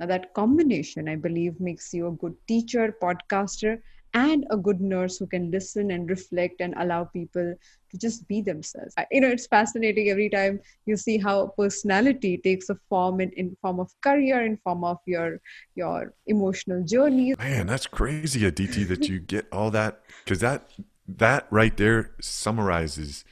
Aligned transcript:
Now, 0.00 0.06
that 0.06 0.32
combination, 0.32 1.10
I 1.10 1.16
believe, 1.16 1.60
makes 1.60 1.92
you 1.92 2.08
a 2.08 2.12
good 2.12 2.34
teacher, 2.48 2.96
podcaster, 3.02 3.82
and 4.14 4.46
a 4.50 4.56
good 4.56 4.80
nurse 4.80 5.18
who 5.18 5.26
can 5.26 5.50
listen 5.50 5.90
and 5.90 6.08
reflect 6.08 6.60
and 6.60 6.74
allow 6.78 7.04
people 7.04 7.54
to 7.90 7.98
just 7.98 8.26
be 8.26 8.40
themselves. 8.40 8.94
You 9.10 9.20
know 9.20 9.28
it's 9.28 9.46
fascinating 9.46 10.08
every 10.08 10.28
time 10.28 10.60
you 10.86 10.96
see 10.96 11.18
how 11.18 11.48
personality 11.56 12.38
takes 12.38 12.70
a 12.70 12.76
form 12.88 13.20
in, 13.20 13.30
in 13.32 13.56
form 13.62 13.78
of 13.78 13.92
career 14.00 14.44
in 14.44 14.56
form 14.58 14.82
of 14.82 14.98
your 15.06 15.40
your 15.74 16.14
emotional 16.26 16.82
journey. 16.82 17.34
Man 17.38 17.68
that's 17.68 17.86
crazy 17.86 18.44
aditi 18.44 18.84
that 18.84 19.08
you 19.08 19.20
get 19.20 19.46
all 19.52 19.70
that 19.70 20.02
because 20.24 20.40
that 20.40 20.70
that 21.06 21.46
right 21.50 21.76
there 21.76 22.12
summarizes 22.20 23.24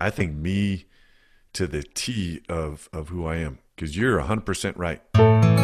i 0.00 0.10
think 0.10 0.34
me 0.34 0.86
to 1.52 1.66
the 1.66 1.82
t 1.82 2.40
of 2.48 2.88
of 2.92 3.08
who 3.08 3.26
i 3.26 3.36
am 3.36 3.58
because 3.76 3.96
you're 3.96 4.20
100% 4.20 4.76
right 4.76 5.63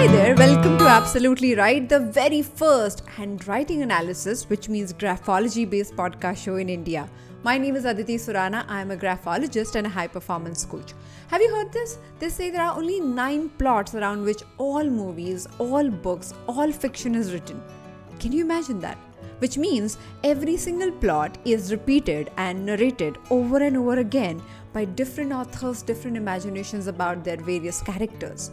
Hi 0.00 0.06
there, 0.06 0.34
welcome 0.34 0.78
to 0.78 0.86
Absolutely 0.86 1.54
Write, 1.54 1.90
the 1.90 2.00
very 2.00 2.40
first 2.40 3.06
handwriting 3.06 3.82
analysis, 3.82 4.48
which 4.48 4.66
means 4.66 4.94
graphology 4.94 5.68
based 5.68 5.94
podcast 5.94 6.38
show 6.38 6.56
in 6.56 6.70
India. 6.70 7.06
My 7.42 7.58
name 7.58 7.76
is 7.76 7.84
Aditi 7.84 8.16
Surana. 8.16 8.64
I 8.66 8.80
am 8.80 8.92
a 8.92 8.96
graphologist 8.96 9.76
and 9.76 9.86
a 9.86 9.90
high 9.90 10.06
performance 10.06 10.64
coach. 10.64 10.94
Have 11.28 11.42
you 11.42 11.54
heard 11.54 11.70
this? 11.70 11.98
They 12.18 12.30
say 12.30 12.48
there 12.48 12.62
are 12.62 12.78
only 12.78 12.98
nine 12.98 13.50
plots 13.50 13.94
around 13.94 14.24
which 14.24 14.42
all 14.56 14.84
movies, 14.84 15.46
all 15.58 15.90
books, 15.90 16.32
all 16.48 16.72
fiction 16.72 17.14
is 17.14 17.34
written. 17.34 17.62
Can 18.18 18.32
you 18.32 18.42
imagine 18.42 18.80
that? 18.80 18.96
Which 19.40 19.58
means 19.58 19.98
every 20.24 20.56
single 20.56 20.92
plot 20.92 21.36
is 21.44 21.70
repeated 21.70 22.30
and 22.38 22.64
narrated 22.64 23.18
over 23.28 23.58
and 23.58 23.76
over 23.76 23.98
again 23.98 24.40
by 24.72 24.86
different 24.86 25.34
authors, 25.34 25.82
different 25.82 26.16
imaginations 26.16 26.86
about 26.86 27.22
their 27.22 27.36
various 27.36 27.82
characters. 27.82 28.50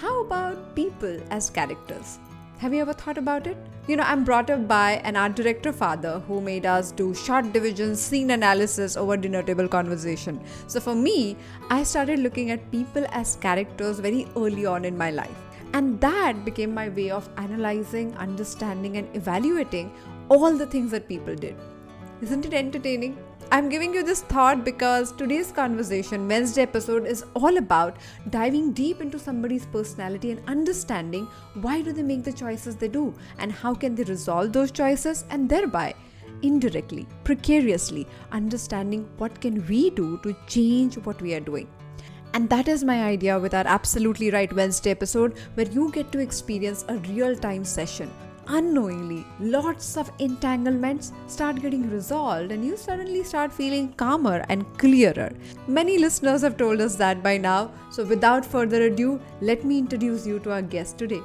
How 0.00 0.22
about 0.22 0.74
people 0.74 1.20
as 1.30 1.50
characters? 1.50 2.18
Have 2.58 2.74
you 2.74 2.80
ever 2.80 2.92
thought 2.92 3.16
about 3.16 3.46
it? 3.46 3.56
You 3.86 3.94
know, 3.94 4.02
I'm 4.04 4.24
brought 4.24 4.50
up 4.50 4.66
by 4.66 4.94
an 5.04 5.14
art 5.14 5.36
director 5.36 5.72
father 5.72 6.18
who 6.26 6.40
made 6.40 6.66
us 6.66 6.90
do 6.90 7.14
shot 7.14 7.52
division, 7.52 7.94
scene 7.94 8.32
analysis 8.32 8.96
over 8.96 9.16
dinner 9.16 9.40
table 9.44 9.68
conversation. 9.68 10.40
So 10.66 10.80
for 10.80 10.96
me, 10.96 11.36
I 11.70 11.84
started 11.84 12.18
looking 12.18 12.50
at 12.50 12.72
people 12.72 13.06
as 13.10 13.36
characters 13.36 14.00
very 14.00 14.26
early 14.36 14.66
on 14.66 14.84
in 14.84 14.98
my 14.98 15.12
life. 15.12 15.36
And 15.74 16.00
that 16.00 16.44
became 16.44 16.74
my 16.74 16.88
way 16.88 17.10
of 17.10 17.28
analyzing, 17.36 18.16
understanding, 18.16 18.96
and 18.96 19.14
evaluating 19.14 19.92
all 20.28 20.56
the 20.56 20.66
things 20.66 20.90
that 20.90 21.06
people 21.06 21.36
did. 21.36 21.54
Isn't 22.20 22.44
it 22.46 22.52
entertaining? 22.52 23.16
I'm 23.54 23.68
giving 23.68 23.94
you 23.94 24.02
this 24.02 24.22
thought 24.22 24.64
because 24.64 25.12
today's 25.12 25.52
conversation, 25.52 26.26
Wednesday 26.26 26.62
episode, 26.62 27.06
is 27.06 27.24
all 27.34 27.56
about 27.56 27.98
diving 28.30 28.72
deep 28.72 29.00
into 29.00 29.16
somebody's 29.16 29.64
personality 29.66 30.32
and 30.32 30.42
understanding 30.48 31.28
why 31.60 31.80
do 31.80 31.92
they 31.92 32.02
make 32.02 32.24
the 32.24 32.32
choices 32.32 32.74
they 32.74 32.88
do 32.88 33.14
and 33.38 33.52
how 33.52 33.72
can 33.72 33.94
they 33.94 34.02
resolve 34.02 34.52
those 34.52 34.72
choices 34.72 35.24
and 35.30 35.48
thereby 35.48 35.94
indirectly, 36.42 37.06
precariously 37.22 38.08
understanding 38.32 39.08
what 39.18 39.40
can 39.40 39.64
we 39.68 39.90
do 39.90 40.18
to 40.24 40.34
change 40.48 40.98
what 40.98 41.22
we 41.22 41.32
are 41.32 41.46
doing. 41.52 41.68
And 42.32 42.50
that 42.50 42.66
is 42.66 42.82
my 42.82 43.04
idea 43.04 43.38
with 43.38 43.54
our 43.54 43.68
Absolutely 43.68 44.32
Write 44.32 44.52
Wednesday 44.52 44.90
episode, 44.90 45.38
where 45.54 45.68
you 45.68 45.92
get 45.92 46.10
to 46.10 46.18
experience 46.18 46.84
a 46.88 46.96
real 46.96 47.36
time 47.36 47.64
session 47.64 48.10
unknowingly 48.48 49.26
lots 49.40 49.96
of 49.96 50.10
entanglements 50.18 51.12
start 51.26 51.60
getting 51.60 51.88
resolved 51.90 52.52
and 52.52 52.64
you 52.64 52.76
suddenly 52.76 53.22
start 53.24 53.52
feeling 53.52 53.92
calmer 53.94 54.44
and 54.48 54.66
clearer. 54.78 55.30
Many 55.66 55.98
listeners 55.98 56.42
have 56.42 56.56
told 56.56 56.80
us 56.80 56.96
that 56.96 57.22
by 57.22 57.36
now, 57.36 57.70
so 57.90 58.04
without 58.04 58.44
further 58.44 58.82
ado, 58.82 59.20
let 59.40 59.64
me 59.64 59.78
introduce 59.78 60.26
you 60.26 60.38
to 60.40 60.52
our 60.52 60.62
guest 60.62 60.98
today. 60.98 61.20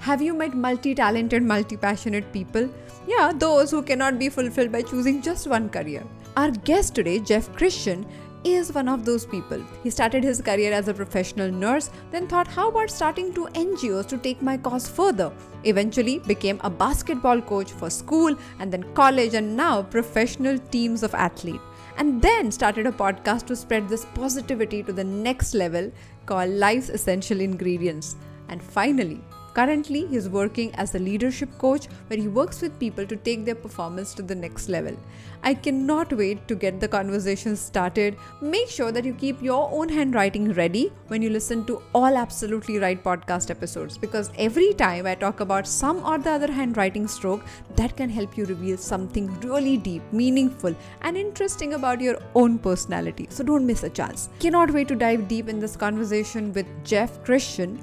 Have 0.00 0.22
you 0.22 0.32
met 0.32 0.54
multi 0.54 0.94
talented, 0.94 1.42
multi 1.42 1.76
passionate 1.76 2.32
people? 2.32 2.68
Yeah, 3.06 3.32
those 3.34 3.70
who 3.70 3.82
cannot 3.82 4.18
be 4.18 4.28
fulfilled 4.28 4.72
by 4.72 4.82
choosing 4.82 5.20
just 5.20 5.46
one 5.46 5.68
career. 5.68 6.04
Our 6.36 6.50
guest 6.50 6.94
today, 6.94 7.18
Jeff 7.18 7.52
Christian, 7.54 8.06
is 8.44 8.72
one 8.72 8.88
of 8.88 9.04
those 9.04 9.26
people. 9.26 9.62
He 9.82 9.90
started 9.90 10.24
his 10.24 10.40
career 10.40 10.72
as 10.72 10.88
a 10.88 10.94
professional 10.94 11.50
nurse, 11.50 11.90
then 12.10 12.26
thought, 12.26 12.46
how 12.46 12.68
about 12.68 12.90
starting 12.90 13.32
two 13.32 13.46
NGOs 13.52 14.06
to 14.08 14.18
take 14.18 14.42
my 14.42 14.56
cause 14.56 14.88
further? 14.88 15.32
Eventually 15.64 16.18
became 16.20 16.60
a 16.62 16.70
basketball 16.70 17.40
coach 17.40 17.72
for 17.72 17.90
school 17.90 18.34
and 18.58 18.72
then 18.72 18.84
college 18.94 19.34
and 19.34 19.56
now 19.56 19.82
professional 19.82 20.58
teams 20.58 21.02
of 21.02 21.14
athletes. 21.14 21.62
And 21.96 22.22
then 22.22 22.50
started 22.50 22.86
a 22.86 22.92
podcast 22.92 23.46
to 23.46 23.56
spread 23.56 23.88
this 23.88 24.06
positivity 24.14 24.82
to 24.84 24.92
the 24.92 25.04
next 25.04 25.54
level 25.54 25.92
called 26.24 26.50
Life's 26.50 26.88
Essential 26.88 27.40
Ingredients. 27.40 28.16
And 28.48 28.62
finally, 28.62 29.20
Currently, 29.54 30.06
he's 30.06 30.28
working 30.28 30.72
as 30.76 30.94
a 30.94 30.98
leadership 30.98 31.48
coach 31.58 31.86
where 32.06 32.18
he 32.18 32.28
works 32.28 32.60
with 32.60 32.78
people 32.78 33.06
to 33.06 33.16
take 33.16 33.44
their 33.44 33.54
performance 33.54 34.14
to 34.14 34.22
the 34.22 34.34
next 34.34 34.68
level. 34.68 34.96
I 35.42 35.54
cannot 35.54 36.12
wait 36.12 36.46
to 36.48 36.54
get 36.54 36.80
the 36.80 36.88
conversation 36.88 37.56
started. 37.56 38.16
Make 38.40 38.68
sure 38.68 38.92
that 38.92 39.04
you 39.04 39.14
keep 39.14 39.42
your 39.42 39.70
own 39.72 39.88
handwriting 39.88 40.52
ready 40.52 40.92
when 41.08 41.22
you 41.22 41.30
listen 41.30 41.64
to 41.66 41.82
all 41.94 42.16
Absolutely 42.16 42.78
Write 42.78 43.02
podcast 43.02 43.50
episodes 43.50 43.98
because 43.98 44.30
every 44.38 44.74
time 44.74 45.06
I 45.06 45.14
talk 45.14 45.40
about 45.40 45.66
some 45.66 46.04
or 46.04 46.18
the 46.18 46.30
other 46.30 46.52
handwriting 46.52 47.08
stroke, 47.08 47.44
that 47.76 47.96
can 47.96 48.10
help 48.10 48.36
you 48.36 48.44
reveal 48.44 48.76
something 48.76 49.28
really 49.40 49.76
deep, 49.76 50.02
meaningful, 50.12 50.76
and 51.02 51.16
interesting 51.16 51.74
about 51.74 52.00
your 52.00 52.18
own 52.34 52.58
personality. 52.58 53.26
So 53.30 53.42
don't 53.42 53.66
miss 53.66 53.82
a 53.82 53.90
chance. 53.90 54.28
Cannot 54.38 54.70
wait 54.70 54.88
to 54.88 54.94
dive 54.94 55.26
deep 55.26 55.48
in 55.48 55.58
this 55.58 55.74
conversation 55.76 56.52
with 56.52 56.66
Jeff 56.84 57.24
Christian 57.24 57.82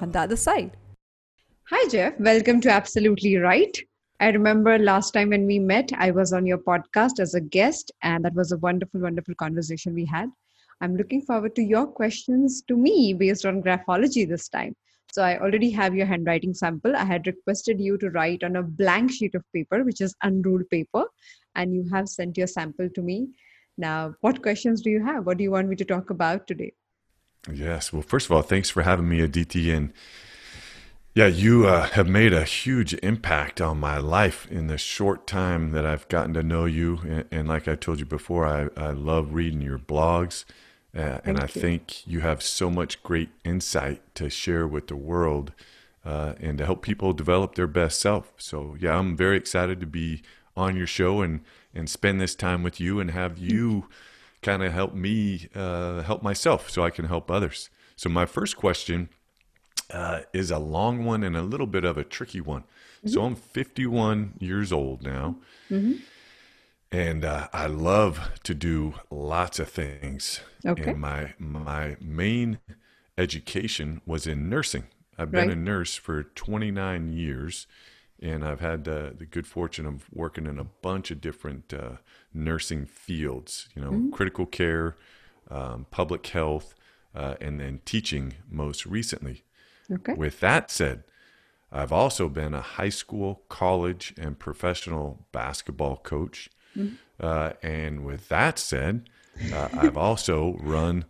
on 0.00 0.10
the 0.10 0.20
other 0.20 0.36
side. 0.36 0.76
Hi, 1.70 1.88
Jeff. 1.88 2.14
Welcome 2.20 2.60
to 2.60 2.70
Absolutely 2.70 3.38
Write. 3.38 3.76
I 4.20 4.28
remember 4.28 4.78
last 4.78 5.10
time 5.10 5.30
when 5.30 5.46
we 5.46 5.58
met, 5.58 5.90
I 5.98 6.12
was 6.12 6.32
on 6.32 6.46
your 6.46 6.58
podcast 6.58 7.18
as 7.18 7.34
a 7.34 7.40
guest, 7.40 7.90
and 8.02 8.24
that 8.24 8.34
was 8.34 8.52
a 8.52 8.58
wonderful, 8.58 9.00
wonderful 9.00 9.34
conversation 9.34 9.92
we 9.92 10.04
had. 10.04 10.28
I'm 10.80 10.96
looking 10.96 11.22
forward 11.22 11.56
to 11.56 11.64
your 11.64 11.88
questions 11.88 12.62
to 12.68 12.76
me 12.76 13.14
based 13.14 13.44
on 13.44 13.64
graphology 13.64 14.28
this 14.28 14.48
time. 14.48 14.76
So 15.10 15.24
I 15.24 15.40
already 15.40 15.72
have 15.72 15.96
your 15.96 16.06
handwriting 16.06 16.54
sample. 16.54 16.94
I 16.94 17.04
had 17.04 17.26
requested 17.26 17.80
you 17.80 17.98
to 17.98 18.10
write 18.10 18.44
on 18.44 18.54
a 18.54 18.62
blank 18.62 19.10
sheet 19.10 19.34
of 19.34 19.42
paper, 19.52 19.82
which 19.82 20.00
is 20.00 20.14
unruled 20.22 20.70
paper, 20.70 21.04
and 21.56 21.74
you 21.74 21.84
have 21.92 22.08
sent 22.08 22.36
your 22.36 22.46
sample 22.46 22.88
to 22.94 23.02
me. 23.02 23.30
Now, 23.76 24.14
what 24.20 24.40
questions 24.40 24.82
do 24.82 24.90
you 24.90 25.04
have? 25.04 25.26
What 25.26 25.38
do 25.38 25.42
you 25.42 25.50
want 25.50 25.68
me 25.68 25.74
to 25.74 25.84
talk 25.84 26.10
about 26.10 26.46
today? 26.46 26.74
Yes. 27.52 27.92
Well, 27.92 28.02
first 28.02 28.26
of 28.26 28.36
all, 28.36 28.42
thanks 28.42 28.70
for 28.70 28.82
having 28.82 29.08
me, 29.08 29.20
Aditi. 29.20 29.72
And 29.72 29.92
yeah, 31.16 31.28
you 31.28 31.66
uh, 31.66 31.88
have 31.92 32.06
made 32.06 32.34
a 32.34 32.44
huge 32.44 32.92
impact 33.02 33.58
on 33.58 33.80
my 33.80 33.96
life 33.96 34.46
in 34.50 34.66
the 34.66 34.76
short 34.76 35.26
time 35.26 35.70
that 35.70 35.86
I've 35.86 36.06
gotten 36.08 36.34
to 36.34 36.42
know 36.42 36.66
you. 36.66 36.98
And, 37.08 37.24
and 37.30 37.48
like 37.48 37.66
I 37.66 37.74
told 37.74 38.00
you 38.00 38.04
before, 38.04 38.44
I, 38.44 38.68
I 38.76 38.90
love 38.90 39.32
reading 39.32 39.62
your 39.62 39.78
blogs. 39.78 40.44
Uh, 40.94 41.20
and 41.24 41.38
I 41.38 41.44
you. 41.44 41.48
think 41.48 42.06
you 42.06 42.20
have 42.20 42.42
so 42.42 42.68
much 42.68 43.02
great 43.02 43.30
insight 43.46 44.02
to 44.16 44.28
share 44.28 44.68
with 44.68 44.88
the 44.88 44.96
world 44.96 45.54
uh, 46.04 46.34
and 46.38 46.58
to 46.58 46.66
help 46.66 46.82
people 46.82 47.14
develop 47.14 47.54
their 47.54 47.66
best 47.66 47.98
self. 47.98 48.34
So, 48.36 48.76
yeah, 48.78 48.98
I'm 48.98 49.16
very 49.16 49.38
excited 49.38 49.80
to 49.80 49.86
be 49.86 50.20
on 50.54 50.76
your 50.76 50.86
show 50.86 51.22
and, 51.22 51.40
and 51.74 51.88
spend 51.88 52.20
this 52.20 52.34
time 52.34 52.62
with 52.62 52.78
you 52.78 53.00
and 53.00 53.12
have 53.12 53.38
you 53.38 53.88
kind 54.42 54.62
of 54.62 54.70
help 54.70 54.92
me 54.92 55.48
uh, 55.54 56.02
help 56.02 56.22
myself 56.22 56.68
so 56.68 56.84
I 56.84 56.90
can 56.90 57.06
help 57.06 57.30
others. 57.30 57.70
So, 57.96 58.10
my 58.10 58.26
first 58.26 58.58
question 58.58 59.08
uh, 59.90 60.22
is 60.32 60.50
a 60.50 60.58
long 60.58 61.04
one 61.04 61.22
and 61.22 61.36
a 61.36 61.42
little 61.42 61.66
bit 61.66 61.84
of 61.84 61.96
a 61.96 62.04
tricky 62.04 62.40
one. 62.40 62.62
Mm-hmm. 62.62 63.08
So 63.08 63.22
I'm 63.22 63.36
51 63.36 64.34
years 64.38 64.72
old 64.72 65.02
now. 65.02 65.36
Mm-hmm. 65.70 65.94
And 66.92 67.24
uh, 67.24 67.48
I 67.52 67.66
love 67.66 68.30
to 68.44 68.54
do 68.54 68.94
lots 69.10 69.58
of 69.58 69.68
things. 69.68 70.40
Okay. 70.64 70.90
And 70.90 71.00
my 71.00 71.34
my 71.38 71.96
main 72.00 72.60
education 73.18 74.00
was 74.06 74.26
in 74.26 74.48
nursing. 74.48 74.84
I've 75.18 75.30
been 75.30 75.48
right. 75.48 75.56
a 75.56 75.60
nurse 75.60 75.96
for 75.96 76.22
29 76.22 77.12
years, 77.12 77.66
and 78.20 78.44
I've 78.44 78.60
had 78.60 78.86
uh, 78.86 79.10
the 79.16 79.26
good 79.26 79.46
fortune 79.46 79.86
of 79.86 80.04
working 80.12 80.46
in 80.46 80.58
a 80.58 80.64
bunch 80.64 81.10
of 81.10 81.20
different 81.20 81.72
uh, 81.72 81.96
nursing 82.32 82.86
fields. 82.86 83.68
You 83.74 83.82
know, 83.82 83.90
mm-hmm. 83.90 84.10
critical 84.10 84.46
care, 84.46 84.96
um, 85.50 85.86
public 85.90 86.26
health, 86.28 86.74
uh, 87.14 87.34
and 87.40 87.58
then 87.58 87.80
teaching 87.84 88.34
most 88.48 88.86
recently. 88.86 89.42
Okay. 89.90 90.14
With 90.14 90.40
that 90.40 90.70
said, 90.70 91.04
I've 91.72 91.92
also 91.92 92.28
been 92.28 92.54
a 92.54 92.60
high 92.60 92.88
school, 92.88 93.42
college, 93.48 94.14
and 94.18 94.38
professional 94.38 95.26
basketball 95.32 95.96
coach. 95.96 96.48
Mm-hmm. 96.76 96.94
Uh, 97.18 97.52
and 97.62 98.04
with 98.04 98.28
that 98.28 98.58
said, 98.58 99.08
uh, 99.52 99.68
I've 99.72 99.96
also 99.96 100.56
run 100.60 101.04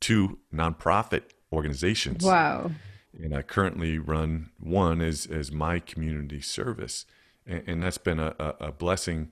two 0.00 0.38
nonprofit 0.52 1.22
organizations. 1.52 2.24
Wow. 2.24 2.70
And 3.18 3.34
I 3.34 3.42
currently 3.42 3.98
run 3.98 4.50
one 4.58 5.00
as, 5.00 5.26
as 5.26 5.50
my 5.50 5.78
community 5.78 6.40
service. 6.40 7.06
And, 7.46 7.62
and 7.66 7.82
that's 7.82 7.98
been 7.98 8.20
a, 8.20 8.34
a, 8.38 8.54
a 8.60 8.72
blessing 8.72 9.30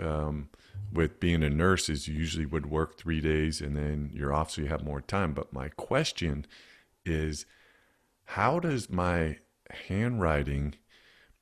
um, 0.00 0.48
with 0.92 1.20
being 1.20 1.42
a 1.42 1.50
nurse 1.50 1.88
is 1.88 2.08
you 2.08 2.14
usually 2.14 2.46
would 2.46 2.66
work 2.66 2.98
three 2.98 3.20
days 3.20 3.60
and 3.60 3.76
then 3.76 4.10
you're 4.14 4.32
off 4.32 4.50
so 4.50 4.62
you 4.62 4.68
have 4.68 4.84
more 4.84 5.00
time. 5.00 5.32
But 5.32 5.52
my 5.52 5.68
question 5.68 6.46
is 7.04 7.46
how 8.24 8.58
does 8.58 8.90
my 8.90 9.38
handwriting 9.88 10.74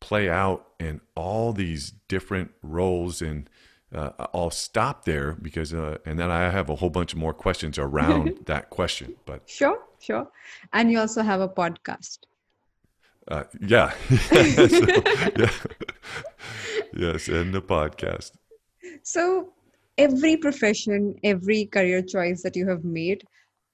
play 0.00 0.28
out 0.28 0.66
in 0.78 1.00
all 1.14 1.52
these 1.52 1.92
different 2.08 2.50
roles 2.62 3.20
and 3.20 3.48
uh, 3.94 4.10
I'll 4.32 4.50
stop 4.50 5.04
there 5.04 5.32
because, 5.42 5.74
uh, 5.74 5.98
and 6.06 6.18
then 6.18 6.30
I 6.30 6.50
have 6.50 6.70
a 6.70 6.76
whole 6.76 6.90
bunch 6.90 7.12
of 7.12 7.18
more 7.18 7.34
questions 7.34 7.76
around 7.78 8.38
that 8.46 8.70
question. 8.70 9.16
But 9.26 9.48
sure, 9.48 9.82
sure, 9.98 10.28
and 10.72 10.92
you 10.92 11.00
also 11.00 11.22
have 11.22 11.40
a 11.40 11.48
podcast. 11.48 12.18
Uh, 13.26 13.44
yeah. 13.60 13.90
so, 14.08 14.86
yeah. 15.36 15.50
yes, 16.94 17.28
and 17.28 17.52
the 17.52 17.62
podcast. 17.62 18.32
So, 19.02 19.52
every 19.98 20.36
profession, 20.36 21.16
every 21.24 21.66
career 21.66 22.02
choice 22.02 22.42
that 22.42 22.56
you 22.56 22.68
have 22.68 22.84
made, 22.84 23.24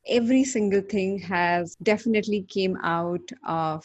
every 0.09 0.45
single 0.45 0.81
thing 0.81 1.19
has 1.19 1.77
definitely 1.83 2.43
came 2.49 2.77
out 2.83 3.29
of 3.47 3.85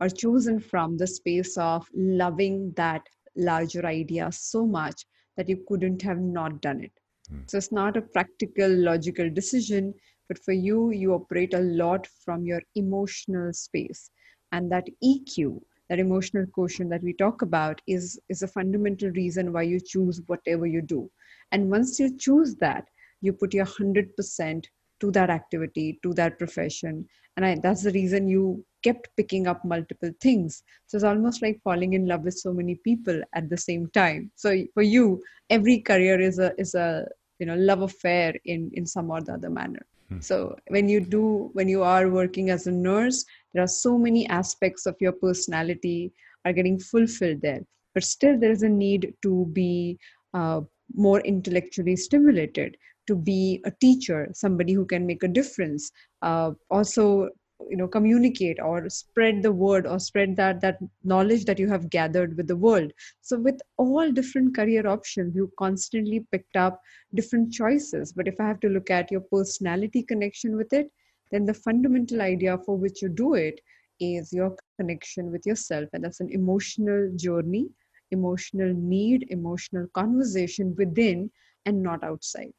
or 0.00 0.08
chosen 0.08 0.60
from 0.60 0.96
the 0.96 1.06
space 1.06 1.56
of 1.56 1.86
loving 1.94 2.72
that 2.76 3.02
larger 3.36 3.86
idea 3.86 4.30
so 4.32 4.66
much 4.66 5.04
that 5.36 5.48
you 5.48 5.64
couldn't 5.68 6.02
have 6.02 6.18
not 6.18 6.60
done 6.60 6.82
it. 6.82 6.92
Mm. 7.32 7.48
So 7.50 7.58
it's 7.58 7.72
not 7.72 7.96
a 7.96 8.02
practical, 8.02 8.68
logical 8.68 9.30
decision, 9.30 9.94
but 10.28 10.38
for 10.38 10.52
you, 10.52 10.90
you 10.90 11.12
operate 11.12 11.54
a 11.54 11.60
lot 11.60 12.06
from 12.24 12.44
your 12.44 12.60
emotional 12.74 13.52
space. 13.52 14.10
And 14.52 14.70
that 14.72 14.86
EQ, 15.02 15.60
that 15.88 15.98
emotional 15.98 16.46
quotient 16.46 16.90
that 16.90 17.02
we 17.02 17.12
talk 17.14 17.42
about, 17.42 17.80
is, 17.86 18.18
is 18.28 18.42
a 18.42 18.48
fundamental 18.48 19.10
reason 19.10 19.52
why 19.52 19.62
you 19.62 19.80
choose 19.80 20.20
whatever 20.26 20.66
you 20.66 20.82
do. 20.82 21.10
And 21.52 21.70
once 21.70 22.00
you 22.00 22.16
choose 22.16 22.56
that, 22.56 22.86
you 23.20 23.32
put 23.32 23.54
your 23.54 23.66
100% 23.66 24.64
to 25.00 25.10
that 25.12 25.30
activity, 25.30 25.98
to 26.02 26.12
that 26.14 26.38
profession. 26.38 27.06
And 27.36 27.44
I, 27.44 27.56
that's 27.62 27.82
the 27.82 27.92
reason 27.92 28.28
you 28.28 28.64
kept 28.82 29.08
picking 29.16 29.46
up 29.46 29.64
multiple 29.64 30.10
things. 30.20 30.62
So 30.86 30.96
it's 30.96 31.04
almost 31.04 31.42
like 31.42 31.60
falling 31.62 31.92
in 31.92 32.06
love 32.06 32.22
with 32.22 32.38
so 32.38 32.52
many 32.52 32.76
people 32.76 33.20
at 33.34 33.50
the 33.50 33.56
same 33.56 33.88
time. 33.88 34.30
So 34.36 34.56
for 34.74 34.82
you, 34.82 35.22
every 35.50 35.80
career 35.80 36.20
is 36.20 36.38
a 36.38 36.52
is 36.58 36.74
a 36.74 37.06
you 37.38 37.46
know 37.46 37.56
love 37.56 37.82
affair 37.82 38.34
in 38.44 38.70
in 38.74 38.86
some 38.86 39.10
or 39.10 39.20
the 39.20 39.34
other 39.34 39.50
manner. 39.50 39.84
Hmm. 40.08 40.20
So 40.20 40.56
when 40.68 40.88
you 40.88 41.00
do 41.00 41.50
when 41.52 41.68
you 41.68 41.82
are 41.82 42.08
working 42.08 42.50
as 42.50 42.66
a 42.66 42.72
nurse, 42.72 43.24
there 43.52 43.62
are 43.62 43.68
so 43.84 43.98
many 43.98 44.26
aspects 44.28 44.86
of 44.86 44.96
your 45.00 45.12
personality 45.12 46.12
are 46.44 46.52
getting 46.52 46.78
fulfilled 46.78 47.42
there. 47.42 47.62
But 47.92 48.04
still, 48.04 48.38
there 48.38 48.50
is 48.52 48.62
a 48.62 48.68
need 48.68 49.14
to 49.22 49.46
be 49.52 49.98
uh, 50.32 50.60
more 50.94 51.20
intellectually 51.20 51.96
stimulated 51.96 52.76
to 53.06 53.14
be 53.14 53.60
a 53.64 53.70
teacher 53.70 54.28
somebody 54.32 54.72
who 54.72 54.84
can 54.84 55.06
make 55.06 55.22
a 55.22 55.28
difference 55.28 55.90
uh, 56.22 56.50
also 56.70 57.28
you 57.70 57.76
know 57.76 57.88
communicate 57.88 58.58
or 58.60 58.88
spread 58.90 59.42
the 59.42 59.52
word 59.52 59.86
or 59.86 59.98
spread 59.98 60.36
that 60.36 60.60
that 60.60 60.78
knowledge 61.04 61.44
that 61.44 61.58
you 61.58 61.68
have 61.68 61.88
gathered 61.90 62.36
with 62.36 62.46
the 62.46 62.56
world. 62.56 62.92
So 63.22 63.38
with 63.38 63.60
all 63.78 64.12
different 64.12 64.54
career 64.54 64.86
options 64.86 65.34
you 65.34 65.50
constantly 65.58 66.26
picked 66.30 66.56
up 66.56 66.80
different 67.14 67.52
choices. 67.52 68.12
But 68.12 68.28
if 68.28 68.40
i 68.40 68.46
have 68.46 68.60
to 68.60 68.68
look 68.68 68.90
at 68.90 69.10
your 69.10 69.22
personality 69.22 70.02
connection 70.02 70.56
with 70.56 70.72
it 70.72 70.90
then 71.32 71.44
the 71.44 71.54
fundamental 71.54 72.22
idea 72.22 72.58
for 72.58 72.76
which 72.76 73.02
you 73.02 73.08
do 73.08 73.34
it 73.34 73.60
is 73.98 74.32
your 74.32 74.54
connection 74.78 75.32
with 75.32 75.44
yourself. 75.44 75.88
And 75.92 76.04
that's 76.04 76.20
an 76.20 76.28
emotional 76.30 77.10
journey 77.16 77.68
emotional 78.12 78.72
need 78.74 79.26
emotional 79.30 79.86
conversation 79.92 80.74
within 80.76 81.28
and 81.64 81.82
not 81.82 82.04
outside 82.04 82.52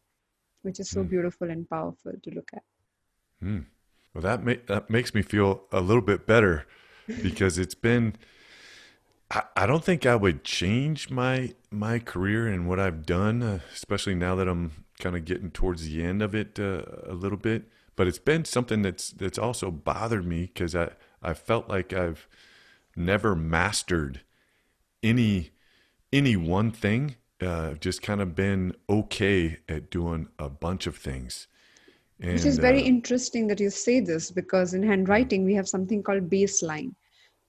which 0.68 0.80
is 0.84 0.90
so 0.90 1.02
mm. 1.04 1.10
beautiful 1.14 1.50
and 1.50 1.70
powerful 1.70 2.14
to 2.24 2.30
look 2.38 2.50
at 2.54 2.64
mm. 3.44 3.66
Well, 4.18 4.24
that 4.24 4.44
ma- 4.44 4.64
that 4.66 4.90
makes 4.90 5.14
me 5.14 5.22
feel 5.22 5.62
a 5.72 5.80
little 5.80 6.02
bit 6.02 6.26
better 6.26 6.66
because 7.22 7.60
it's 7.60 7.76
been. 7.76 8.16
I, 9.30 9.44
I 9.56 9.66
don't 9.68 9.84
think 9.84 10.08
I 10.08 10.16
would 10.16 10.44
change 10.44 11.12
my 11.12 11.54
my 11.70 12.00
career 12.00 12.48
and 12.48 12.68
what 12.68 12.80
I've 12.80 13.06
done, 13.06 13.44
uh, 13.44 13.60
especially 13.76 14.16
now 14.16 14.34
that 14.36 14.48
I'm 14.48 14.86
kind 15.00 15.16
of 15.16 15.24
getting 15.24 15.52
towards 15.52 15.88
the 15.88 16.04
end 16.04 16.24
of 16.24 16.34
it 16.34 16.60
uh, 16.60 16.82
a 17.06 17.14
little 17.14 17.38
bit. 17.38 17.70
But 17.96 18.08
it's 18.08 18.18
been 18.18 18.44
something 18.44 18.82
that's 18.82 19.12
that's 19.12 19.38
also 19.38 19.70
bothered 19.70 20.26
me 20.26 20.50
because 20.52 20.76
I 20.76 20.94
I 21.22 21.36
felt 21.36 21.70
like 21.70 21.94
I've 21.94 22.28
never 22.96 23.36
mastered 23.36 24.22
any 25.04 25.52
any 26.12 26.36
one 26.36 26.72
thing. 26.72 27.18
Uh, 27.40 27.74
just 27.76 28.02
kind 28.02 28.20
of 28.20 28.36
been 28.36 28.74
okay 28.90 29.58
at 29.70 29.92
doing 29.92 30.28
a 30.40 30.50
bunch 30.50 30.88
of 30.88 30.98
things. 30.98 31.48
And, 32.20 32.34
Which 32.34 32.46
is 32.46 32.58
very 32.58 32.82
uh, 32.82 32.86
interesting 32.86 33.46
that 33.48 33.60
you 33.60 33.70
say 33.70 34.00
this 34.00 34.32
because 34.32 34.74
in 34.74 34.82
handwriting 34.82 35.46
we 35.46 35.54
have 35.54 35.70
something 35.70 36.02
called 36.02 36.30
baseline. 36.32 36.96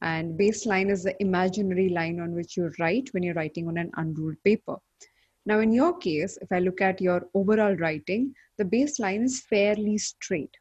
And 0.02 0.38
baseline 0.38 0.90
is 0.90 1.04
the 1.04 1.20
imaginary 1.22 1.88
line 1.88 2.20
on 2.20 2.34
which 2.34 2.56
you 2.56 2.70
write 2.78 3.08
when 3.12 3.22
you're 3.22 3.34
writing 3.34 3.66
on 3.66 3.78
an 3.78 3.90
unruled 3.96 4.36
paper. 4.44 4.76
Now, 5.46 5.60
in 5.60 5.72
your 5.72 5.96
case, 5.96 6.38
if 6.42 6.52
I 6.52 6.58
look 6.58 6.82
at 6.82 7.00
your 7.00 7.26
overall 7.32 7.74
writing, 7.74 8.34
the 8.58 8.64
baseline 8.64 9.24
is 9.24 9.40
fairly 9.40 9.96
straight. 9.96 10.54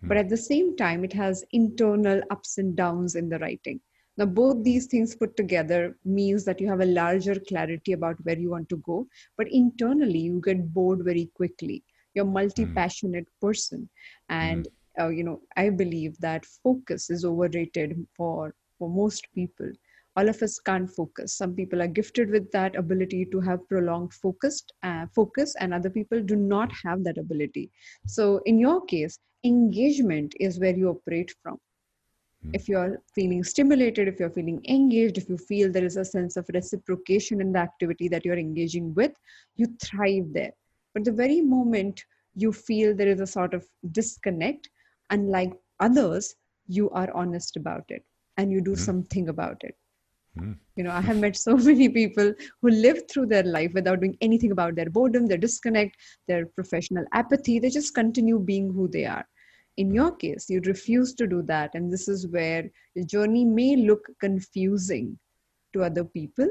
Hmm. 0.00 0.08
But 0.08 0.16
at 0.18 0.28
the 0.28 0.36
same 0.36 0.76
time, 0.76 1.04
it 1.04 1.12
has 1.14 1.44
internal 1.50 2.22
ups 2.30 2.58
and 2.58 2.76
downs 2.76 3.16
in 3.16 3.28
the 3.28 3.40
writing. 3.40 3.80
Now, 4.16 4.26
both 4.26 4.62
these 4.62 4.86
things 4.86 5.16
put 5.16 5.36
together 5.36 5.96
means 6.04 6.44
that 6.44 6.60
you 6.60 6.68
have 6.68 6.80
a 6.80 6.86
larger 6.86 7.34
clarity 7.48 7.92
about 7.92 8.16
where 8.22 8.38
you 8.38 8.50
want 8.50 8.68
to 8.68 8.76
go, 8.76 9.06
but 9.36 9.48
internally 9.50 10.18
you 10.18 10.40
get 10.44 10.72
bored 10.72 11.04
very 11.04 11.30
quickly 11.34 11.82
you're 12.14 12.24
a 12.24 12.28
multi-passionate 12.28 13.26
mm. 13.26 13.40
person 13.40 13.88
and 14.28 14.68
mm. 14.98 15.04
uh, 15.04 15.08
you 15.08 15.24
know 15.24 15.40
i 15.56 15.68
believe 15.68 16.18
that 16.18 16.44
focus 16.44 17.10
is 17.10 17.24
overrated 17.24 18.06
for 18.16 18.54
for 18.78 18.88
most 18.88 19.26
people 19.34 19.70
all 20.16 20.28
of 20.28 20.40
us 20.42 20.58
can't 20.60 20.90
focus 20.90 21.36
some 21.36 21.54
people 21.54 21.82
are 21.82 21.88
gifted 21.88 22.30
with 22.30 22.50
that 22.52 22.76
ability 22.76 23.24
to 23.24 23.40
have 23.40 23.68
prolonged 23.68 24.12
focused 24.14 24.72
uh, 24.82 25.06
focus 25.14 25.54
and 25.58 25.74
other 25.74 25.90
people 25.90 26.22
do 26.22 26.36
not 26.36 26.70
have 26.84 27.02
that 27.02 27.18
ability 27.18 27.70
so 28.06 28.40
in 28.46 28.58
your 28.58 28.84
case 28.86 29.18
engagement 29.44 30.34
is 30.40 30.58
where 30.58 30.74
you 30.74 30.88
operate 30.88 31.32
from. 31.42 31.58
If 32.52 32.68
you're 32.68 33.00
feeling 33.14 33.42
stimulated 33.42 34.08
if 34.08 34.20
you're 34.20 34.30
feeling 34.30 34.60
engaged 34.68 35.18
if 35.18 35.28
you 35.28 35.36
feel 35.36 35.72
there 35.72 35.84
is 35.84 35.96
a 35.96 36.04
sense 36.04 36.36
of 36.36 36.46
reciprocation 36.52 37.40
in 37.40 37.52
the 37.52 37.58
activity 37.58 38.08
that 38.08 38.24
you're 38.24 38.38
engaging 38.38 38.92
with 38.94 39.12
you 39.56 39.66
thrive 39.82 40.26
there 40.32 40.52
but 40.94 41.04
the 41.04 41.12
very 41.12 41.40
moment 41.40 42.04
you 42.34 42.52
feel 42.52 42.94
there 42.94 43.08
is 43.08 43.20
a 43.20 43.26
sort 43.26 43.54
of 43.54 43.66
disconnect, 43.92 44.68
unlike 45.10 45.52
others, 45.80 46.34
you 46.66 46.90
are 46.90 47.10
honest 47.14 47.56
about 47.56 47.84
it 47.88 48.04
and 48.36 48.50
you 48.50 48.60
do 48.60 48.72
mm. 48.72 48.78
something 48.78 49.28
about 49.28 49.62
it. 49.62 49.76
Mm. 50.38 50.56
You 50.76 50.84
know, 50.84 50.90
I 50.90 51.00
have 51.00 51.18
met 51.18 51.36
so 51.36 51.56
many 51.70 51.88
people 51.88 52.34
who 52.60 52.70
live 52.70 53.02
through 53.10 53.26
their 53.26 53.44
life 53.44 53.72
without 53.74 54.00
doing 54.00 54.16
anything 54.20 54.50
about 54.50 54.74
their 54.74 54.90
boredom, 54.90 55.26
their 55.26 55.38
disconnect, 55.38 55.96
their 56.26 56.46
professional 56.46 57.04
apathy. 57.12 57.58
They 57.58 57.70
just 57.70 57.94
continue 57.94 58.38
being 58.38 58.72
who 58.72 58.88
they 58.88 59.04
are. 59.04 59.26
In 59.76 59.92
your 59.92 60.12
case, 60.12 60.48
you 60.48 60.60
refuse 60.60 61.14
to 61.14 61.26
do 61.26 61.42
that. 61.42 61.74
And 61.74 61.92
this 61.92 62.08
is 62.08 62.28
where 62.28 62.70
your 62.94 63.04
journey 63.04 63.44
may 63.44 63.76
look 63.76 64.08
confusing 64.20 65.18
to 65.72 65.82
other 65.82 66.04
people 66.04 66.48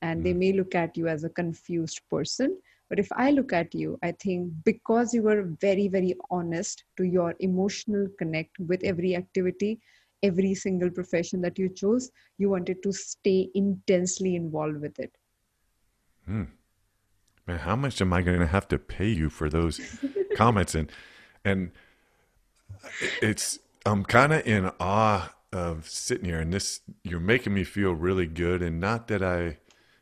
and 0.00 0.24
they 0.24 0.32
mm. 0.32 0.38
may 0.38 0.52
look 0.52 0.74
at 0.74 0.96
you 0.96 1.06
as 1.06 1.24
a 1.24 1.28
confused 1.28 2.00
person 2.10 2.56
but 2.92 2.98
if 2.98 3.08
I 3.12 3.30
look 3.30 3.54
at 3.54 3.74
you, 3.74 3.98
I 4.02 4.12
think 4.12 4.52
because 4.64 5.14
you 5.14 5.22
were 5.22 5.44
very, 5.62 5.88
very 5.88 6.14
honest 6.30 6.84
to 6.98 7.04
your 7.04 7.34
emotional 7.40 8.06
connect 8.18 8.58
with 8.58 8.84
every 8.84 9.16
activity, 9.16 9.80
every 10.22 10.54
single 10.54 10.90
profession 10.90 11.40
that 11.40 11.58
you 11.58 11.70
chose, 11.70 12.10
you 12.36 12.50
wanted 12.50 12.82
to 12.82 12.92
stay 12.92 13.48
intensely 13.54 14.36
involved 14.36 14.82
with 14.82 14.98
it. 14.98 15.16
Hmm. 16.26 16.44
Man, 17.46 17.60
how 17.60 17.76
much 17.76 18.02
am 18.02 18.12
I 18.12 18.20
going 18.20 18.40
to 18.40 18.46
have 18.46 18.68
to 18.68 18.78
pay 18.78 19.08
you 19.08 19.30
for 19.30 19.48
those 19.48 19.80
comments? 20.36 20.74
And 20.74 20.92
and 21.46 21.70
it's 23.20 23.58
I'm 23.84 24.04
kind 24.04 24.32
of 24.32 24.46
in 24.46 24.70
awe 24.78 25.34
of 25.52 25.88
sitting 25.88 26.26
here, 26.26 26.40
and 26.40 26.52
this 26.52 26.80
you're 27.04 27.20
making 27.20 27.54
me 27.54 27.64
feel 27.64 27.92
really 27.92 28.26
good. 28.26 28.62
And 28.62 28.80
not 28.80 29.08
that 29.08 29.22
I 29.22 29.58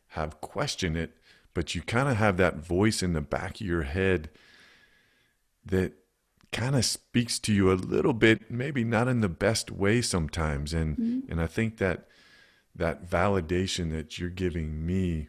have 0.08 0.40
questioned 0.40 0.96
it, 0.96 1.16
but 1.54 1.75
you 1.75 1.82
kind 1.82 2.08
of 2.08 2.16
have 2.16 2.37
that 2.37 2.56
voice 2.56 3.02
in 3.02 3.12
the 3.12 3.20
back 3.20 3.56
of 3.56 3.66
your 3.66 3.82
head 3.82 4.30
that 5.64 5.92
kind 6.52 6.75
of 6.75 6.84
speaks 6.84 7.38
to 7.38 7.52
you 7.52 7.70
a 7.70 7.75
little 7.75 8.12
bit 8.12 8.50
maybe 8.50 8.82
not 8.82 9.06
in 9.06 9.20
the 9.20 9.28
best 9.28 9.70
way 9.70 10.02
sometimes 10.02 10.75
and 10.75 10.96
mm-hmm. 10.96 11.30
and 11.30 11.40
I 11.40 11.46
think 11.46 11.78
that 11.78 12.08
that 12.75 13.08
validation 13.08 13.92
that 13.92 14.18
you're 14.18 14.30
giving 14.30 14.84
me 14.84 15.28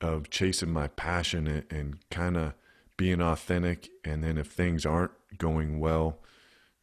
of 0.00 0.30
chasing 0.30 0.72
my 0.72 0.88
passion 0.88 1.46
and, 1.46 1.64
and 1.70 2.10
kind 2.10 2.36
of 2.36 2.54
being 2.96 3.20
authentic 3.20 3.90
and 4.04 4.24
then 4.24 4.38
if 4.38 4.46
things 4.46 4.86
aren't 4.86 5.12
going 5.36 5.78
well 5.78 6.20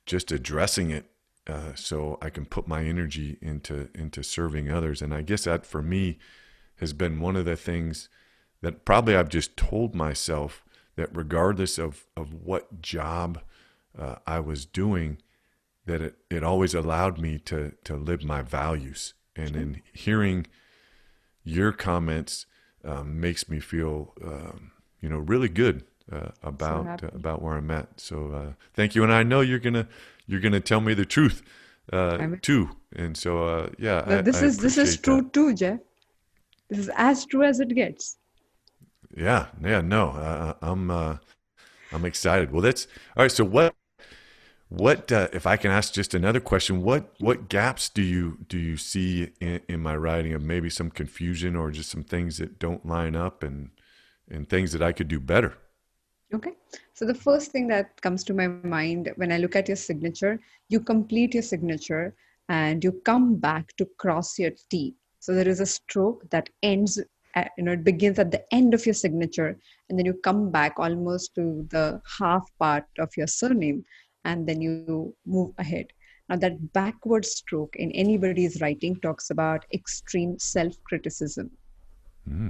just 0.05 0.31
addressing 0.31 0.91
it 0.91 1.05
uh, 1.48 1.74
so 1.75 2.17
I 2.22 2.29
can 2.29 2.46
put 2.46 2.67
my 2.67 2.84
energy 2.84 3.38
into 3.41 3.89
into 3.96 4.24
serving 4.24 4.70
others. 4.70 5.01
And 5.01 5.13
I 5.13 5.22
guess 5.22 5.46
that 5.46 5.65
for 5.65 5.81
me 5.81 6.20
has 6.77 6.93
been 6.93 7.20
one 7.20 7.36
of 7.36 7.46
the 7.46 7.55
things 7.55 8.10
that 8.62 8.86
probably 8.86 9.15
I've 9.15 9.29
just 9.29 9.58
told 9.58 9.96
myself 9.96 10.63
that 10.96 11.10
regardless 11.15 11.77
of, 11.77 12.05
of 12.15 12.34
what 12.34 12.81
job 12.81 13.41
uh, 13.98 14.15
I 14.27 14.39
was 14.39 14.65
doing, 14.65 15.17
that 15.86 16.01
it, 16.01 16.15
it 16.29 16.43
always 16.43 16.74
allowed 16.74 17.17
me 17.17 17.39
to, 17.39 17.74
to 17.84 17.96
live 17.96 18.24
my 18.24 18.41
values. 18.41 19.13
And 19.36 19.55
in 19.55 19.81
hearing 19.93 20.48
your 21.43 21.72
comments 21.72 22.46
um, 22.84 23.20
makes 23.20 23.50
me 23.50 23.60
feel, 23.60 24.13
um, 24.24 24.72
you 25.00 25.10
know, 25.10 25.17
really 25.17 25.50
good 25.50 25.86
uh, 26.11 26.29
about 26.43 26.87
So 26.87 26.99
uh, 27.03 27.09
about 27.13 27.41
where 27.41 27.55
I'm 27.57 27.71
at. 27.71 27.99
So 27.99 28.31
uh, 28.31 28.53
thank 28.73 28.95
you, 28.95 29.03
and 29.03 29.13
I 29.13 29.23
know 29.23 29.41
you're 29.41 29.59
gonna 29.59 29.87
you're 30.27 30.39
gonna 30.41 30.59
tell 30.59 30.81
me 30.81 30.93
the 30.93 31.05
truth 31.05 31.41
uh, 31.91 32.23
too. 32.41 32.69
And 32.95 33.17
so 33.17 33.43
uh, 33.47 33.69
yeah, 33.77 34.01
Well, 34.05 34.19
I- 34.19 34.21
this 34.21 34.41
I 34.41 34.43
is 34.43 34.59
this 34.59 34.77
is 34.77 34.95
true 34.97 35.23
that. 35.23 35.31
too, 35.31 35.55
Jeff. 35.55 35.79
This 36.69 36.79
is 36.79 36.89
as 36.95 37.25
true 37.25 37.43
as 37.43 37.59
it 37.59 37.69
gets. 37.75 38.17
Yeah, 39.15 39.47
yeah, 39.61 39.81
no, 39.81 40.09
uh, 40.11 40.53
I'm 40.61 40.89
uh, 40.89 41.17
I'm 41.91 42.05
excited. 42.05 42.51
Well, 42.51 42.61
that's 42.61 42.87
all 43.17 43.23
right. 43.23 43.31
So 43.31 43.45
what 43.45 43.75
what 44.69 45.11
uh, 45.11 45.27
if 45.33 45.45
I 45.45 45.57
can 45.57 45.71
ask 45.71 45.93
just 45.93 46.13
another 46.13 46.39
question? 46.39 46.81
What 46.81 47.13
what 47.19 47.49
gaps 47.49 47.89
do 47.89 48.01
you 48.01 48.39
do 48.47 48.57
you 48.57 48.77
see 48.77 49.31
in, 49.41 49.61
in 49.67 49.81
my 49.81 49.95
writing 49.95 50.33
of 50.33 50.41
maybe 50.41 50.69
some 50.69 50.89
confusion 50.91 51.55
or 51.55 51.71
just 51.71 51.89
some 51.89 52.03
things 52.03 52.37
that 52.37 52.59
don't 52.59 52.85
line 52.85 53.15
up 53.15 53.43
and 53.43 53.71
and 54.29 54.49
things 54.49 54.71
that 54.73 54.81
I 54.81 54.91
could 54.93 55.07
do 55.09 55.19
better? 55.19 55.57
Okay. 56.33 56.53
So 56.93 57.05
the 57.05 57.13
first 57.13 57.51
thing 57.51 57.67
that 57.67 58.00
comes 58.01 58.23
to 58.25 58.33
my 58.33 58.47
mind 58.47 59.11
when 59.15 59.31
I 59.31 59.38
look 59.38 59.55
at 59.55 59.67
your 59.67 59.75
signature, 59.75 60.39
you 60.69 60.79
complete 60.79 61.33
your 61.33 61.43
signature 61.43 62.15
and 62.47 62.83
you 62.83 62.93
come 63.05 63.35
back 63.35 63.75
to 63.77 63.85
cross 63.97 64.39
your 64.39 64.51
T. 64.69 64.95
So 65.19 65.33
there 65.33 65.47
is 65.47 65.59
a 65.59 65.65
stroke 65.65 66.29
that 66.31 66.50
ends, 66.63 67.00
at, 67.35 67.51
you 67.57 67.63
know, 67.63 67.73
it 67.73 67.83
begins 67.83 68.17
at 68.17 68.31
the 68.31 68.43
end 68.53 68.73
of 68.73 68.85
your 68.85 68.93
signature, 68.93 69.59
and 69.89 70.00
then 70.00 70.05
you 70.05 70.13
come 70.13 70.50
back 70.51 70.73
almost 70.77 71.35
to 71.35 71.67
the 71.69 72.01
half 72.19 72.43
part 72.59 72.85
of 72.97 73.09
your 73.15 73.27
surname, 73.27 73.85
and 74.25 74.47
then 74.47 74.61
you 74.61 75.15
move 75.25 75.53
ahead. 75.57 75.88
Now 76.29 76.38
that 76.38 76.73
backward 76.73 77.25
stroke 77.25 77.75
in 77.75 77.91
anybody's 77.91 78.61
writing 78.61 78.95
talks 79.01 79.29
about 79.29 79.65
extreme 79.73 80.39
self-criticism 80.39 81.51
hmm. 82.27 82.50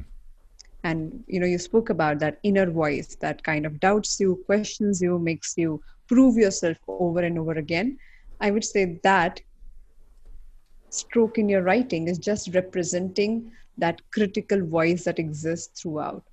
And 0.83 1.23
you 1.27 1.39
know 1.39 1.45
you 1.45 1.59
spoke 1.59 1.89
about 1.89 2.19
that 2.19 2.39
inner 2.43 2.69
voice 2.69 3.15
that 3.21 3.43
kind 3.43 3.65
of 3.65 3.79
doubts 3.79 4.19
you 4.19 4.41
questions 4.45 5.01
you 5.01 5.19
makes 5.19 5.53
you 5.57 5.81
prove 6.07 6.35
yourself 6.35 6.77
over 6.87 7.21
and 7.21 7.39
over 7.39 7.53
again. 7.53 7.97
I 8.39 8.51
would 8.51 8.65
say 8.65 8.99
that 9.03 9.39
stroke 10.89 11.37
in 11.37 11.47
your 11.47 11.61
writing 11.61 12.07
is 12.07 12.17
just 12.17 12.53
representing 12.53 13.51
that 13.77 14.01
critical 14.11 14.65
voice 14.65 15.05
that 15.05 15.19
exists 15.19 15.81
throughout. 15.81 16.23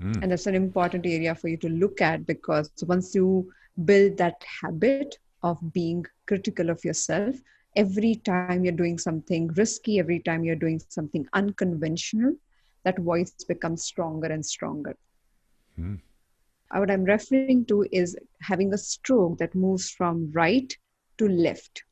Mm. 0.00 0.22
And 0.22 0.32
that's 0.32 0.46
an 0.46 0.54
important 0.54 1.04
area 1.04 1.34
for 1.34 1.48
you 1.48 1.58
to 1.58 1.68
look 1.68 2.00
at 2.00 2.26
because 2.26 2.70
once 2.86 3.14
you 3.14 3.52
build 3.84 4.16
that 4.16 4.42
habit 4.62 5.18
of 5.42 5.58
being 5.72 6.04
critical 6.26 6.70
of 6.70 6.82
yourself 6.84 7.36
every 7.76 8.16
time 8.16 8.64
you're 8.64 8.72
doing 8.72 8.98
something 8.98 9.48
risky 9.54 9.98
every 9.98 10.20
time 10.20 10.44
you're 10.44 10.54
doing 10.54 10.80
something 10.88 11.26
unconventional 11.32 12.34
that 12.84 12.98
voice 12.98 13.34
becomes 13.48 13.82
stronger 13.82 14.28
and 14.28 14.44
stronger 14.44 14.94
Hmm. 15.76 15.94
Uh, 16.70 16.78
what 16.80 16.90
i'm 16.90 17.04
referring 17.04 17.64
to 17.66 17.86
is 17.92 18.16
having 18.40 18.72
a 18.72 18.78
stroke 18.78 19.38
that 19.38 19.54
moves 19.54 19.90
from 19.90 20.30
right 20.32 20.76
to 21.18 21.28
left 21.28 21.84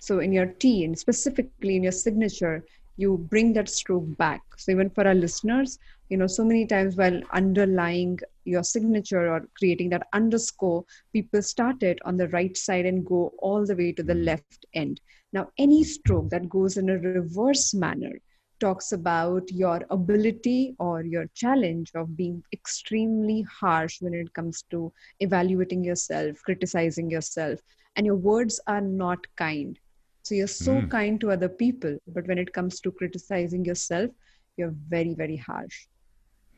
so 0.00 0.18
in 0.20 0.32
your 0.32 0.46
T 0.46 0.84
and 0.84 0.98
specifically 0.98 1.76
in 1.76 1.82
your 1.82 1.92
signature, 1.92 2.64
you 2.96 3.18
bring 3.18 3.52
that 3.54 3.68
stroke 3.68 4.16
back. 4.16 4.42
So 4.56 4.72
even 4.72 4.88
for 4.90 5.06
our 5.06 5.14
listeners, 5.14 5.78
you 6.08 6.16
know, 6.16 6.26
so 6.26 6.44
many 6.44 6.66
times 6.66 6.96
while 6.96 7.20
underlying 7.32 8.18
your 8.44 8.62
signature 8.64 9.30
or 9.30 9.46
creating 9.58 9.90
that 9.90 10.06
underscore, 10.12 10.84
people 11.12 11.42
start 11.42 11.82
it 11.82 11.98
on 12.04 12.16
the 12.16 12.28
right 12.28 12.56
side 12.56 12.86
and 12.86 13.04
go 13.04 13.32
all 13.38 13.66
the 13.66 13.76
way 13.76 13.92
to 13.92 14.02
the 14.02 14.14
left 14.14 14.66
end. 14.74 15.00
Now, 15.32 15.50
any 15.58 15.84
stroke 15.84 16.30
that 16.30 16.48
goes 16.48 16.76
in 16.78 16.88
a 16.88 16.98
reverse 16.98 17.74
manner 17.74 18.12
talks 18.60 18.92
about 18.92 19.50
your 19.50 19.80
ability 19.90 20.74
or 20.78 21.02
your 21.04 21.26
challenge 21.34 21.90
of 21.94 22.16
being 22.16 22.42
extremely 22.52 23.42
harsh 23.42 24.00
when 24.00 24.14
it 24.14 24.32
comes 24.34 24.62
to 24.70 24.92
evaluating 25.20 25.84
yourself, 25.84 26.36
criticizing 26.44 27.10
yourself, 27.10 27.60
and 27.96 28.06
your 28.06 28.16
words 28.16 28.60
are 28.66 28.80
not 28.82 29.18
kind. 29.36 29.78
So 30.22 30.34
you're 30.34 30.46
so 30.48 30.82
Mm. 30.82 30.90
kind 30.90 31.20
to 31.20 31.30
other 31.32 31.48
people, 31.48 31.98
but 32.06 32.26
when 32.26 32.38
it 32.38 32.52
comes 32.52 32.80
to 32.80 32.92
criticizing 32.92 33.64
yourself, 33.64 34.10
you're 34.56 34.74
very, 34.88 35.14
very 35.14 35.36
harsh. 35.36 35.86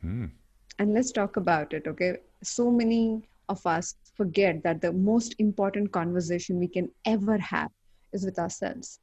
Hmm. 0.01 0.25
And 0.79 0.93
let's 0.93 1.11
talk 1.11 1.37
about 1.37 1.73
it, 1.73 1.87
okay? 1.87 2.17
So 2.43 2.71
many 2.71 3.23
of 3.49 3.65
us 3.65 3.95
forget 4.15 4.63
that 4.63 4.81
the 4.81 4.91
most 4.93 5.35
important 5.39 5.91
conversation 5.91 6.59
we 6.59 6.67
can 6.67 6.89
ever 7.05 7.37
have 7.37 7.71
is 8.13 8.25
with 8.25 8.39
ourselves. 8.39 8.99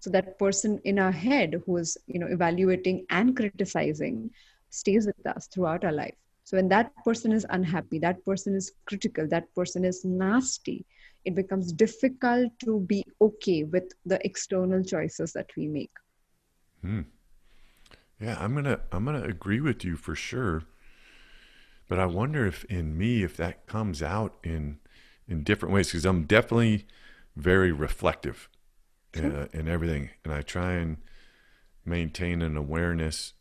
So 0.00 0.10
that 0.10 0.38
person 0.38 0.80
in 0.84 0.98
our 0.98 1.12
head 1.12 1.62
who 1.66 1.76
is, 1.76 1.96
you 2.06 2.18
know, 2.18 2.26
evaluating 2.26 3.06
and 3.10 3.36
criticizing 3.36 4.30
stays 4.70 5.06
with 5.06 5.26
us 5.26 5.46
throughout 5.46 5.84
our 5.84 5.92
life. 5.92 6.14
So 6.44 6.56
when 6.56 6.68
that 6.70 6.92
person 7.04 7.32
is 7.32 7.46
unhappy, 7.50 7.98
that 8.00 8.24
person 8.24 8.54
is 8.56 8.72
critical, 8.86 9.28
that 9.28 9.54
person 9.54 9.84
is 9.84 10.04
nasty, 10.04 10.86
it 11.24 11.34
becomes 11.34 11.72
difficult 11.72 12.52
to 12.64 12.80
be 12.80 13.04
okay 13.20 13.64
with 13.64 13.92
the 14.06 14.24
external 14.24 14.82
choices 14.82 15.32
that 15.34 15.50
we 15.56 15.68
make. 15.68 15.92
hmm. 16.82 17.02
Yeah, 18.20 18.36
I'm 18.38 18.54
gonna 18.54 18.80
I'm 18.92 19.04
gonna 19.04 19.24
agree 19.24 19.60
with 19.60 19.84
you 19.84 19.96
for 19.96 20.14
sure. 20.14 20.64
But 21.88 21.98
I 21.98 22.06
wonder 22.06 22.46
if 22.46 22.64
in 22.64 22.96
me 22.96 23.22
if 23.22 23.36
that 23.36 23.66
comes 23.66 24.02
out 24.02 24.36
in 24.42 24.78
in 25.28 25.42
different 25.42 25.74
ways 25.74 25.88
because 25.88 26.04
I'm 26.04 26.24
definitely 26.24 26.86
very 27.36 27.72
reflective 27.72 28.48
uh, 29.16 29.46
in 29.52 29.68
everything, 29.68 30.10
and 30.24 30.32
I 30.32 30.42
try 30.42 30.72
and 30.72 30.98
maintain 31.84 32.42
an 32.42 32.56
awareness 32.56 33.34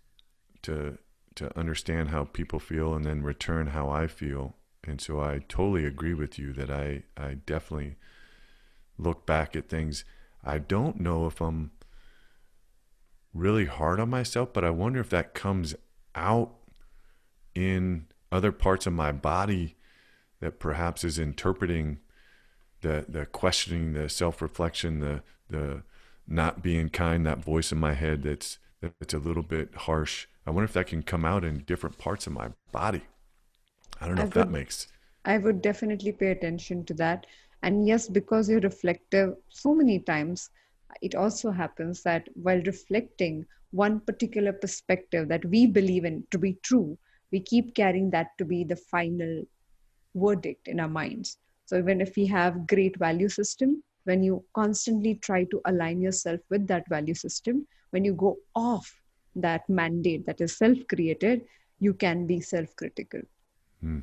to 0.63 0.97
to 1.35 1.57
understand 1.57 2.09
how 2.09 2.25
people 2.25 2.59
feel 2.59 2.93
and 2.93 3.05
then 3.05 3.23
return 3.23 3.67
how 3.67 3.89
I 3.89 4.07
feel. 4.07 4.55
And 4.83 4.99
so 4.99 5.21
I 5.21 5.39
totally 5.47 5.85
agree 5.85 6.13
with 6.13 6.39
you 6.39 6.53
that 6.53 6.69
I 6.69 7.03
I 7.17 7.35
definitely 7.35 7.97
look 8.97 9.25
back 9.25 9.55
at 9.55 9.69
things. 9.69 10.03
I 10.43 10.57
don't 10.57 10.99
know 10.99 11.27
if 11.27 11.41
I'm 11.41 11.71
really 13.33 13.65
hard 13.65 13.99
on 13.99 14.09
myself, 14.09 14.53
but 14.53 14.63
I 14.63 14.69
wonder 14.69 14.99
if 14.99 15.09
that 15.09 15.33
comes 15.33 15.75
out 16.15 16.55
in 17.53 18.07
other 18.31 18.51
parts 18.51 18.87
of 18.87 18.93
my 18.93 19.11
body 19.11 19.75
that 20.39 20.59
perhaps 20.59 21.03
is 21.03 21.19
interpreting 21.19 21.99
the 22.81 23.05
the 23.07 23.25
questioning, 23.25 23.93
the 23.93 24.09
self 24.09 24.41
reflection, 24.41 24.99
the 24.99 25.21
the 25.49 25.83
not 26.27 26.61
being 26.61 26.89
kind, 26.89 27.25
that 27.25 27.39
voice 27.39 27.71
in 27.71 27.79
my 27.79 27.93
head 27.93 28.23
that's 28.23 28.59
that's 28.81 29.13
a 29.13 29.17
little 29.17 29.43
bit 29.43 29.73
harsh. 29.75 30.27
I 30.45 30.51
wonder 30.51 30.65
if 30.65 30.73
that 30.73 30.87
can 30.87 31.03
come 31.03 31.25
out 31.25 31.43
in 31.43 31.59
different 31.59 31.97
parts 31.97 32.27
of 32.27 32.33
my 32.33 32.49
body. 32.71 33.03
I 33.99 34.07
don't 34.07 34.15
know 34.15 34.23
I 34.23 34.27
if 34.27 34.33
that 34.33 34.49
makes 34.49 34.87
I 35.25 35.37
would 35.37 35.61
definitely 35.61 36.11
pay 36.11 36.31
attention 36.31 36.85
to 36.85 36.93
that. 36.95 37.25
And 37.61 37.85
yes, 37.85 38.07
because 38.07 38.49
you're 38.49 38.61
reflective 38.61 39.35
so 39.49 39.75
many 39.75 39.99
times, 39.99 40.49
it 41.01 41.13
also 41.13 41.51
happens 41.51 42.03
that 42.03 42.29
while 42.33 42.61
reflecting 42.61 43.45
one 43.71 43.99
particular 43.99 44.53
perspective 44.53 45.27
that 45.27 45.45
we 45.45 45.67
believe 45.67 46.05
in 46.05 46.23
to 46.31 46.37
be 46.37 46.53
true, 46.63 46.97
we 47.31 47.41
keep 47.41 47.75
carrying 47.75 48.09
that 48.11 48.37
to 48.37 48.45
be 48.45 48.63
the 48.63 48.75
final 48.75 49.43
verdict 50.15 50.67
in 50.67 50.79
our 50.79 50.87
minds. 50.87 51.37
So 51.65 51.77
even 51.77 52.01
if 52.01 52.15
we 52.15 52.25
have 52.27 52.65
great 52.65 52.97
value 52.97 53.29
system, 53.29 53.83
when 54.09 54.23
you 54.23 54.43
constantly 54.53 55.15
try 55.15 55.43
to 55.53 55.61
align 55.65 56.01
yourself 56.01 56.39
with 56.49 56.67
that 56.67 56.89
value 56.89 57.13
system, 57.13 57.65
when 57.91 58.03
you 58.03 58.13
go 58.13 58.37
off 58.55 58.93
that 59.35 59.67
mandate 59.69 60.25
that 60.25 60.41
is 60.41 60.57
self-created, 60.57 61.43
you 61.79 61.93
can 61.93 62.25
be 62.27 62.39
self-critical. 62.41 63.21
Hmm. 63.81 63.99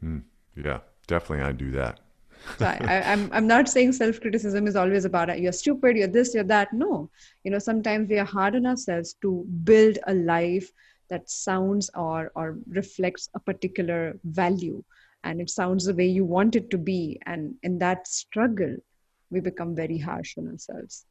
Hmm. 0.00 0.18
yeah, 0.56 0.80
definitely 1.06 1.44
I 1.44 1.52
do 1.52 1.70
that. 1.72 2.00
so 2.58 2.66
I, 2.66 2.78
I, 2.94 3.12
I'm 3.12 3.30
I'm 3.32 3.46
not 3.46 3.68
saying 3.68 3.92
self 3.92 4.20
criticism 4.20 4.66
is 4.66 4.76
always 4.76 5.04
about 5.06 5.38
you're 5.40 5.58
stupid, 5.60 5.96
you're 5.96 6.14
this, 6.16 6.34
you're 6.34 6.50
that. 6.52 6.72
No, 6.72 7.10
you 7.44 7.50
know 7.50 7.60
sometimes 7.66 8.08
we 8.08 8.18
are 8.18 8.30
hard 8.32 8.56
on 8.56 8.66
ourselves 8.66 9.14
to 9.22 9.46
build 9.70 9.98
a 10.06 10.14
life 10.14 10.70
that 11.10 11.30
sounds 11.30 11.90
or 11.94 12.32
or 12.34 12.58
reflects 12.80 13.30
a 13.34 13.40
particular 13.40 14.18
value, 14.24 14.82
and 15.22 15.40
it 15.40 15.48
sounds 15.48 15.86
the 15.86 15.94
way 15.94 16.08
you 16.18 16.24
want 16.24 16.56
it 16.56 16.68
to 16.74 16.78
be. 16.90 17.20
And 17.24 17.54
in 17.62 17.78
that 17.78 18.06
struggle, 18.08 18.76
we 19.34 19.40
become 19.40 19.74
very 19.74 19.98
harsh 19.98 20.36
on 20.38 20.48
ourselves. 20.48 21.04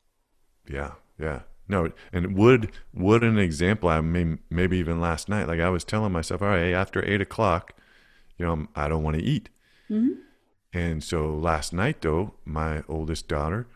Yeah, 0.67 0.93
yeah. 1.19 1.41
No, 1.67 1.91
and 2.11 2.35
would 2.35 2.71
would 2.93 3.23
an 3.23 3.37
example? 3.37 3.89
I 3.89 4.01
mean, 4.01 4.39
maybe 4.49 4.77
even 4.77 4.99
last 4.99 5.29
night, 5.29 5.47
like 5.47 5.59
I 5.59 5.69
was 5.69 5.83
telling 5.83 6.11
myself, 6.11 6.41
all 6.41 6.49
right, 6.49 6.73
after 6.73 7.05
eight 7.05 7.21
o'clock, 7.21 7.73
you 8.37 8.45
know, 8.45 8.67
I 8.75 8.87
don't 8.87 9.03
want 9.03 9.17
to 9.17 9.23
eat. 9.23 9.49
And 10.73 11.03
so 11.03 11.29
last 11.33 11.71
night, 11.71 12.01
though, 12.01 12.33
my 12.45 12.83
oldest 12.89 13.27
daughter 13.27 13.67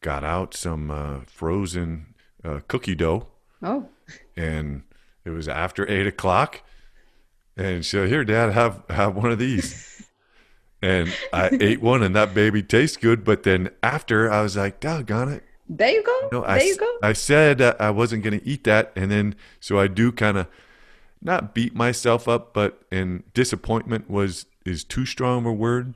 got 0.00 0.22
out 0.22 0.54
some 0.54 0.90
uh, 0.90 1.20
frozen 1.26 2.14
uh, 2.44 2.60
cookie 2.68 2.94
dough 2.94 3.26
Oh, 3.64 3.88
and 4.36 4.82
it 5.24 5.30
was 5.30 5.48
after 5.48 5.88
eight 5.90 6.06
o'clock, 6.06 6.62
and 7.56 7.84
she 7.84 7.92
said, 7.92 8.08
"Here, 8.08 8.24
Dad, 8.24 8.52
have 8.52 8.82
have 8.90 9.16
one 9.16 9.32
of 9.32 9.38
these." 9.38 9.90
and 10.84 11.12
I 11.32 11.48
ate 11.60 11.80
one, 11.80 12.02
and 12.02 12.14
that 12.14 12.34
baby 12.34 12.62
tastes 12.62 12.96
good. 12.96 13.24
But 13.24 13.42
then 13.42 13.70
after, 13.82 14.30
I 14.30 14.42
was 14.42 14.56
like, 14.56 14.80
"Doggone 14.80 15.30
it!" 15.30 15.44
There 15.68 15.90
you 15.90 16.02
go. 16.02 16.28
There 16.30 16.48
I, 16.48 16.60
you 16.60 16.76
go. 16.76 16.98
I 17.02 17.14
said 17.14 17.62
I 17.62 17.90
wasn't 17.90 18.22
going 18.22 18.38
to 18.38 18.46
eat 18.46 18.64
that, 18.64 18.92
and 18.94 19.10
then 19.10 19.34
so 19.60 19.78
I 19.78 19.86
do 19.86 20.12
kind 20.12 20.36
of 20.36 20.46
not 21.22 21.54
beat 21.54 21.74
myself 21.74 22.28
up, 22.28 22.52
but 22.52 22.82
and 22.92 23.24
disappointment 23.32 24.10
was 24.10 24.46
is 24.66 24.84
too 24.84 25.06
strong 25.06 25.46
a 25.46 25.52
word. 25.52 25.94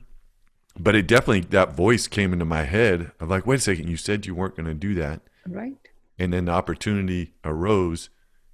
But 0.77 0.95
it 0.95 1.07
definitely 1.07 1.41
that 1.41 1.73
voice 1.73 2.07
came 2.07 2.33
into 2.33 2.45
my 2.45 2.63
head 2.63 3.11
of 3.19 3.29
like, 3.29 3.45
wait 3.45 3.59
a 3.59 3.61
second, 3.61 3.89
you 3.89 3.97
said 3.97 4.25
you 4.25 4.33
weren't 4.33 4.55
going 4.55 4.67
to 4.67 4.73
do 4.73 4.95
that, 4.95 5.21
right. 5.45 5.75
and 6.17 6.33
then 6.33 6.45
the 6.45 6.51
opportunity 6.51 7.33
arose, 7.43 8.09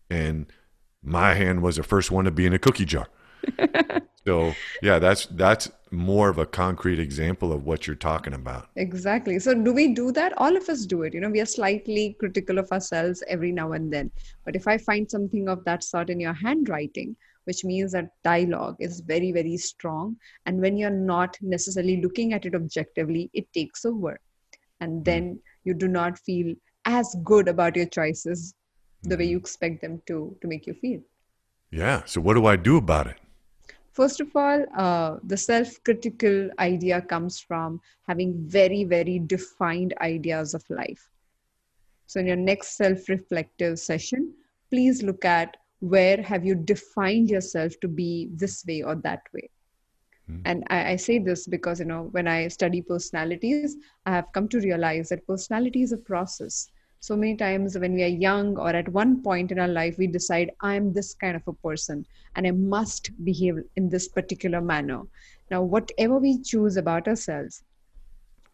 and 0.09 0.47
my 1.01 1.35
hand 1.35 1.61
was 1.61 1.75
the 1.77 1.83
first 1.83 2.11
one 2.11 2.25
to 2.25 2.31
be 2.31 2.45
in 2.45 2.53
a 2.53 2.59
cookie 2.59 2.85
jar. 2.85 3.07
So 4.25 4.53
yeah, 4.81 4.99
that's 4.99 5.25
that's 5.27 5.69
more 5.91 6.29
of 6.29 6.37
a 6.37 6.45
concrete 6.45 6.99
example 6.99 7.53
of 7.53 7.65
what 7.65 7.87
you're 7.87 7.95
talking 7.95 8.33
about. 8.33 8.69
Exactly. 8.75 9.39
So, 9.39 9.53
do 9.53 9.73
we 9.73 9.93
do 9.93 10.11
that? 10.11 10.33
All 10.37 10.55
of 10.55 10.67
us 10.69 10.85
do 10.85 11.03
it. 11.03 11.13
You 11.13 11.21
know, 11.21 11.29
we 11.29 11.41
are 11.41 11.45
slightly 11.45 12.15
critical 12.19 12.57
of 12.57 12.71
ourselves 12.71 13.23
every 13.27 13.51
now 13.51 13.71
and 13.71 13.91
then. 13.91 14.11
But 14.43 14.55
if 14.55 14.67
I 14.67 14.77
find 14.77 15.09
something 15.09 15.47
of 15.47 15.63
that 15.65 15.83
sort 15.83 16.09
in 16.09 16.19
your 16.19 16.33
handwriting, 16.33 17.15
which 17.45 17.63
means 17.63 17.91
that 17.93 18.09
dialogue 18.23 18.75
is 18.79 18.99
very, 18.99 19.31
very 19.31 19.57
strong. 19.57 20.17
And 20.45 20.59
when 20.59 20.77
you're 20.77 20.89
not 20.89 21.37
necessarily 21.41 22.01
looking 22.01 22.33
at 22.33 22.45
it 22.45 22.55
objectively, 22.55 23.29
it 23.33 23.51
takes 23.53 23.85
over. 23.85 24.19
And 24.81 24.97
hmm. 24.97 25.03
then 25.03 25.39
you 25.63 25.73
do 25.73 25.87
not 25.87 26.19
feel 26.19 26.53
as 26.85 27.15
good 27.23 27.47
about 27.47 27.75
your 27.75 27.87
choices 27.87 28.53
the 29.03 29.17
way 29.17 29.25
hmm. 29.25 29.31
you 29.31 29.37
expect 29.37 29.81
them 29.81 30.01
to 30.07 30.35
to 30.41 30.47
make 30.47 30.67
you 30.67 30.73
feel. 30.73 31.01
Yeah. 31.71 32.03
So 32.05 32.21
what 32.21 32.35
do 32.35 32.45
I 32.45 32.55
do 32.55 32.77
about 32.77 33.07
it? 33.07 33.17
First 33.95 34.19
of 34.19 34.35
all, 34.35 34.65
uh, 34.77 35.19
the 35.23 35.37
self 35.37 35.81
critical 35.85 36.49
idea 36.59 37.01
comes 37.01 37.39
from 37.39 37.79
having 38.05 38.33
very, 38.45 38.83
very 38.83 39.19
defined 39.19 39.93
ideas 40.01 40.53
of 40.53 40.69
life. 40.69 41.09
So, 42.05 42.19
in 42.19 42.27
your 42.27 42.35
next 42.35 42.75
self 42.75 43.07
reflective 43.07 43.79
session, 43.79 44.33
please 44.69 45.01
look 45.01 45.23
at 45.23 45.55
where 45.79 46.21
have 46.21 46.45
you 46.45 46.55
defined 46.55 47.29
yourself 47.29 47.79
to 47.79 47.87
be 47.87 48.27
this 48.33 48.65
way 48.67 48.81
or 48.81 48.95
that 48.95 49.21
way. 49.33 49.49
And 50.43 50.63
I, 50.69 50.91
I 50.91 50.95
say 50.97 51.19
this 51.19 51.47
because, 51.47 51.79
you 51.79 51.85
know, 51.85 52.09
when 52.11 52.27
I 52.27 52.49
study 52.49 52.81
personalities, 52.81 53.77
I 54.05 54.11
have 54.11 54.31
come 54.33 54.49
to 54.49 54.59
realize 54.59 55.09
that 55.09 55.25
personality 55.25 55.83
is 55.83 55.93
a 55.93 55.97
process 55.97 56.69
so 56.99 57.15
many 57.15 57.35
times 57.35 57.77
when 57.77 57.93
we 57.93 58.03
are 58.03 58.19
young 58.27 58.57
or 58.57 58.69
at 58.69 58.89
one 58.89 59.21
point 59.21 59.51
in 59.51 59.59
our 59.59 59.67
life 59.67 59.97
we 59.97 60.07
decide 60.07 60.51
i'm 60.61 60.91
this 60.93 61.13
kind 61.13 61.35
of 61.35 61.47
a 61.47 61.53
person 61.53 62.05
and 62.35 62.47
i 62.47 62.51
must 62.51 63.11
behave 63.23 63.59
in 63.75 63.89
this 63.89 64.07
particular 64.07 64.61
manner. 64.61 65.01
Now 65.51 65.61
whatever 65.61 66.17
we 66.17 66.41
choose 66.41 66.77
about 66.77 67.07
ourselves 67.07 67.63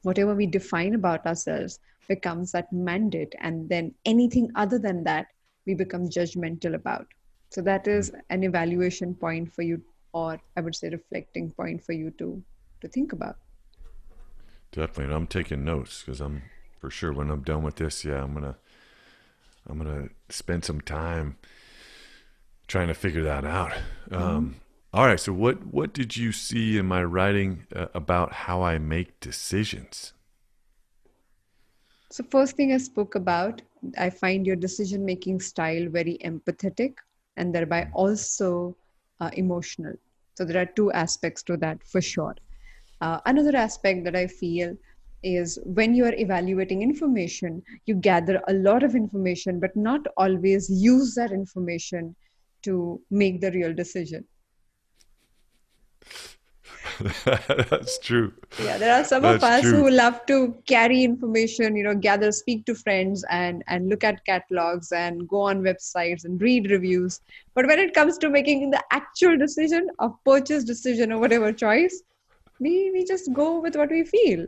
whatever 0.04 0.36
we 0.36 0.46
define 0.46 0.96
about 0.96 1.26
ourselves 1.26 1.80
becomes 2.08 2.52
that 2.52 2.72
mandate 2.74 3.34
and 3.40 3.70
then 3.70 3.94
anything 4.06 4.50
other 4.56 4.80
than 4.80 5.04
that 5.04 5.28
we 5.66 5.74
become 5.74 6.10
judgmental 6.10 6.74
about. 6.74 7.08
So 7.50 7.62
that 7.62 7.88
is 7.88 8.10
hmm. 8.10 8.18
an 8.30 8.44
evaluation 8.44 9.14
point 9.16 9.54
for 9.54 9.62
you 9.62 9.82
or 10.14 10.38
i 10.58 10.62
would 10.62 10.76
say 10.76 10.90
reflecting 10.90 11.52
point 11.52 11.82
for 11.82 11.94
you 11.94 12.12
to 12.12 12.44
to 12.82 12.88
think 12.88 13.14
about. 13.14 13.38
Definitely. 14.72 15.06
And 15.06 15.14
I'm 15.14 15.28
taking 15.28 15.64
notes 15.64 16.02
because 16.02 16.22
I'm 16.22 16.42
for 16.82 16.90
sure 16.90 17.14
when 17.14 17.30
I'm 17.30 17.44
done 17.44 17.62
with 17.62 17.76
this, 17.76 18.04
yeah, 18.04 18.24
I'm 18.24 18.34
gonna 18.34 18.58
I'm 19.70 19.78
gonna 19.78 20.10
spend 20.30 20.66
some 20.66 20.82
time 20.82 21.38
trying 22.68 22.88
to 22.88 22.96
figure 22.96 23.24
that 23.24 23.46
out. 23.46 23.72
Um, 24.12 24.56
all 24.92 25.06
right. 25.06 25.20
So 25.20 25.32
what 25.32 25.68
what 25.68 25.94
did 25.94 26.18
you 26.18 26.32
see 26.32 26.78
in 26.78 26.88
my 26.88 27.04
writing 27.04 27.68
uh, 27.76 27.88
about 27.94 28.34
how 28.34 28.64
I 28.64 28.80
make 28.80 29.20
decisions? 29.20 30.14
So, 32.10 32.26
first 32.30 32.58
thing 32.58 32.74
I 32.74 32.78
spoke 32.78 33.16
about, 33.16 33.62
I 33.98 34.10
find 34.10 34.46
your 34.46 34.58
decision 34.58 35.06
making 35.06 35.40
style 35.40 35.88
very 35.88 36.18
empathetic 36.26 36.96
and 37.38 37.56
thereby 37.56 37.90
also 37.94 38.76
uh, 39.22 39.30
emotional. 39.34 39.94
So, 40.34 40.44
there 40.44 40.62
are 40.62 40.66
two 40.66 40.92
aspects 40.92 41.42
to 41.44 41.56
that 41.58 41.82
for 41.86 42.02
sure. 42.02 42.36
Uh, 43.00 43.20
another 43.26 43.56
aspect 43.56 44.04
that 44.04 44.16
I 44.16 44.28
feel 44.28 44.76
is 45.24 45.60
when 45.64 45.94
you 45.94 46.06
are 46.06 46.14
evaluating 46.14 46.82
information, 46.82 47.62
you 47.86 47.96
gather 47.96 48.42
a 48.48 48.54
lot 48.54 48.84
of 48.84 48.96
information, 48.96 49.60
but 49.60 49.76
not 49.76 50.06
always 50.18 50.70
use 50.70 51.16
that 51.16 51.32
information 51.32 52.16
to 52.64 53.02
make 53.10 53.42
the 53.42 53.52
real 53.52 53.74
decision. 53.74 54.26
That's 57.26 57.98
true. 58.00 58.34
yeah 58.64 58.78
there 58.78 58.94
are 58.94 59.04
some 59.04 59.24
of 59.26 59.44
us 59.44 59.62
true. 59.62 59.72
who 59.72 59.90
love 59.90 60.24
to 60.26 60.56
carry 60.66 61.04
information 61.04 61.76
you 61.76 61.84
know 61.84 61.96
gather 61.96 62.32
speak 62.32 62.66
to 62.66 62.76
friends 62.76 63.24
and 63.30 63.64
and 63.68 63.90
look 63.90 64.04
at 64.04 64.24
catalogs 64.26 64.92
and 64.92 65.28
go 65.28 65.42
on 65.42 65.62
websites 65.62 66.26
and 66.26 66.42
read 66.42 66.70
reviews 66.70 67.22
but 67.56 67.66
when 67.66 67.80
it 67.80 67.94
comes 67.94 68.18
to 68.18 68.30
making 68.30 68.70
the 68.70 68.84
actual 68.92 69.38
decision 69.38 69.90
of 70.00 70.14
purchase 70.26 70.64
decision 70.64 71.12
or 71.12 71.20
whatever 71.20 71.52
choice 71.52 72.04
we 72.60 72.92
we 72.92 73.04
just 73.06 73.32
go 73.34 73.60
with 73.60 73.76
what 73.76 73.90
we 73.90 74.04
feel 74.04 74.46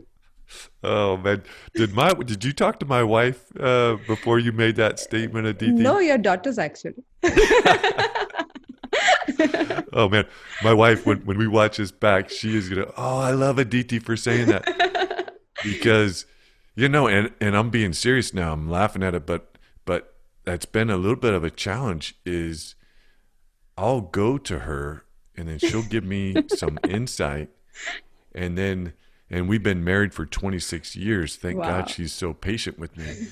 Oh 0.82 1.16
man, 1.16 1.42
did 1.74 1.94
my 1.94 2.12
did 2.12 2.44
you 2.44 2.52
talk 2.52 2.78
to 2.80 2.86
my 2.86 3.02
wife 3.02 3.44
uh, 3.58 3.96
before 4.06 4.38
you 4.38 4.52
made 4.52 4.76
that 4.76 4.98
statement, 4.98 5.46
Aditi? 5.46 5.72
no 5.72 5.98
your 5.98 6.18
daughters 6.18 6.58
actually 6.58 7.02
Oh 9.92 10.08
man, 10.08 10.26
my 10.62 10.74
wife 10.74 11.06
when 11.06 11.18
when 11.18 11.38
we 11.38 11.46
watch 11.46 11.76
this 11.76 11.92
back, 11.92 12.28
she 12.28 12.56
is 12.56 12.68
gonna. 12.68 12.90
Oh, 12.96 13.18
I 13.18 13.30
love 13.30 13.58
Aditi 13.58 14.00
for 14.00 14.16
saying 14.16 14.48
that 14.48 15.34
because 15.62 16.26
you 16.74 16.88
know, 16.88 17.06
and 17.06 17.32
and 17.40 17.56
I'm 17.56 17.70
being 17.70 17.92
serious 17.92 18.34
now. 18.34 18.52
I'm 18.52 18.68
laughing 18.68 19.04
at 19.04 19.14
it, 19.14 19.24
but 19.24 19.56
but 19.84 20.14
that's 20.44 20.66
been 20.66 20.90
a 20.90 20.96
little 20.96 21.16
bit 21.16 21.32
of 21.32 21.44
a 21.44 21.50
challenge. 21.50 22.16
Is 22.26 22.74
I'll 23.78 24.00
go 24.00 24.36
to 24.38 24.60
her 24.60 25.04
and 25.36 25.48
then 25.48 25.58
she'll 25.58 25.82
give 25.82 26.04
me 26.04 26.34
some 26.48 26.78
insight, 26.88 27.50
and 28.34 28.58
then 28.58 28.94
and 29.30 29.48
we've 29.48 29.62
been 29.62 29.82
married 29.84 30.12
for 30.14 30.26
26 30.26 30.94
years. 30.96 31.36
Thank 31.36 31.58
Wow. 31.58 31.80
God 31.80 31.90
she's 31.90 32.12
so 32.12 32.32
patient 32.32 32.78
with 32.78 32.96
me. 32.96 33.28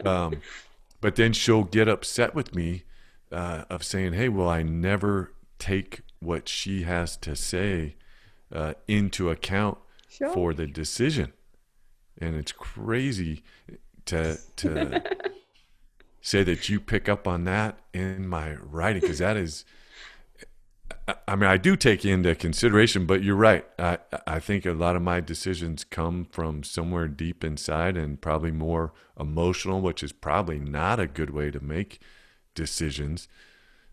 um, 0.04 0.40
but 1.00 1.16
then 1.16 1.32
she'll 1.32 1.64
get 1.64 1.88
upset 1.88 2.34
with 2.34 2.54
me 2.54 2.84
uh, 3.32 3.64
of 3.68 3.82
saying, 3.84 4.12
"Hey, 4.14 4.28
well, 4.28 4.48
I 4.48 4.62
never 4.62 5.32
take 5.58 6.00
what 6.20 6.48
she 6.48 6.82
has 6.82 7.16
to 7.18 7.34
say 7.36 7.96
uh, 8.52 8.74
into 8.88 9.28
account 9.30 9.78
Sure. 10.08 10.32
for 10.32 10.54
the 10.54 10.66
decision," 10.66 11.32
and 12.18 12.36
it's 12.36 12.52
crazy 12.52 13.42
to 14.06 14.38
to 14.56 15.02
say 16.20 16.42
that 16.44 16.68
you 16.68 16.80
pick 16.80 17.08
up 17.08 17.26
on 17.26 17.44
that 17.44 17.78
in 17.92 18.26
my 18.26 18.54
writing 18.56 19.00
because 19.02 19.18
that 19.18 19.36
is. 19.36 19.64
I- 21.06 21.36
mean, 21.36 21.50
I 21.50 21.56
do 21.58 21.76
take 21.76 22.04
into 22.04 22.34
consideration, 22.34 23.06
but 23.06 23.22
you're 23.22 23.36
right. 23.36 23.66
I 23.78 23.98
I 24.26 24.40
think 24.40 24.64
a 24.64 24.72
lot 24.72 24.96
of 24.96 25.02
my 25.02 25.20
decisions 25.20 25.84
come 25.84 26.26
from 26.30 26.62
somewhere 26.62 27.08
deep 27.08 27.44
inside 27.44 27.96
and 27.96 28.20
probably 28.20 28.52
more 28.52 28.92
emotional, 29.18 29.80
which 29.80 30.02
is 30.02 30.12
probably 30.12 30.58
not 30.58 31.00
a 31.00 31.06
good 31.06 31.30
way 31.30 31.50
to 31.50 31.60
make 31.60 32.00
decisions. 32.54 33.28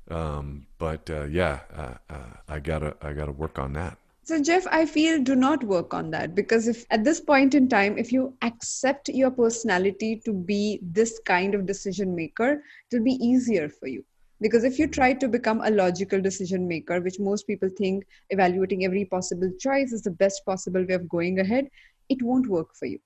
Um, 0.10 0.68
but 0.78 1.10
uh, 1.10 1.24
yeah, 1.26 1.62
uh, 1.76 1.96
uh, 2.10 2.34
I 2.48 2.60
gotta 2.60 2.96
I 3.02 3.14
gotta 3.14 3.32
work 3.34 3.60
on 3.60 3.74
that. 3.74 3.98
So, 4.24 4.42
Jeff, 4.42 4.66
I 4.72 4.86
feel 4.86 5.22
do 5.22 5.36
not 5.36 5.64
work 5.64 5.94
on 5.94 6.12
that 6.12 6.36
because 6.36 6.68
if 6.68 6.86
at 6.92 7.04
this 7.04 7.20
point 7.20 7.56
in 7.56 7.68
time, 7.68 7.98
if 7.98 8.12
you 8.12 8.36
accept 8.42 9.10
your 9.10 9.32
personality 9.32 10.22
to 10.26 10.34
be 10.34 10.80
this 10.82 11.20
kind 11.26 11.56
of 11.56 11.66
decision 11.66 12.16
maker, 12.16 12.64
it 12.90 12.98
will 12.98 13.04
be 13.04 13.20
easier 13.26 13.68
for 13.68 13.88
you. 13.88 14.06
Because 14.42 14.64
if 14.64 14.80
you 14.80 14.88
try 14.88 15.14
to 15.14 15.28
become 15.28 15.62
a 15.62 15.70
logical 15.70 16.20
decision 16.20 16.68
maker, 16.68 17.00
which 17.00 17.20
most 17.20 17.46
people 17.46 17.70
think 17.78 18.06
evaluating 18.32 18.84
every 18.84 19.06
possible 19.06 19.52
choice 19.60 19.92
is 19.92 20.02
the 20.02 20.12
best 20.12 20.44
possible 20.46 20.84
way 20.88 20.96
of 20.96 21.08
going 21.08 21.40
ahead, 21.40 21.68
it 22.10 22.22
won't 22.24 22.48
work 22.48 22.76
for 22.76 22.88
you. 22.88 23.00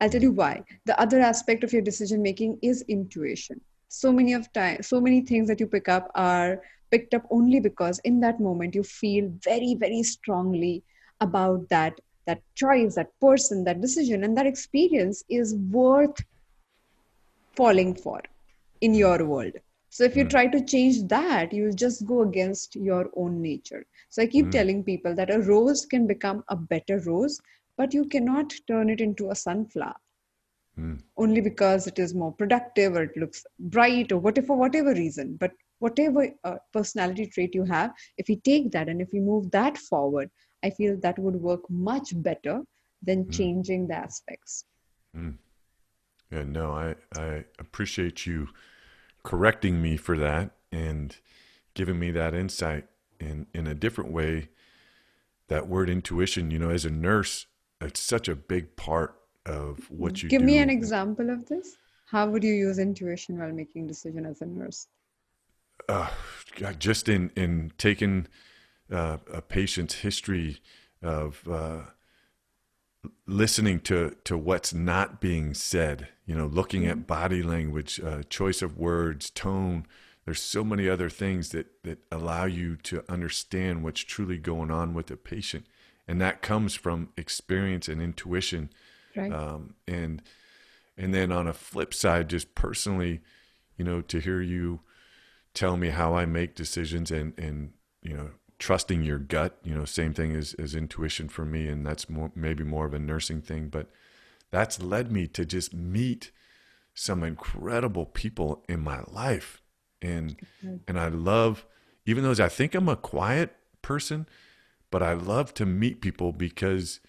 I'll 0.00 0.10
tell 0.10 0.22
you 0.22 0.32
why. 0.32 0.64
The 0.86 0.98
other 0.98 1.20
aspect 1.20 1.64
of 1.64 1.72
your 1.72 1.82
decision 1.82 2.22
making 2.22 2.58
is 2.62 2.82
intuition. 2.88 3.60
So 3.88 4.10
many 4.12 4.32
of 4.32 4.52
time, 4.52 4.82
so 4.82 5.00
many 5.00 5.20
things 5.20 5.48
that 5.48 5.60
you 5.60 5.66
pick 5.66 5.88
up 5.88 6.10
are 6.14 6.62
picked 6.90 7.14
up 7.14 7.26
only 7.30 7.60
because 7.60 8.00
in 8.00 8.20
that 8.20 8.40
moment 8.40 8.74
you 8.74 8.82
feel 8.82 9.30
very, 9.42 9.76
very 9.78 10.02
strongly 10.02 10.82
about 11.20 11.68
that 11.68 12.00
that 12.26 12.40
choice, 12.54 12.94
that 12.94 13.10
person, 13.20 13.64
that 13.64 13.80
decision, 13.80 14.24
and 14.24 14.36
that 14.36 14.46
experience 14.46 15.22
is 15.28 15.54
worth 15.54 16.16
falling 17.54 17.94
for 17.94 18.22
in 18.80 18.94
your 18.94 19.24
world. 19.26 19.52
So 19.94 20.02
if 20.02 20.16
you 20.16 20.24
try 20.24 20.48
to 20.48 20.64
change 20.64 21.06
that, 21.08 21.52
you 21.52 21.64
will 21.64 21.72
just 21.72 22.04
go 22.04 22.22
against 22.22 22.74
your 22.74 23.10
own 23.14 23.40
nature. 23.40 23.86
So 24.08 24.22
I 24.22 24.26
keep 24.26 24.50
telling 24.50 24.82
people 24.82 25.14
that 25.14 25.32
a 25.32 25.38
rose 25.38 25.86
can 25.86 26.08
become 26.08 26.42
a 26.48 26.56
better 26.56 26.98
rose, 27.06 27.40
but 27.76 27.94
you 27.94 28.04
cannot 28.06 28.52
turn 28.66 28.90
it 28.90 29.00
into 29.00 29.30
a 29.30 29.36
sunflower 29.36 30.00
only 31.16 31.40
because 31.40 31.86
it 31.86 32.00
is 32.00 32.14
more 32.14 32.32
productive 32.32 32.96
or 32.96 33.04
it 33.04 33.16
looks 33.16 33.46
bright 33.60 34.10
or 34.10 34.18
whatever, 34.18 34.48
for 34.48 34.56
whatever 34.56 34.92
reason. 34.92 35.36
But 35.38 35.52
whatever 35.78 36.28
uh, 36.42 36.56
personality 36.72 37.26
trait 37.26 37.54
you 37.54 37.64
have 37.64 37.92
if 38.16 38.26
we 38.28 38.36
take 38.36 38.70
that 38.72 38.88
and 38.88 39.00
if 39.00 39.08
we 39.12 39.20
move 39.20 39.50
that 39.50 39.76
forward 39.76 40.30
i 40.62 40.70
feel 40.70 40.96
that 41.00 41.18
would 41.18 41.34
work 41.48 41.60
much 41.68 42.12
better 42.28 42.62
than 43.02 43.24
mm. 43.24 43.32
changing 43.38 43.86
the 43.88 43.94
aspects 43.94 44.64
mm. 45.16 45.34
yeah 46.30 46.44
no 46.44 46.72
i 46.72 46.94
i 47.20 47.44
appreciate 47.58 48.24
you 48.24 48.48
correcting 49.24 49.82
me 49.82 49.96
for 49.96 50.16
that 50.16 50.52
and 50.70 51.16
giving 51.74 51.98
me 51.98 52.10
that 52.12 52.34
insight 52.34 52.86
in 53.18 53.46
in 53.52 53.66
a 53.66 53.74
different 53.74 54.12
way 54.12 54.48
that 55.48 55.66
word 55.66 55.90
intuition 55.90 56.50
you 56.50 56.58
know 56.58 56.70
as 56.70 56.84
a 56.84 56.90
nurse 56.90 57.46
it's 57.80 58.00
such 58.00 58.28
a 58.28 58.36
big 58.36 58.76
part 58.76 59.16
of 59.46 59.90
what 59.90 60.22
you 60.22 60.28
do. 60.28 60.36
give 60.36 60.40
do. 60.40 60.46
me 60.46 60.58
an 60.58 60.70
example 60.70 61.30
of 61.30 61.46
this 61.46 61.76
how 62.06 62.28
would 62.28 62.44
you 62.44 62.52
use 62.52 62.78
intuition 62.78 63.38
while 63.38 63.52
making 63.52 63.86
decision 63.86 64.24
as 64.26 64.40
a 64.42 64.46
nurse 64.46 64.86
uh, 65.88 66.08
just 66.78 67.08
in 67.08 67.30
in 67.34 67.72
taking 67.78 68.26
uh, 68.92 69.18
a 69.32 69.42
patient's 69.42 69.96
history 69.96 70.60
of 71.02 71.46
uh, 71.48 71.80
listening 73.26 73.80
to 73.80 74.16
to 74.24 74.36
what's 74.36 74.72
not 74.72 75.20
being 75.20 75.54
said 75.54 76.08
you 76.26 76.34
know 76.34 76.46
looking 76.46 76.82
mm-hmm. 76.82 76.90
at 76.90 77.06
body 77.06 77.42
language 77.42 78.00
uh, 78.00 78.22
choice 78.28 78.62
of 78.62 78.78
words 78.78 79.30
tone 79.30 79.86
there's 80.24 80.40
so 80.40 80.64
many 80.64 80.88
other 80.88 81.08
things 81.08 81.50
that 81.50 81.66
that 81.82 81.98
allow 82.10 82.44
you 82.44 82.76
to 82.76 83.04
understand 83.08 83.82
what's 83.82 84.00
truly 84.00 84.38
going 84.38 84.70
on 84.70 84.94
with 84.94 85.06
the 85.06 85.16
patient 85.16 85.66
and 86.06 86.20
that 86.20 86.42
comes 86.42 86.74
from 86.74 87.08
experience 87.16 87.88
and 87.88 88.02
intuition 88.02 88.70
right. 89.16 89.32
um, 89.32 89.74
and 89.86 90.22
and 90.96 91.14
then 91.14 91.32
on 91.32 91.46
a 91.46 91.52
flip 91.52 91.92
side 91.92 92.28
just 92.28 92.54
personally 92.54 93.20
you 93.76 93.84
know 93.84 94.00
to 94.00 94.18
hear 94.18 94.40
you 94.40 94.80
tell 95.52 95.76
me 95.76 95.90
how 95.90 96.14
i 96.14 96.24
make 96.24 96.54
decisions 96.54 97.10
and 97.10 97.38
and 97.38 97.72
you 98.02 98.14
know 98.14 98.30
trusting 98.58 99.02
your 99.02 99.18
gut 99.18 99.58
you 99.64 99.74
know 99.74 99.84
same 99.84 100.14
thing 100.14 100.34
as, 100.34 100.54
as 100.54 100.74
intuition 100.74 101.28
for 101.28 101.44
me 101.44 101.66
and 101.66 101.84
that's 101.84 102.08
more 102.08 102.30
maybe 102.34 102.62
more 102.64 102.86
of 102.86 102.94
a 102.94 102.98
nursing 102.98 103.40
thing 103.40 103.68
but 103.68 103.90
that's 104.50 104.80
led 104.80 105.10
me 105.10 105.26
to 105.26 105.44
just 105.44 105.74
meet 105.74 106.30
some 106.94 107.24
incredible 107.24 108.06
people 108.06 108.64
in 108.68 108.80
my 108.80 109.02
life 109.08 109.60
and 110.00 110.38
mm-hmm. 110.64 110.76
and 110.86 111.00
I 111.00 111.08
love 111.08 111.66
even 112.06 112.22
though 112.22 112.44
I 112.44 112.48
think 112.48 112.74
I'm 112.74 112.88
a 112.88 112.96
quiet 112.96 113.56
person, 113.82 114.26
but 114.90 115.02
I 115.02 115.14
love 115.14 115.54
to 115.54 115.66
meet 115.66 116.00
people 116.00 116.32
because 116.32 117.00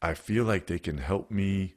I 0.00 0.14
feel 0.14 0.44
like 0.44 0.66
they 0.66 0.78
can 0.78 0.98
help 0.98 1.30
me 1.30 1.74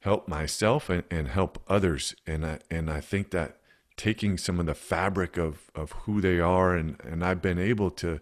help 0.00 0.28
myself 0.28 0.90
and, 0.90 1.04
and 1.10 1.28
help 1.28 1.62
others 1.68 2.14
and 2.26 2.44
I 2.44 2.58
and 2.70 2.90
I 2.90 3.00
think 3.00 3.30
that 3.30 3.58
taking 3.98 4.38
some 4.38 4.58
of 4.58 4.64
the 4.64 4.74
fabric 4.74 5.36
of 5.36 5.70
of 5.74 5.92
who 5.92 6.22
they 6.22 6.40
are 6.40 6.74
and 6.74 6.98
and 7.04 7.22
I've 7.22 7.42
been 7.42 7.58
able 7.58 7.90
to 7.92 8.20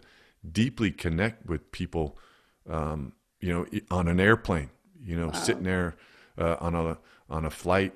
deeply 0.51 0.91
connect 0.91 1.45
with 1.45 1.71
people 1.71 2.17
um, 2.69 3.13
you 3.39 3.53
know 3.53 3.65
on 3.89 4.09
an 4.09 4.19
airplane 4.19 4.71
you 5.01 5.17
know 5.17 5.27
wow. 5.27 5.33
sitting 5.33 5.63
there 5.63 5.95
uh, 6.37 6.57
on 6.59 6.75
a 6.75 6.97
on 7.29 7.45
a 7.45 7.49
flight 7.49 7.93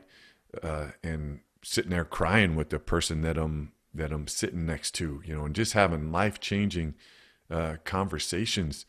uh, 0.63 0.87
and 1.03 1.39
sitting 1.63 1.91
there 1.91 2.05
crying 2.05 2.55
with 2.55 2.69
the 2.69 2.79
person 2.79 3.21
that 3.21 3.37
I'm 3.37 3.73
that 3.93 4.11
I'm 4.11 4.27
sitting 4.27 4.65
next 4.65 4.91
to, 4.95 5.21
you 5.25 5.35
know, 5.35 5.45
and 5.45 5.55
just 5.55 5.73
having 5.73 6.11
life 6.11 6.39
changing 6.39 6.95
uh, 7.49 7.75
conversations 7.83 8.85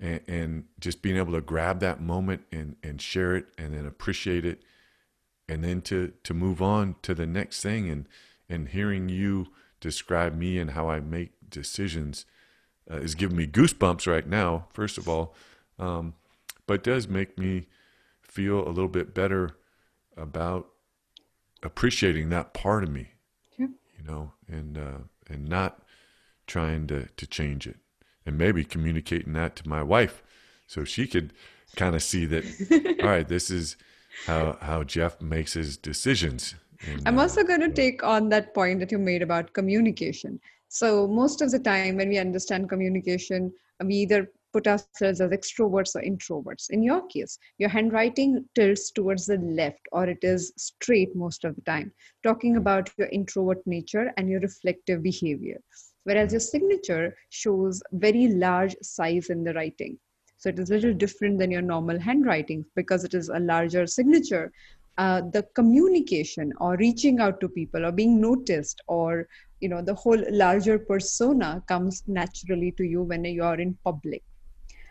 and, 0.00 0.20
and, 0.26 0.64
just 0.80 1.02
being 1.02 1.16
able 1.16 1.34
to 1.34 1.40
grab 1.40 1.80
that 1.80 2.00
moment 2.00 2.42
and, 2.50 2.76
and 2.82 3.00
share 3.00 3.36
it 3.36 3.46
and 3.58 3.74
then 3.74 3.86
appreciate 3.86 4.46
it 4.46 4.62
and 5.48 5.62
then 5.62 5.80
to 5.80 6.12
to 6.24 6.34
move 6.34 6.60
on 6.60 6.96
to 7.02 7.14
the 7.14 7.26
next 7.26 7.62
thing 7.62 7.88
and 7.88 8.08
and 8.48 8.68
hearing 8.68 9.08
you 9.08 9.48
describe 9.80 10.36
me 10.36 10.58
and 10.58 10.70
how 10.70 10.88
I 10.88 11.00
make 11.00 11.32
decisions 11.48 12.24
uh, 12.90 12.96
is 12.96 13.14
giving 13.14 13.36
me 13.36 13.46
goosebumps 13.46 14.06
right 14.06 14.26
now. 14.26 14.66
First 14.72 14.98
of 14.98 15.08
all, 15.08 15.34
um, 15.78 16.14
but 16.66 16.82
does 16.82 17.08
make 17.08 17.38
me 17.38 17.66
feel 18.22 18.66
a 18.66 18.70
little 18.70 18.88
bit 18.88 19.14
better 19.14 19.56
about 20.16 20.68
appreciating 21.62 22.28
that 22.30 22.54
part 22.54 22.84
of 22.84 22.90
me, 22.90 23.10
you 23.98 24.04
know, 24.04 24.32
and 24.48 24.78
uh, 24.78 24.98
and 25.28 25.48
not 25.48 25.82
trying 26.46 26.86
to 26.88 27.08
to 27.16 27.26
change 27.26 27.66
it, 27.66 27.76
and 28.24 28.38
maybe 28.38 28.64
communicating 28.64 29.32
that 29.34 29.56
to 29.56 29.68
my 29.68 29.82
wife, 29.82 30.22
so 30.66 30.84
she 30.84 31.06
could 31.06 31.32
kind 31.76 31.94
of 31.94 32.02
see 32.02 32.24
that. 32.26 32.98
all 33.02 33.08
right, 33.08 33.28
this 33.28 33.50
is 33.50 33.76
how 34.26 34.58
how 34.60 34.84
Jeff 34.84 35.20
makes 35.20 35.54
his 35.54 35.76
decisions. 35.76 36.54
I'm 37.04 37.18
also 37.18 37.42
going 37.42 37.60
to 37.60 37.70
take 37.70 38.02
on 38.02 38.28
that 38.30 38.54
point 38.54 38.80
that 38.80 38.92
you 38.92 38.98
made 38.98 39.22
about 39.22 39.52
communication. 39.52 40.40
So 40.68 41.06
most 41.06 41.40
of 41.42 41.50
the 41.50 41.58
time, 41.58 41.96
when 41.96 42.08
we 42.08 42.18
understand 42.18 42.68
communication, 42.68 43.52
we 43.84 43.94
either 43.96 44.30
put 44.52 44.66
ourselves 44.66 45.06
as 45.06 45.18
extroverts 45.18 45.94
or 45.94 46.02
introverts. 46.02 46.70
In 46.70 46.82
your 46.82 47.06
case, 47.08 47.38
your 47.58 47.68
handwriting 47.68 48.44
tilts 48.54 48.90
towards 48.90 49.26
the 49.26 49.36
left 49.38 49.80
or 49.92 50.08
it 50.08 50.18
is 50.22 50.52
straight 50.56 51.14
most 51.14 51.44
of 51.44 51.54
the 51.54 51.62
time, 51.62 51.92
talking 52.22 52.56
about 52.56 52.90
your 52.98 53.08
introvert 53.08 53.58
nature 53.66 54.12
and 54.16 54.28
your 54.28 54.40
reflective 54.40 55.02
behavior. 55.02 55.58
Whereas 56.04 56.32
your 56.32 56.40
signature 56.40 57.16
shows 57.28 57.82
very 57.92 58.28
large 58.28 58.74
size 58.82 59.28
in 59.28 59.44
the 59.44 59.52
writing. 59.54 59.98
So 60.38 60.50
it 60.50 60.58
is 60.58 60.70
a 60.70 60.74
little 60.74 60.94
different 60.94 61.38
than 61.38 61.50
your 61.50 61.62
normal 61.62 61.98
handwriting 61.98 62.64
because 62.74 63.04
it 63.04 63.14
is 63.14 63.28
a 63.28 63.40
larger 63.40 63.86
signature. 63.86 64.52
Uh, 64.98 65.20
the 65.32 65.42
communication 65.54 66.54
or 66.58 66.74
reaching 66.78 67.20
out 67.20 67.38
to 67.38 67.50
people 67.50 67.84
or 67.84 67.92
being 67.92 68.18
noticed 68.18 68.80
or 68.86 69.28
you 69.60 69.68
know 69.68 69.82
the 69.82 69.92
whole 69.94 70.22
larger 70.30 70.78
persona 70.78 71.62
comes 71.68 72.02
naturally 72.06 72.72
to 72.72 72.82
you 72.82 73.02
when 73.02 73.22
you 73.24 73.42
are 73.42 73.60
in 73.60 73.76
public 73.84 74.22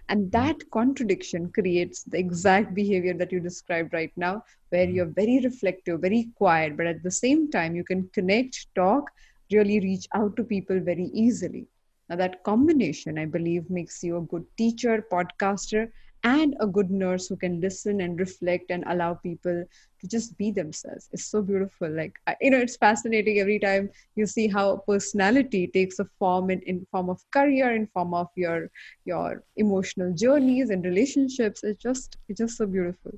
and 0.09 0.25
hmm. 0.25 0.29
that 0.29 0.57
contradiction 0.69 1.51
creates 1.51 2.03
the 2.03 2.19
exact 2.19 2.75
behavior 2.75 3.15
that 3.15 3.31
you 3.31 3.39
described 3.39 3.93
right 3.93 4.11
now 4.15 4.43
where 4.69 4.85
hmm. 4.85 4.95
you're 4.95 5.13
very 5.21 5.39
reflective 5.43 6.01
very 6.01 6.29
quiet 6.35 6.77
but 6.77 6.85
at 6.85 7.01
the 7.01 7.11
same 7.11 7.49
time 7.49 7.75
you 7.75 7.83
can 7.83 8.07
connect 8.13 8.67
talk 8.75 9.09
really 9.51 9.79
reach 9.79 10.07
out 10.13 10.35
to 10.35 10.43
people 10.43 10.79
very 10.79 11.09
easily 11.13 11.65
now 12.09 12.15
that 12.15 12.43
combination 12.43 13.17
i 13.17 13.25
believe 13.25 13.67
makes 13.69 14.03
you 14.03 14.17
a 14.17 14.27
good 14.33 14.45
teacher 14.55 15.03
podcaster 15.11 15.89
and 16.23 16.55
a 16.59 16.67
good 16.67 16.89
nurse 16.89 17.27
who 17.27 17.35
can 17.35 17.61
listen 17.61 18.01
and 18.01 18.19
reflect 18.19 18.71
and 18.71 18.83
allow 18.87 19.13
people 19.13 19.63
to 19.99 20.07
just 20.07 20.37
be 20.37 20.51
themselves. 20.51 21.09
It's 21.11 21.25
so 21.25 21.41
beautiful. 21.41 21.89
Like 21.89 22.17
you 22.41 22.51
know 22.51 22.57
it's 22.57 22.77
fascinating 22.77 23.39
every 23.39 23.59
time 23.59 23.89
you 24.15 24.25
see 24.25 24.47
how 24.47 24.77
personality 24.87 25.67
takes 25.67 25.99
a 25.99 26.05
form 26.19 26.49
in, 26.49 26.61
in 26.61 26.85
form 26.91 27.09
of 27.09 27.21
career 27.31 27.75
in 27.75 27.87
form 27.87 28.13
of 28.13 28.27
your 28.35 28.69
your 29.05 29.43
emotional 29.57 30.13
journeys 30.13 30.69
and 30.69 30.83
relationships. 30.83 31.63
It's 31.63 31.81
just 31.81 32.17
it's 32.27 32.39
just 32.39 32.57
so 32.57 32.65
beautiful. 32.65 33.11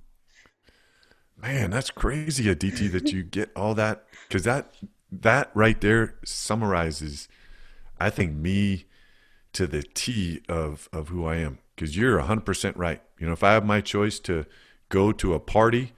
Man 1.42 1.72
that's 1.72 1.92
crazy 1.92 2.50
aditi 2.50 2.88
that 2.88 3.14
you 3.14 3.24
get 3.24 3.52
all 3.56 3.74
that 3.76 4.06
because 4.28 4.44
that 4.44 4.74
that 5.12 5.52
right 5.54 5.80
there 5.80 6.16
summarizes 6.26 7.30
i 8.00 8.10
think 8.10 8.34
me 8.34 8.86
to 9.58 9.68
the 9.68 9.84
t 9.84 10.42
of 10.48 10.90
of 10.92 11.10
who 11.10 11.26
i 11.26 11.36
am 11.36 11.60
because 11.78 11.96
you're 11.96 12.20
100% 12.20 12.74
right. 12.76 13.02
You 13.20 13.28
know, 13.28 13.34
if 13.34 13.44
I 13.44 13.54
have 13.54 13.64
my 13.64 13.82
choice 13.82 14.20
to 14.22 14.48
go 14.90 15.12
to 15.12 15.36
a 15.36 15.40
party 15.40 15.94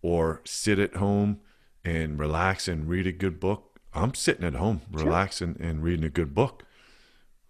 or 0.00 0.40
sit 0.44 0.78
at 0.78 0.96
home 0.96 1.40
and 1.84 2.18
relax 2.18 2.66
and 2.66 2.88
read 2.88 3.06
a 3.06 3.12
good 3.12 3.38
book, 3.38 3.78
I'm 3.92 4.14
sitting 4.14 4.44
at 4.44 4.54
home, 4.54 4.80
relaxing 4.90 5.56
sure. 5.56 5.66
and 5.66 5.82
reading 5.82 6.04
a 6.04 6.10
good 6.10 6.34
book. 6.34 6.64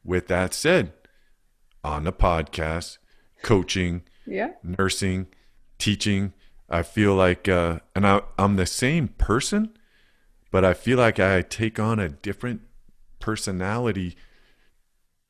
With 0.02 0.26
that 0.26 0.54
said, 0.54 0.92
on 1.84 2.02
the 2.02 2.12
podcast, 2.12 2.98
coaching, 3.44 4.02
yeah. 4.26 4.52
nursing, 4.62 5.28
teaching, 5.78 6.32
I 6.68 6.82
feel 6.82 7.14
like, 7.14 7.48
uh, 7.48 7.78
and 7.94 8.04
I, 8.06 8.22
I'm 8.36 8.56
the 8.56 8.66
same 8.66 9.08
person, 9.08 9.70
but 10.50 10.64
I 10.64 10.74
feel 10.74 10.98
like 10.98 11.20
I 11.20 11.42
take 11.42 11.78
on 11.78 12.00
a 12.00 12.08
different 12.08 12.62
personality 13.20 14.16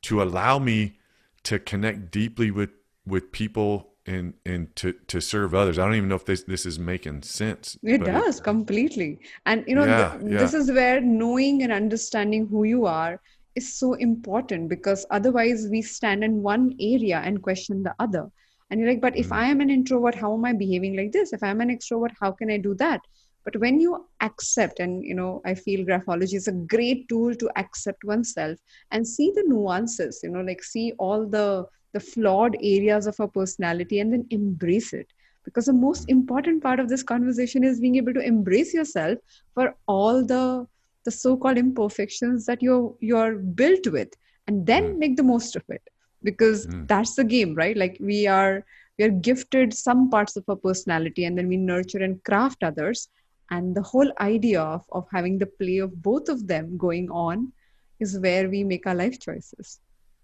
to 0.02 0.22
allow 0.22 0.58
me 0.58 0.98
to 1.44 1.58
connect 1.58 2.10
deeply 2.10 2.50
with 2.50 2.70
with 3.06 3.32
people 3.32 3.88
and 4.06 4.34
and 4.46 4.74
to 4.76 4.92
to 5.08 5.20
serve 5.20 5.54
others. 5.54 5.78
I 5.78 5.84
don't 5.84 5.94
even 5.94 6.08
know 6.08 6.16
if 6.16 6.24
this 6.24 6.42
this 6.42 6.66
is 6.66 6.78
making 6.78 7.22
sense. 7.22 7.78
It 7.82 8.04
does 8.04 8.38
it, 8.38 8.44
completely. 8.44 9.20
And 9.46 9.64
you 9.66 9.74
know, 9.74 9.84
yeah, 9.84 10.16
the, 10.16 10.30
yeah. 10.30 10.38
this 10.38 10.54
is 10.54 10.70
where 10.70 11.00
knowing 11.00 11.62
and 11.62 11.72
understanding 11.72 12.46
who 12.46 12.64
you 12.64 12.86
are 12.86 13.20
is 13.54 13.74
so 13.74 13.94
important 13.94 14.68
because 14.68 15.04
otherwise 15.10 15.68
we 15.70 15.82
stand 15.82 16.24
in 16.24 16.42
one 16.42 16.74
area 16.80 17.18
and 17.24 17.42
question 17.42 17.82
the 17.82 17.94
other. 17.98 18.30
And 18.70 18.80
you're 18.80 18.90
like, 18.90 19.00
but 19.00 19.16
if 19.16 19.28
mm. 19.28 19.36
I 19.36 19.46
am 19.46 19.60
an 19.60 19.70
introvert, 19.70 20.14
how 20.14 20.34
am 20.34 20.44
I 20.44 20.52
behaving 20.52 20.96
like 20.96 21.12
this? 21.12 21.32
If 21.32 21.42
I'm 21.42 21.60
an 21.60 21.70
extrovert, 21.70 22.12
how 22.20 22.32
can 22.32 22.50
I 22.50 22.58
do 22.58 22.74
that? 22.74 23.00
But 23.48 23.62
when 23.62 23.80
you 23.80 24.06
accept, 24.20 24.78
and 24.78 25.02
you 25.02 25.14
know, 25.14 25.40
I 25.46 25.54
feel 25.54 25.86
graphology 25.86 26.34
is 26.34 26.48
a 26.48 26.52
great 26.52 27.08
tool 27.08 27.34
to 27.34 27.50
accept 27.56 28.04
oneself 28.04 28.58
and 28.90 29.08
see 29.08 29.32
the 29.34 29.44
nuances, 29.46 30.20
you 30.22 30.28
know, 30.28 30.42
like 30.42 30.62
see 30.62 30.92
all 30.98 31.26
the 31.26 31.66
the 31.94 32.00
flawed 32.00 32.58
areas 32.60 33.06
of 33.06 33.18
our 33.18 33.28
personality 33.28 34.00
and 34.00 34.12
then 34.12 34.26
embrace 34.28 34.92
it 34.92 35.06
because 35.46 35.64
the 35.64 35.72
most 35.72 36.10
important 36.10 36.62
part 36.62 36.78
of 36.78 36.90
this 36.90 37.02
conversation 37.02 37.64
is 37.64 37.80
being 37.80 37.96
able 37.96 38.12
to 38.12 38.20
embrace 38.20 38.74
yourself 38.74 39.18
for 39.54 39.74
all 39.86 40.22
the 40.22 40.66
the 41.06 41.10
so-called 41.10 41.56
imperfections 41.56 42.44
that 42.44 42.62
you're 42.62 42.94
you're 43.00 43.36
built 43.62 43.86
with 43.86 44.12
and 44.46 44.66
then 44.66 44.92
mm. 44.92 44.98
make 44.98 45.16
the 45.16 45.30
most 45.34 45.56
of 45.56 45.62
it 45.70 45.88
because 46.22 46.66
mm. 46.66 46.86
that's 46.86 47.14
the 47.14 47.24
game 47.24 47.54
right 47.54 47.78
like 47.78 47.96
we 47.98 48.26
are 48.26 48.62
we 48.98 49.06
are 49.06 49.20
gifted 49.28 49.72
some 49.72 50.10
parts 50.10 50.36
of 50.36 50.44
our 50.50 50.56
personality 50.56 51.24
and 51.24 51.38
then 51.38 51.48
we 51.48 51.56
nurture 51.56 52.04
and 52.08 52.22
craft 52.24 52.62
others 52.62 53.08
and 53.50 53.74
the 53.74 53.82
whole 53.82 54.10
idea 54.20 54.60
of, 54.60 54.84
of 54.92 55.06
having 55.12 55.38
the 55.38 55.46
play 55.46 55.78
of 55.78 56.02
both 56.02 56.28
of 56.28 56.46
them 56.46 56.76
going 56.76 57.10
on 57.10 57.52
is 57.98 58.18
where 58.18 58.48
we 58.48 58.62
make 58.64 58.86
our 58.86 58.94
life 58.94 59.18
choices. 59.20 59.80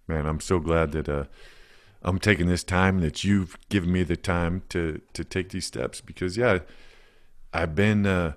Man 0.06 0.26
i'm 0.26 0.40
so 0.40 0.58
glad 0.58 0.92
that 0.92 1.08
uh, 1.08 1.24
i'm 2.02 2.18
taking 2.18 2.46
this 2.46 2.64
time 2.64 3.00
that 3.00 3.24
you've 3.24 3.56
given 3.68 3.90
me 3.90 4.02
the 4.02 4.16
time 4.16 4.62
to 4.68 5.00
to 5.14 5.24
take 5.24 5.48
these 5.48 5.66
steps 5.66 6.02
because 6.02 6.36
yeah 6.36 6.58
i've 7.54 7.74
been 7.74 8.04
uh, 8.04 8.34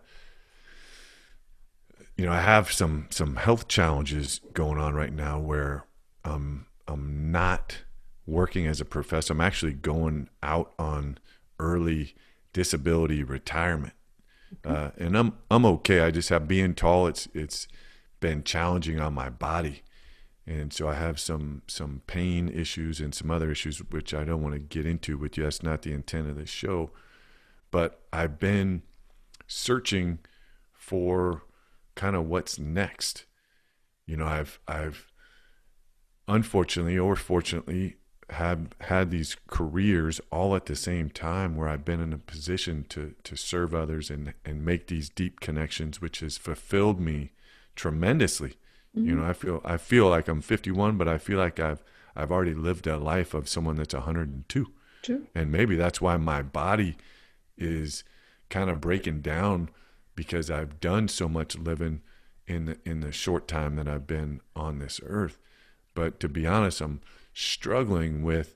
you 2.16 2.26
know 2.26 2.32
i 2.32 2.40
have 2.40 2.72
some 2.72 3.08
some 3.10 3.36
health 3.36 3.68
challenges 3.68 4.40
going 4.54 4.80
on 4.80 4.96
right 4.96 5.12
now 5.12 5.38
where 5.38 5.86
um, 6.24 6.68
i'm 6.88 7.32
not 7.32 7.80
working 8.28 8.68
as 8.68 8.82
a 8.82 8.86
professor. 8.86 9.34
I'm 9.34 9.42
actually 9.42 9.74
going 9.74 10.30
out 10.44 10.74
on 10.78 11.18
early 11.60 12.14
disability 12.54 13.24
retirement 13.24 13.94
uh, 14.66 14.92
and 14.98 15.18
I'm 15.18 15.34
I'm 15.50 15.66
okay. 15.66 16.02
I 16.02 16.12
just 16.12 16.30
have 16.30 16.48
being 16.48 16.74
tall. 16.74 17.08
It's 17.08 17.28
it's 17.34 17.68
been 18.20 18.44
challenging 18.44 19.00
on 19.00 19.14
my 19.14 19.30
body, 19.30 19.84
and 20.46 20.74
so 20.74 20.88
I 20.88 20.96
have 20.96 21.20
some 21.20 21.62
some 21.68 22.02
pain 22.08 22.50
issues 22.50 23.00
and 23.00 23.14
some 23.14 23.32
other 23.32 23.52
issues 23.52 23.80
which 23.80 24.14
I 24.14 24.24
don't 24.24 24.42
want 24.42 24.54
to 24.54 24.60
get 24.60 24.86
into 24.86 25.18
with 25.18 25.38
you. 25.38 25.44
That's 25.44 25.64
not 25.64 25.82
the 25.82 25.94
intent 25.94 26.30
of 26.30 26.38
this 26.38 26.50
show, 26.50 26.92
but 27.72 28.02
I've 28.12 28.40
been 28.40 28.84
searching 29.48 30.20
for 30.74 31.44
kind 31.96 32.16
of 32.16 32.28
what's 32.28 32.60
next. 32.60 33.26
You 34.06 34.18
know, 34.18 34.28
I've 34.28 34.60
I've 34.68 35.08
unfortunately 36.28 36.98
or 36.98 37.16
fortunately 37.16 37.96
have 38.32 38.68
had 38.82 39.10
these 39.10 39.38
careers 39.48 40.20
all 40.32 40.56
at 40.56 40.66
the 40.66 40.76
same 40.76 41.10
time 41.10 41.56
where 41.56 41.70
I've 41.70 41.86
been 41.86 42.02
in 42.02 42.12
a 42.12 42.18
position 42.18 42.86
to 42.90 43.16
to 43.24 43.36
serve 43.38 43.74
others 43.74 44.10
and 44.10 44.34
and 44.44 44.66
make 44.66 44.88
these 44.88 45.10
deep 45.10 45.40
connections 45.40 46.02
which 46.02 46.20
has 46.20 46.38
fulfilled 46.38 47.00
me 47.00 47.32
tremendously. 47.76 48.58
Mm-hmm. 48.96 49.10
You 49.10 49.16
know, 49.16 49.26
I 49.26 49.34
feel 49.34 49.62
I 49.64 49.78
feel 49.78 50.10
like 50.10 50.28
I'm 50.28 50.42
51 50.42 50.98
but 50.98 51.08
I 51.08 51.18
feel 51.18 51.38
like 51.38 51.60
I've 51.60 51.84
I've 52.16 52.32
already 52.32 52.54
lived 52.54 52.86
a 52.88 52.98
life 52.98 53.34
of 53.34 53.48
someone 53.48 53.76
that's 53.76 53.94
102. 53.94 54.74
True. 55.04 55.28
And 55.34 55.52
maybe 55.52 55.76
that's 55.76 56.02
why 56.02 56.18
my 56.18 56.42
body 56.42 56.98
is 57.58 58.04
kind 58.50 58.70
of 58.70 58.82
breaking 58.82 59.22
down 59.22 59.70
because 60.16 60.52
I've 60.52 60.80
done 60.82 61.08
so 61.08 61.30
much 61.30 61.58
living 61.58 62.02
in 62.46 62.66
the 62.66 62.78
in 62.84 63.00
the 63.00 63.12
short 63.14 63.48
time 63.48 63.78
that 63.78 63.88
I've 63.88 64.08
been 64.08 64.42
on 64.56 64.80
this 64.80 65.00
earth. 65.06 65.38
But 65.94 66.20
to 66.20 66.28
be 66.28 66.46
honest, 66.46 66.82
I'm 66.82 67.02
struggling 67.38 68.24
with 68.24 68.56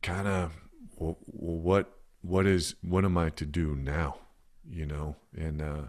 kind 0.00 0.26
of 0.26 0.52
well, 0.96 1.18
what 1.26 1.92
what 2.22 2.46
is 2.46 2.74
what 2.82 3.04
am 3.04 3.18
I 3.18 3.30
to 3.30 3.44
do 3.44 3.76
now, 3.76 4.16
you 4.68 4.86
know, 4.86 5.16
and 5.36 5.60
uh, 5.60 5.82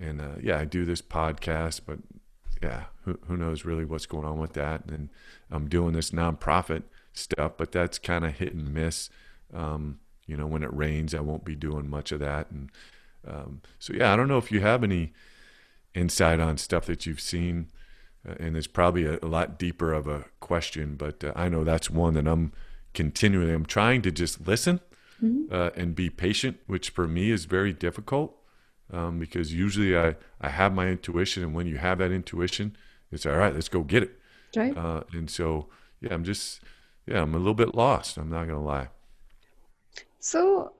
and 0.00 0.20
uh, 0.20 0.36
yeah, 0.42 0.58
I 0.58 0.64
do 0.64 0.84
this 0.84 1.02
podcast, 1.02 1.82
but 1.86 1.98
yeah, 2.62 2.84
who 3.04 3.18
who 3.26 3.36
knows 3.36 3.64
really 3.64 3.84
what's 3.84 4.06
going 4.06 4.24
on 4.24 4.38
with 4.38 4.54
that, 4.54 4.86
and 4.86 5.10
I'm 5.50 5.68
doing 5.68 5.92
this 5.92 6.10
nonprofit 6.10 6.84
stuff, 7.12 7.52
but 7.58 7.72
that's 7.72 7.98
kind 7.98 8.24
of 8.24 8.38
hit 8.38 8.54
and 8.54 8.72
miss. 8.72 9.10
Um, 9.52 10.00
you 10.26 10.36
know, 10.36 10.46
when 10.46 10.62
it 10.62 10.74
rains, 10.74 11.14
I 11.14 11.20
won't 11.20 11.44
be 11.44 11.54
doing 11.54 11.90
much 11.90 12.12
of 12.12 12.20
that, 12.20 12.50
and 12.50 12.70
um, 13.26 13.60
so 13.78 13.92
yeah, 13.92 14.12
I 14.12 14.16
don't 14.16 14.28
know 14.28 14.38
if 14.38 14.50
you 14.50 14.60
have 14.60 14.82
any 14.82 15.12
insight 15.94 16.40
on 16.40 16.56
stuff 16.56 16.86
that 16.86 17.04
you've 17.04 17.20
seen 17.20 17.68
and 18.24 18.56
it's 18.56 18.66
probably 18.66 19.04
a, 19.04 19.18
a, 19.22 19.26
lot 19.26 19.58
deeper 19.58 19.92
of 19.92 20.06
a 20.06 20.26
question, 20.40 20.94
but 20.96 21.24
uh, 21.24 21.32
I 21.34 21.48
know 21.48 21.64
that's 21.64 21.90
one 21.90 22.14
that 22.14 22.26
I'm 22.26 22.52
continually. 22.94 23.52
I'm 23.52 23.66
trying 23.66 24.02
to 24.02 24.10
just 24.10 24.46
listen 24.46 24.80
mm-hmm. 25.22 25.52
uh, 25.52 25.70
and 25.74 25.94
be 25.94 26.08
patient, 26.10 26.58
which 26.66 26.90
for 26.90 27.08
me 27.08 27.30
is 27.30 27.46
very 27.46 27.72
difficult 27.72 28.36
um, 28.92 29.18
because 29.18 29.52
usually 29.52 29.96
I 29.96 30.16
I 30.40 30.50
have 30.50 30.74
my 30.74 30.88
intuition, 30.88 31.42
and 31.42 31.54
when 31.54 31.66
you 31.66 31.78
have 31.78 31.98
that 31.98 32.12
intuition, 32.12 32.76
it's 33.10 33.26
all 33.26 33.36
right. 33.36 33.54
Let's 33.54 33.68
go 33.68 33.82
get 33.82 34.04
it. 34.04 34.18
Right. 34.54 34.76
Uh, 34.76 35.02
and 35.12 35.30
so 35.30 35.68
yeah, 36.00 36.14
I'm 36.14 36.24
just 36.24 36.60
yeah, 37.06 37.22
I'm 37.22 37.34
a 37.34 37.38
little 37.38 37.54
bit 37.54 37.74
lost. 37.74 38.18
I'm 38.18 38.30
not 38.30 38.46
gonna 38.46 38.62
lie. 38.62 38.88
So 40.20 40.72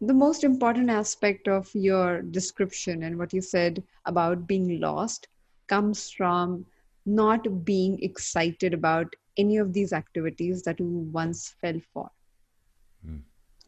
the 0.00 0.14
most 0.14 0.42
important 0.42 0.90
aspect 0.90 1.46
of 1.46 1.70
your 1.74 2.22
description 2.22 3.04
and 3.04 3.18
what 3.18 3.32
you 3.32 3.40
said 3.40 3.82
about 4.04 4.48
being 4.48 4.80
lost 4.80 5.28
comes 5.72 6.10
from 6.10 6.64
not 7.06 7.64
being 7.64 7.98
excited 8.02 8.74
about 8.74 9.16
any 9.36 9.56
of 9.58 9.72
these 9.72 9.92
activities 9.92 10.62
that 10.64 10.80
you 10.80 10.88
once 11.20 11.54
fell 11.60 11.80
for. 11.92 12.10
Mm. 13.06 13.22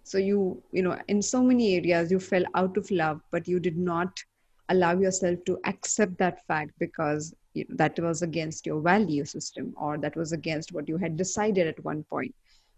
so 0.04 0.18
you 0.18 0.62
you 0.72 0.82
know 0.82 0.96
in 1.08 1.20
so 1.22 1.42
many 1.42 1.74
areas 1.76 2.10
you 2.12 2.18
fell 2.20 2.44
out 2.54 2.76
of 2.76 2.90
love 2.90 3.20
but 3.32 3.48
you 3.48 3.58
did 3.60 3.76
not 3.76 4.22
allow 4.68 4.92
yourself 4.98 5.38
to 5.46 5.58
accept 5.64 6.18
that 6.18 6.44
fact 6.46 6.72
because 6.78 7.34
you 7.54 7.64
know, 7.68 7.76
that 7.76 7.98
was 7.98 8.22
against 8.22 8.66
your 8.66 8.80
value 8.80 9.24
system 9.24 9.74
or 9.76 9.98
that 9.98 10.16
was 10.16 10.32
against 10.32 10.72
what 10.72 10.88
you 10.88 10.96
had 10.98 11.16
decided 11.16 11.66
at 11.66 11.84
one 11.84 12.04
point. 12.04 12.34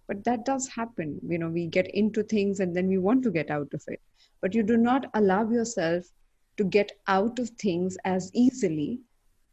But 0.09 0.25
that 0.25 0.45
does 0.47 0.69
happen. 0.69 1.21
You 1.29 1.39
know 1.39 1.49
we 1.49 1.67
get 1.67 1.89
into 1.95 2.23
things 2.23 2.61
and 2.61 2.75
then 2.77 2.89
we 2.89 2.99
want 2.99 3.23
to 3.25 3.31
get 3.31 3.51
out 3.51 3.73
of 3.75 3.83
it. 3.89 4.01
But 4.41 4.55
you 4.55 4.63
do 4.63 4.77
not 4.77 5.11
allow 5.15 5.49
yourself 5.51 6.05
to 6.57 6.65
get 6.65 6.93
out 7.07 7.39
of 7.39 7.51
things 7.51 7.99
as 8.05 8.31
easily 8.35 9.01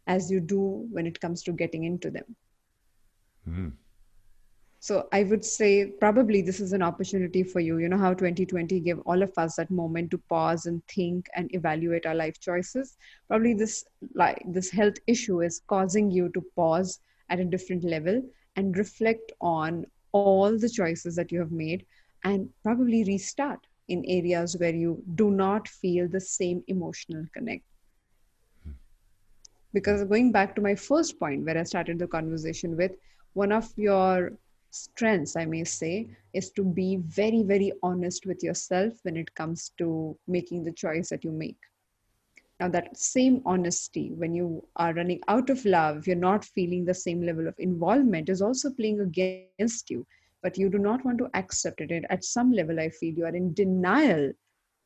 as 0.07 0.31
you 0.31 0.39
do 0.39 0.87
when 0.91 1.05
it 1.05 1.19
comes 1.19 1.43
to 1.43 1.51
getting 1.51 1.83
into 1.83 2.11
them. 2.11 2.35
Mm-hmm. 3.47 3.69
So 4.79 5.07
I 5.13 5.23
would 5.23 5.45
say 5.45 5.93
probably 5.97 6.41
this 6.41 6.59
is 6.59 6.73
an 6.73 6.81
opportunity 6.81 7.41
for 7.41 7.61
you. 7.61 7.77
You 7.77 7.87
know 7.87 7.97
how 7.97 8.13
2020 8.13 8.81
gave 8.81 8.99
all 9.05 9.21
of 9.21 9.31
us 9.37 9.55
that 9.55 9.71
moment 9.71 10.11
to 10.11 10.17
pause 10.17 10.65
and 10.65 10.85
think 10.87 11.27
and 11.35 11.49
evaluate 11.55 12.05
our 12.05 12.15
life 12.15 12.37
choices. 12.41 12.97
Probably 13.29 13.53
this 13.53 13.85
like 14.13 14.43
this 14.45 14.69
health 14.69 14.95
issue 15.07 15.41
is 15.41 15.61
causing 15.67 16.11
you 16.11 16.27
to 16.33 16.41
pause 16.57 16.99
at 17.29 17.39
a 17.39 17.45
different 17.45 17.85
level 17.85 18.21
and 18.57 18.77
reflect 18.77 19.31
on 19.39 19.85
all 20.11 20.57
the 20.59 20.69
choices 20.69 21.15
that 21.15 21.31
you 21.31 21.39
have 21.39 21.53
made 21.53 21.85
and 22.25 22.49
probably 22.61 23.05
restart 23.05 23.65
in 23.87 24.03
areas 24.05 24.57
where 24.57 24.75
you 24.75 25.01
do 25.15 25.31
not 25.31 25.65
feel 25.67 26.09
the 26.09 26.19
same 26.19 26.61
emotional 26.67 27.25
connect 27.33 27.63
because 29.73 30.03
going 30.03 30.31
back 30.31 30.55
to 30.55 30.61
my 30.61 30.75
first 30.75 31.19
point 31.19 31.45
where 31.45 31.57
i 31.57 31.63
started 31.63 31.99
the 31.99 32.07
conversation 32.07 32.75
with 32.77 32.91
one 33.33 33.51
of 33.51 33.69
your 33.75 34.31
strengths 34.71 35.35
i 35.35 35.45
may 35.45 35.63
say 35.63 36.07
is 36.33 36.51
to 36.51 36.63
be 36.63 36.97
very 37.19 37.43
very 37.43 37.71
honest 37.83 38.25
with 38.25 38.43
yourself 38.43 38.93
when 39.03 39.17
it 39.17 39.33
comes 39.35 39.71
to 39.77 40.17
making 40.27 40.63
the 40.63 40.71
choice 40.71 41.09
that 41.09 41.23
you 41.23 41.31
make. 41.31 41.57
Now 42.59 42.69
that 42.69 42.97
same 42.97 43.41
honesty 43.45 44.11
when 44.15 44.33
you 44.33 44.63
are 44.77 44.93
running 44.93 45.21
out 45.27 45.49
of 45.49 45.65
love 45.65 46.07
you're 46.07 46.15
not 46.15 46.45
feeling 46.45 46.85
the 46.85 46.93
same 46.93 47.21
level 47.21 47.47
of 47.47 47.55
involvement 47.59 48.29
is 48.29 48.41
also 48.41 48.71
playing 48.71 49.01
against 49.01 49.59
you. 49.59 50.05
But 50.11 50.57
you 50.57 50.69
do 50.69 50.79
not 50.79 51.05
want 51.05 51.17
to 51.19 51.29
accept 51.33 51.81
it. 51.81 51.91
And 51.91 52.05
at 52.11 52.23
some 52.23 52.51
level 52.51 52.79
i 52.79 52.89
feel 52.89 53.13
you 53.13 53.25
are 53.25 53.35
in 53.35 53.53
denial 53.53 54.31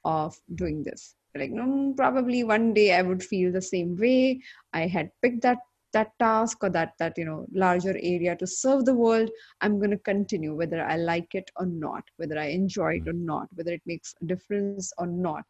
of 0.03 0.39
doing 0.55 0.83
this 0.83 1.16
like 1.37 1.51
no 1.51 1.93
probably 1.95 2.43
one 2.43 2.73
day 2.73 2.93
i 2.93 3.01
would 3.01 3.23
feel 3.23 3.51
the 3.51 3.61
same 3.61 3.95
way. 3.95 4.41
I 4.73 4.87
had 4.87 5.11
picked 5.21 5.41
that 5.43 5.59
that 5.93 6.11
task 6.19 6.63
or 6.63 6.69
that 6.69 6.93
that 6.99 7.17
you 7.17 7.25
know 7.25 7.45
larger 7.51 7.95
area 8.01 8.35
to 8.35 8.47
serve 8.47 8.85
the 8.85 8.93
world. 8.93 9.29
I'm 9.61 9.77
going 9.79 9.91
to 9.91 9.97
continue 9.97 10.55
whether 10.55 10.81
i 10.83 10.97
like 10.97 11.33
it 11.33 11.49
or 11.55 11.65
not 11.65 12.03
whether 12.17 12.37
i 12.39 12.47
enjoy 12.47 12.95
it 12.97 13.07
or 13.07 13.13
not 13.13 13.47
whether 13.55 13.73
it 13.73 13.81
makes 13.85 14.13
a 14.21 14.25
difference 14.25 14.91
or 14.97 15.07
not. 15.07 15.43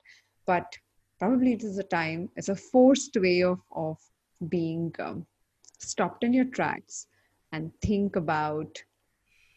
But 0.46 0.78
probably 1.20 1.54
it 1.54 1.64
is 1.64 1.78
a 1.78 1.84
time 1.84 2.30
it's 2.36 2.50
a 2.50 2.56
forced 2.56 3.18
way 3.18 3.42
of 3.44 3.60
of 3.72 3.98
being 4.50 4.94
um, 5.00 5.26
stopped 5.80 6.24
in 6.24 6.34
your 6.34 6.46
tracks 6.46 7.08
and 7.52 7.72
think 7.82 8.16
about 8.16 8.84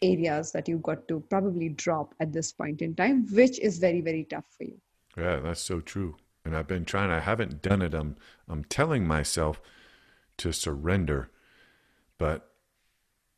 areas 0.02 0.50
that 0.52 0.68
you've 0.68 0.82
got 0.82 1.06
to 1.08 1.20
probably 1.28 1.68
drop 1.68 2.14
at 2.20 2.32
this 2.32 2.52
point 2.52 2.80
in 2.80 2.94
time 2.94 3.26
which 3.32 3.58
is 3.60 3.78
very 3.78 4.00
very 4.00 4.24
tough 4.24 4.46
for 4.56 4.64
you. 4.64 4.80
Yeah, 5.16 5.40
that's 5.40 5.60
so 5.60 5.80
true. 5.80 6.16
And 6.44 6.56
I've 6.56 6.66
been 6.66 6.84
trying. 6.84 7.10
I 7.10 7.20
haven't 7.20 7.62
done 7.62 7.82
it. 7.82 7.94
I'm 7.94 8.16
I'm 8.48 8.64
telling 8.64 9.06
myself 9.06 9.60
to 10.38 10.52
surrender, 10.52 11.30
but 12.18 12.50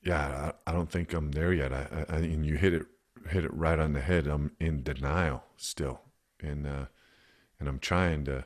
yeah, 0.05 0.53
I, 0.67 0.71
I 0.71 0.73
don't 0.73 0.91
think 0.91 1.13
I'm 1.13 1.33
there 1.33 1.53
yet. 1.53 1.73
I, 1.73 2.07
I, 2.09 2.17
and 2.19 2.47
you 2.47 2.57
hit 2.57 2.75
it 2.75 2.87
hit 3.31 3.45
it 3.45 3.53
right 3.53 3.79
on 3.79 3.93
the 3.93 4.01
head. 4.01 4.27
I'm 4.27 4.53
in 4.61 4.83
denial 4.83 5.45
still, 5.57 6.03
and 6.41 6.67
uh, 6.67 6.87
and 7.59 7.69
I'm 7.69 7.81
trying 7.81 8.25
to 8.27 8.45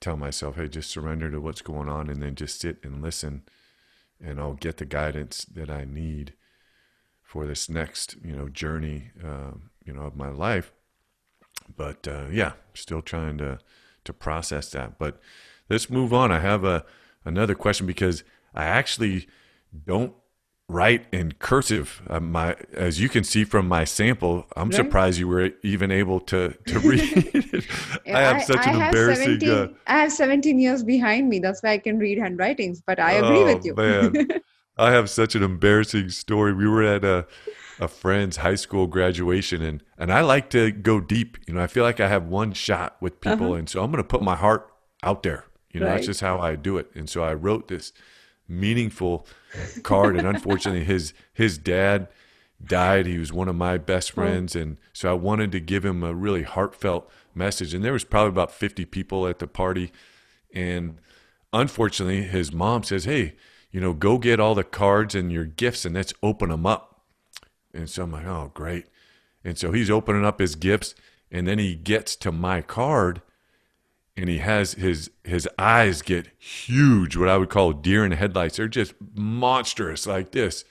tell 0.00 0.16
myself, 0.16 0.56
hey, 0.56 0.68
just 0.68 0.90
surrender 0.90 1.30
to 1.30 1.40
what's 1.40 1.62
going 1.62 1.88
on, 1.88 2.08
and 2.08 2.22
then 2.22 2.36
just 2.36 2.60
sit 2.60 2.78
and 2.84 3.02
listen, 3.02 3.42
and 4.22 4.38
I'll 4.38 4.54
get 4.54 4.76
the 4.76 4.84
guidance 4.84 5.44
that 5.44 5.70
I 5.70 5.84
need 5.84 6.34
for 7.22 7.46
this 7.46 7.68
next 7.68 8.16
you 8.24 8.34
know 8.34 8.48
journey 8.48 9.10
uh, 9.22 9.50
you 9.84 9.92
know 9.92 10.02
of 10.02 10.16
my 10.16 10.30
life 10.30 10.72
but 11.76 12.06
uh, 12.08 12.26
yeah, 12.30 12.52
still 12.74 13.02
trying 13.02 13.38
to 13.38 13.58
to 14.08 14.12
process 14.12 14.70
that. 14.70 14.98
But 14.98 15.20
let's 15.70 15.88
move 15.88 16.12
on. 16.12 16.32
I 16.32 16.40
have 16.40 16.64
a 16.64 16.84
another 17.24 17.54
question 17.54 17.86
because 17.86 18.24
I 18.54 18.64
actually 18.64 19.28
don't 19.86 20.14
write 20.68 21.06
in 21.12 21.32
cursive. 21.38 22.02
Uh, 22.08 22.20
my, 22.20 22.56
as 22.74 23.00
you 23.00 23.08
can 23.08 23.24
see 23.24 23.44
from 23.44 23.68
my 23.68 23.84
sample, 23.84 24.46
I'm 24.56 24.68
right. 24.68 24.76
surprised 24.76 25.18
you 25.18 25.28
were 25.28 25.50
even 25.62 25.90
able 25.90 26.20
to 26.20 26.54
to 26.66 26.78
read. 26.90 27.30
It. 27.34 27.66
I 28.12 28.20
have 28.20 28.42
such 28.42 28.66
I, 28.66 28.70
an 28.70 28.82
I 28.82 28.86
embarrassing. 28.86 29.40
17, 29.40 29.50
uh, 29.50 29.68
I 29.86 29.98
have 29.98 30.12
17 30.12 30.58
years 30.58 30.82
behind 30.82 31.28
me. 31.28 31.38
That's 31.38 31.62
why 31.62 31.70
I 31.72 31.78
can 31.78 31.98
read 31.98 32.18
handwritings. 32.18 32.82
But 32.84 32.98
I 32.98 33.12
agree 33.12 33.42
oh, 33.42 33.54
with 33.54 33.64
you. 33.64 34.40
I 34.78 34.92
have 34.92 35.10
such 35.10 35.34
an 35.34 35.42
embarrassing 35.42 36.10
story. 36.10 36.52
We 36.52 36.68
were 36.68 36.82
at 36.82 37.04
a 37.04 37.26
a 37.80 37.88
friend's 37.88 38.38
high 38.38 38.56
school 38.56 38.86
graduation, 38.86 39.62
and 39.62 39.82
and 39.96 40.12
I 40.12 40.20
like 40.20 40.50
to 40.50 40.70
go 40.70 41.00
deep. 41.00 41.38
You 41.46 41.54
know, 41.54 41.62
I 41.62 41.66
feel 41.66 41.84
like 41.84 42.00
I 42.00 42.08
have 42.08 42.26
one 42.26 42.52
shot 42.52 42.96
with 43.00 43.20
people, 43.20 43.48
uh-huh. 43.48 43.54
and 43.54 43.68
so 43.68 43.82
I'm 43.82 43.90
going 43.90 44.02
to 44.02 44.08
put 44.08 44.22
my 44.22 44.36
heart 44.36 44.68
out 45.02 45.22
there. 45.22 45.44
You 45.72 45.80
know, 45.80 45.86
right. 45.86 45.94
that's 45.94 46.06
just 46.06 46.20
how 46.20 46.40
I 46.40 46.56
do 46.56 46.78
it. 46.78 46.90
And 46.94 47.08
so 47.08 47.22
I 47.22 47.34
wrote 47.34 47.68
this 47.68 47.92
meaningful 48.48 49.26
card, 49.82 50.16
and 50.16 50.26
unfortunately, 50.26 50.84
his 50.84 51.12
his 51.32 51.58
dad 51.58 52.08
died. 52.64 53.06
He 53.06 53.18
was 53.18 53.32
one 53.32 53.48
of 53.48 53.56
my 53.56 53.78
best 53.78 54.12
friends, 54.12 54.56
and 54.56 54.78
so 54.92 55.10
I 55.10 55.14
wanted 55.14 55.52
to 55.52 55.60
give 55.60 55.84
him 55.84 56.02
a 56.02 56.14
really 56.14 56.42
heartfelt 56.42 57.10
message. 57.34 57.74
And 57.74 57.84
there 57.84 57.92
was 57.92 58.04
probably 58.04 58.30
about 58.30 58.50
50 58.50 58.84
people 58.86 59.26
at 59.26 59.38
the 59.38 59.46
party, 59.46 59.92
and 60.52 60.98
unfortunately, 61.52 62.22
his 62.22 62.52
mom 62.52 62.82
says, 62.82 63.04
"Hey, 63.04 63.34
you 63.70 63.80
know, 63.80 63.92
go 63.92 64.18
get 64.18 64.40
all 64.40 64.54
the 64.54 64.64
cards 64.64 65.14
and 65.14 65.32
your 65.32 65.44
gifts, 65.44 65.84
and 65.84 65.94
let's 65.94 66.14
open 66.22 66.50
them 66.50 66.66
up." 66.66 67.02
And 67.72 67.88
so 67.88 68.04
I'm 68.04 68.12
like, 68.12 68.26
"Oh, 68.26 68.50
great!" 68.54 68.86
And 69.44 69.58
so 69.58 69.72
he's 69.72 69.90
opening 69.90 70.24
up 70.24 70.40
his 70.40 70.54
gifts, 70.54 70.94
and 71.30 71.46
then 71.46 71.58
he 71.58 71.74
gets 71.74 72.16
to 72.16 72.32
my 72.32 72.62
card 72.62 73.22
and 74.18 74.28
he 74.28 74.38
has 74.38 74.72
his 74.72 75.12
his 75.22 75.48
eyes 75.58 76.02
get 76.02 76.26
huge, 76.38 77.16
what 77.16 77.28
I 77.28 77.36
would 77.36 77.50
call 77.50 77.72
deer 77.72 78.04
in 78.04 78.10
headlights. 78.10 78.56
They're 78.56 78.66
just 78.66 78.94
monstrous 79.14 80.08
like 80.08 80.32
this. 80.32 80.64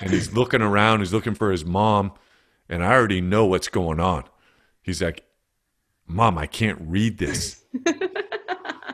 And 0.00 0.10
he's 0.10 0.32
looking 0.34 0.62
around, 0.62 1.00
he's 1.00 1.12
looking 1.12 1.34
for 1.34 1.50
his 1.50 1.64
mom, 1.64 2.12
and 2.68 2.84
I 2.84 2.92
already 2.92 3.20
know 3.20 3.44
what's 3.46 3.66
going 3.66 3.98
on. 3.98 4.24
He's 4.82 5.02
like, 5.02 5.24
Mom, 6.06 6.38
I 6.38 6.46
can't 6.46 6.78
read 6.80 7.18
this. 7.18 7.64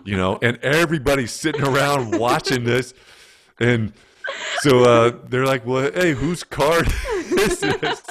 you 0.05 0.17
know, 0.17 0.39
and 0.43 0.57
everybody's 0.59 1.33
sitting 1.33 1.63
around 1.63 2.19
watching 2.19 2.65
this. 2.65 2.95
And 3.59 3.93
so 4.61 4.85
uh, 4.85 5.19
they're 5.29 5.47
like, 5.47 5.67
Well, 5.67 5.91
hey, 5.93 6.13
whose 6.13 6.45
card 6.45 6.87
is 7.15 7.61
this? 7.61 8.03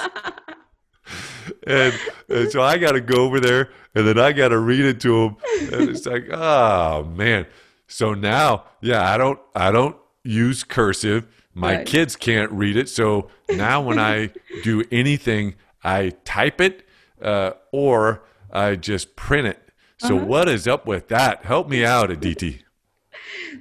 and, 1.65 1.93
and 2.27 2.51
so 2.51 2.61
I 2.61 2.77
got 2.77 2.93
to 2.93 3.01
go 3.01 3.25
over 3.25 3.39
there 3.39 3.69
and 3.95 4.07
then 4.07 4.19
I 4.19 4.31
got 4.31 4.49
to 4.49 4.59
read 4.59 4.85
it 4.85 4.99
to 5.01 5.23
him. 5.23 5.35
And 5.73 5.89
it's 5.89 6.05
like, 6.05 6.29
oh 6.31 7.03
man. 7.03 7.47
So 7.87 8.13
now, 8.13 8.65
yeah, 8.81 9.11
I 9.11 9.17
don't, 9.17 9.39
I 9.55 9.71
don't 9.71 9.97
use 10.23 10.63
cursive. 10.63 11.27
My 11.53 11.77
right. 11.77 11.85
kids 11.87 12.15
can't 12.15 12.51
read 12.51 12.77
it. 12.77 12.87
So 12.87 13.29
now 13.49 13.81
when 13.81 13.97
I 13.99 14.31
do 14.63 14.83
anything, 14.91 15.55
I 15.83 16.11
type 16.23 16.61
it 16.61 16.87
uh, 17.21 17.51
or 17.71 18.23
I 18.51 18.75
just 18.75 19.15
print 19.15 19.47
it. 19.47 19.68
So 20.01 20.15
uh-huh. 20.15 20.25
what 20.25 20.49
is 20.49 20.67
up 20.67 20.85
with 20.85 21.07
that? 21.09 21.43
Help 21.43 21.69
me 21.69 21.83
out, 21.85 22.09
Aditi. 22.09 22.63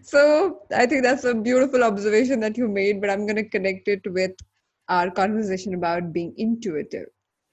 So 0.03 0.61
I 0.75 0.87
think 0.87 1.03
that's 1.03 1.25
a 1.25 1.35
beautiful 1.35 1.83
observation 1.83 2.41
that 2.41 2.57
you 2.57 2.69
made, 2.69 3.01
but 3.01 3.11
I'm 3.11 3.27
going 3.27 3.37
to 3.37 3.49
connect 3.49 3.89
it 3.89 4.03
with 4.07 4.33
our 4.89 5.11
conversation 5.11 5.75
about 5.75 6.13
being 6.13 6.33
intuitive. 6.37 7.07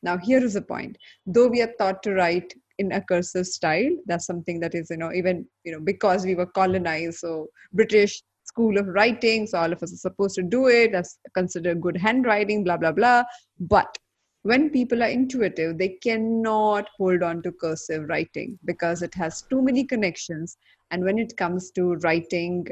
Now, 0.04 0.18
here 0.18 0.44
is 0.44 0.54
the 0.54 0.62
point. 0.62 0.98
Though 1.26 1.48
we 1.48 1.62
are 1.62 1.74
taught 1.80 2.04
to 2.04 2.14
write 2.14 2.54
in 2.78 2.92
a 2.92 3.02
cursive 3.02 3.48
style, 3.48 3.90
that's 4.06 4.26
something 4.26 4.60
that 4.60 4.76
is, 4.76 4.90
you 4.90 4.98
know, 4.98 5.12
even, 5.12 5.48
you 5.64 5.72
know, 5.72 5.80
because 5.80 6.26
we 6.26 6.36
were 6.36 6.46
colonized, 6.46 7.20
so 7.20 7.48
British 7.74 8.22
school 8.44 8.78
of 8.78 8.88
writing, 8.88 9.48
so 9.48 9.58
all 9.58 9.74
of 9.74 9.82
us 9.82 9.94
are 9.94 9.98
supposed 9.98 10.36
to 10.36 10.44
do 10.44 10.68
it, 10.68 10.92
that's 10.92 11.18
considered 11.34 11.82
good 11.82 11.98
handwriting, 11.98 12.64
blah, 12.64 12.78
blah, 12.78 12.92
blah. 12.92 13.24
But 13.60 13.98
when 14.46 14.70
people 14.70 15.02
are 15.02 15.08
intuitive, 15.08 15.80
they 15.80 15.98
cannot 16.04 16.88
hold 17.00 17.24
on 17.24 17.42
to 17.42 17.52
cursive 17.52 18.08
writing 18.08 18.60
because 18.64 19.02
it 19.02 19.16
has 19.16 19.42
too 19.42 19.60
many 19.60 19.84
connections. 19.84 20.58
And 20.92 21.04
when 21.04 21.18
it 21.18 21.36
comes 21.36 21.72
to 21.72 21.96
writing 21.96 22.68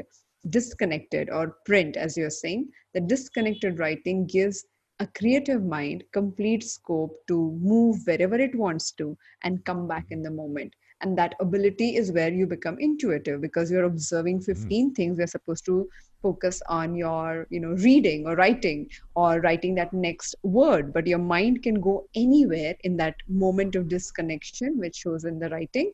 disconnected 0.50 1.30
or 1.30 1.56
print, 1.66 1.96
as 1.96 2.16
you're 2.16 2.30
saying, 2.30 2.68
the 2.92 3.00
disconnected 3.00 3.80
writing 3.80 4.24
gives 4.24 4.64
a 5.00 5.08
creative 5.18 5.64
mind 5.64 6.04
complete 6.12 6.62
scope 6.62 7.16
to 7.26 7.58
move 7.60 7.96
wherever 8.04 8.36
it 8.36 8.54
wants 8.54 8.92
to 8.92 9.18
and 9.42 9.64
come 9.64 9.88
back 9.88 10.06
in 10.10 10.22
the 10.22 10.30
moment 10.30 10.72
and 11.00 11.18
that 11.18 11.34
ability 11.40 11.96
is 11.96 12.12
where 12.12 12.32
you 12.32 12.46
become 12.46 12.76
intuitive 12.78 13.40
because 13.40 13.70
you're 13.70 13.84
observing 13.84 14.38
hmm. 14.38 14.44
15 14.44 14.90
mm. 14.90 14.94
things 14.94 15.18
you're 15.18 15.26
supposed 15.26 15.64
to 15.64 15.88
focus 16.24 16.62
on 16.80 16.94
your 16.94 17.46
you 17.50 17.60
know 17.60 17.74
reading 17.88 18.26
or 18.26 18.34
writing 18.40 18.88
or 19.14 19.40
writing 19.46 19.74
that 19.76 19.92
next 19.92 20.34
word. 20.42 20.92
But 20.96 21.06
your 21.12 21.22
mind 21.34 21.62
can 21.62 21.80
go 21.90 21.94
anywhere 22.24 22.74
in 22.84 22.96
that 23.02 23.16
moment 23.28 23.76
of 23.76 23.88
disconnection 23.94 24.78
which 24.78 24.96
shows 25.04 25.24
in 25.24 25.38
the 25.38 25.50
writing. 25.54 25.92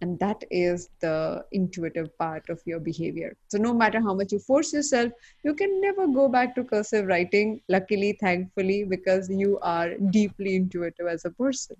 And 0.00 0.18
that 0.20 0.44
is 0.52 0.90
the 1.00 1.44
intuitive 1.50 2.16
part 2.18 2.48
of 2.54 2.60
your 2.64 2.78
behavior. 2.78 3.30
So 3.48 3.58
no 3.58 3.72
matter 3.74 4.00
how 4.00 4.14
much 4.14 4.32
you 4.32 4.38
force 4.38 4.72
yourself 4.72 5.12
you 5.44 5.54
can 5.54 5.80
never 5.80 6.06
go 6.20 6.28
back 6.36 6.54
to 6.56 6.64
cursive 6.64 7.06
writing 7.06 7.60
luckily 7.68 8.12
thankfully 8.20 8.84
because 8.84 9.28
you 9.28 9.58
are 9.60 9.94
deeply 10.18 10.56
intuitive 10.56 11.12
as 11.16 11.24
a 11.24 11.30
person. 11.30 11.76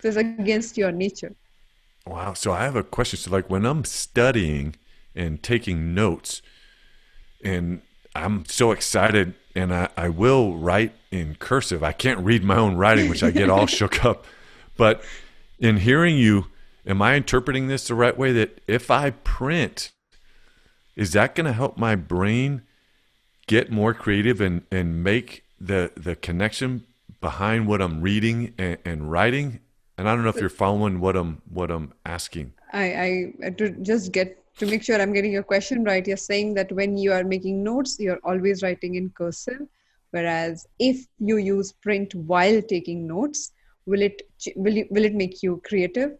So 0.00 0.08
it's 0.08 0.16
against 0.16 0.78
your 0.84 0.92
nature. 0.92 1.34
Wow. 2.06 2.32
So 2.34 2.52
i 2.52 2.64
have 2.64 2.76
a 2.76 2.82
question. 2.82 3.18
So 3.18 3.30
like 3.30 3.50
when 3.50 3.66
i'm 3.74 3.84
studying 3.84 4.74
and 5.14 5.42
taking 5.42 5.94
notes 5.94 6.42
and 7.42 7.82
i'm 8.14 8.44
so 8.46 8.70
excited 8.70 9.34
and 9.54 9.74
I, 9.74 9.88
I 9.96 10.08
will 10.08 10.56
write 10.56 10.92
in 11.10 11.36
cursive 11.36 11.82
i 11.82 11.92
can't 11.92 12.20
read 12.20 12.42
my 12.44 12.56
own 12.56 12.76
writing 12.76 13.08
which 13.08 13.22
i 13.22 13.30
get 13.30 13.50
all 13.50 13.66
shook 13.78 14.04
up 14.04 14.24
but 14.76 15.02
in 15.58 15.78
hearing 15.78 16.16
you 16.16 16.46
am 16.86 17.02
I 17.02 17.14
interpreting 17.14 17.68
this 17.68 17.88
the 17.88 17.94
right 17.94 18.16
way 18.16 18.32
that 18.32 18.60
if 18.66 18.90
I 18.90 19.10
print, 19.10 19.92
is 20.96 21.12
that 21.12 21.34
going 21.34 21.46
to 21.46 21.52
help 21.52 21.76
my 21.76 21.94
brain 21.94 22.62
get 23.46 23.70
more 23.70 23.94
creative 23.94 24.40
and, 24.40 24.62
and 24.70 25.02
make 25.02 25.44
the, 25.60 25.92
the 25.96 26.16
connection 26.16 26.84
behind 27.20 27.66
what 27.66 27.80
I'm 27.80 28.00
reading 28.00 28.54
and, 28.58 28.78
and 28.84 29.10
writing? 29.10 29.60
And 29.96 30.08
I 30.08 30.14
don't 30.14 30.24
know 30.24 30.30
if 30.30 30.40
you're 30.40 30.48
following 30.48 31.00
what 31.00 31.16
I'm 31.16 31.42
what 31.48 31.70
I'm 31.70 31.92
asking. 32.04 32.54
I, 32.72 33.32
I 33.44 33.50
to 33.58 33.70
just 33.82 34.10
get 34.10 34.41
to 34.58 34.66
make 34.66 34.82
sure 34.82 35.00
I'm 35.00 35.12
getting 35.12 35.32
your 35.32 35.42
question 35.42 35.84
right. 35.84 36.06
You're 36.06 36.16
saying 36.16 36.54
that 36.54 36.70
when 36.72 36.96
you 36.96 37.12
are 37.12 37.24
making 37.24 37.62
notes, 37.62 37.96
you're 37.98 38.20
always 38.24 38.62
writing 38.62 38.96
in 38.96 39.10
cursive, 39.10 39.60
whereas 40.10 40.66
if 40.78 41.06
you 41.18 41.38
use 41.38 41.72
print 41.72 42.14
while 42.14 42.60
taking 42.62 43.06
notes, 43.06 43.52
will 43.86 44.02
it 44.02 44.22
will 44.56 44.76
it, 44.76 44.90
will 44.90 45.04
it 45.04 45.14
make 45.14 45.42
you 45.42 45.60
creative? 45.64 46.12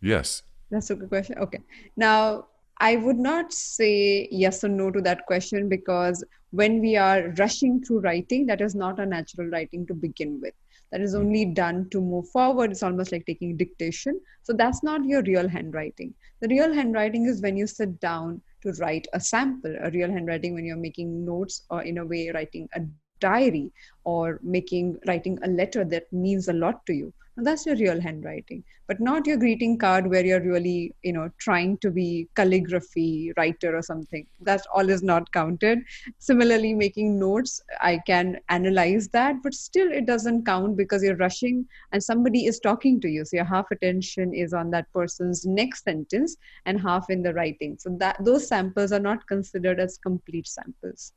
Yes. 0.00 0.42
That's 0.70 0.90
a 0.90 0.94
good 0.94 1.08
question. 1.08 1.38
Okay. 1.38 1.60
Now, 1.96 2.46
I 2.78 2.96
would 2.96 3.18
not 3.18 3.52
say 3.52 4.28
yes 4.30 4.64
or 4.64 4.68
no 4.68 4.90
to 4.90 5.02
that 5.02 5.26
question 5.26 5.68
because 5.68 6.24
when 6.50 6.80
we 6.80 6.96
are 6.96 7.28
rushing 7.38 7.82
through 7.82 8.00
writing, 8.00 8.46
that 8.46 8.60
is 8.60 8.74
not 8.74 8.98
a 8.98 9.06
natural 9.06 9.48
writing 9.48 9.86
to 9.86 9.94
begin 9.94 10.40
with. 10.40 10.54
That 10.92 11.00
is 11.00 11.12
hmm. 11.12 11.20
only 11.20 11.44
done 11.46 11.88
to 11.90 12.00
move 12.00 12.28
forward. 12.28 12.70
It's 12.70 12.82
almost 12.82 13.12
like 13.12 13.26
taking 13.26 13.56
dictation. 13.56 14.20
So 14.42 14.52
that's 14.52 14.82
not 14.82 15.04
your 15.04 15.22
real 15.22 15.48
handwriting. 15.48 16.14
The 16.40 16.48
real 16.48 16.72
handwriting 16.72 17.26
is 17.26 17.42
when 17.42 17.56
you 17.56 17.66
sit 17.66 18.00
down 18.00 18.40
to 18.62 18.72
write 18.72 19.06
a 19.12 19.20
sample, 19.20 19.74
a 19.80 19.90
real 19.90 20.10
handwriting 20.10 20.54
when 20.54 20.64
you're 20.64 20.76
making 20.76 21.24
notes 21.24 21.62
or 21.70 21.82
in 21.82 21.98
a 21.98 22.04
way 22.04 22.30
writing 22.30 22.68
a 22.74 22.82
diary 23.20 23.70
or 24.04 24.40
making 24.42 24.98
writing 25.06 25.38
a 25.42 25.48
letter 25.48 25.84
that 25.84 26.10
means 26.12 26.48
a 26.48 26.52
lot 26.52 26.84
to 26.86 26.94
you 26.94 27.12
that's 27.42 27.66
your 27.66 27.76
real 27.76 28.00
handwriting 28.00 28.62
but 28.90 28.98
not 28.98 29.24
your 29.24 29.36
greeting 29.36 29.78
card 29.78 30.10
where 30.10 30.26
you're 30.26 30.42
really 30.42 30.92
you 31.04 31.12
know 31.12 31.28
trying 31.38 31.78
to 31.78 31.92
be 31.92 32.28
calligraphy 32.34 33.32
writer 33.36 33.76
or 33.76 33.82
something. 33.82 34.26
That's 34.40 34.66
all 34.74 34.90
is 34.90 35.00
not 35.00 35.30
counted. 35.30 35.78
Similarly 36.18 36.74
making 36.74 37.16
notes 37.18 37.60
i 37.80 38.00
can 38.08 38.38
analyze 38.48 39.06
that 39.18 39.36
but 39.44 39.54
still 39.54 39.92
it 39.92 40.06
doesn't 40.06 40.44
count 40.44 40.76
because 40.76 41.04
you're 41.04 41.22
rushing 41.22 41.64
and 41.92 42.02
somebody 42.02 42.46
is 42.46 42.58
talking 42.58 43.00
to 43.02 43.08
you. 43.08 43.24
So 43.24 43.36
your 43.36 43.44
half 43.44 43.70
attention 43.70 44.34
is 44.34 44.52
on 44.52 44.72
that 44.72 44.92
person's 44.92 45.46
next 45.46 45.84
sentence 45.84 46.36
and 46.66 46.80
half 46.80 47.10
in 47.10 47.22
the 47.22 47.32
writing. 47.32 47.76
So 47.78 47.96
that 48.00 48.16
those 48.24 48.48
samples 48.48 48.90
are 48.90 49.06
not 49.10 49.28
considered 49.28 49.78
as 49.78 49.98
complete 49.98 50.48
samples. 50.48 51.12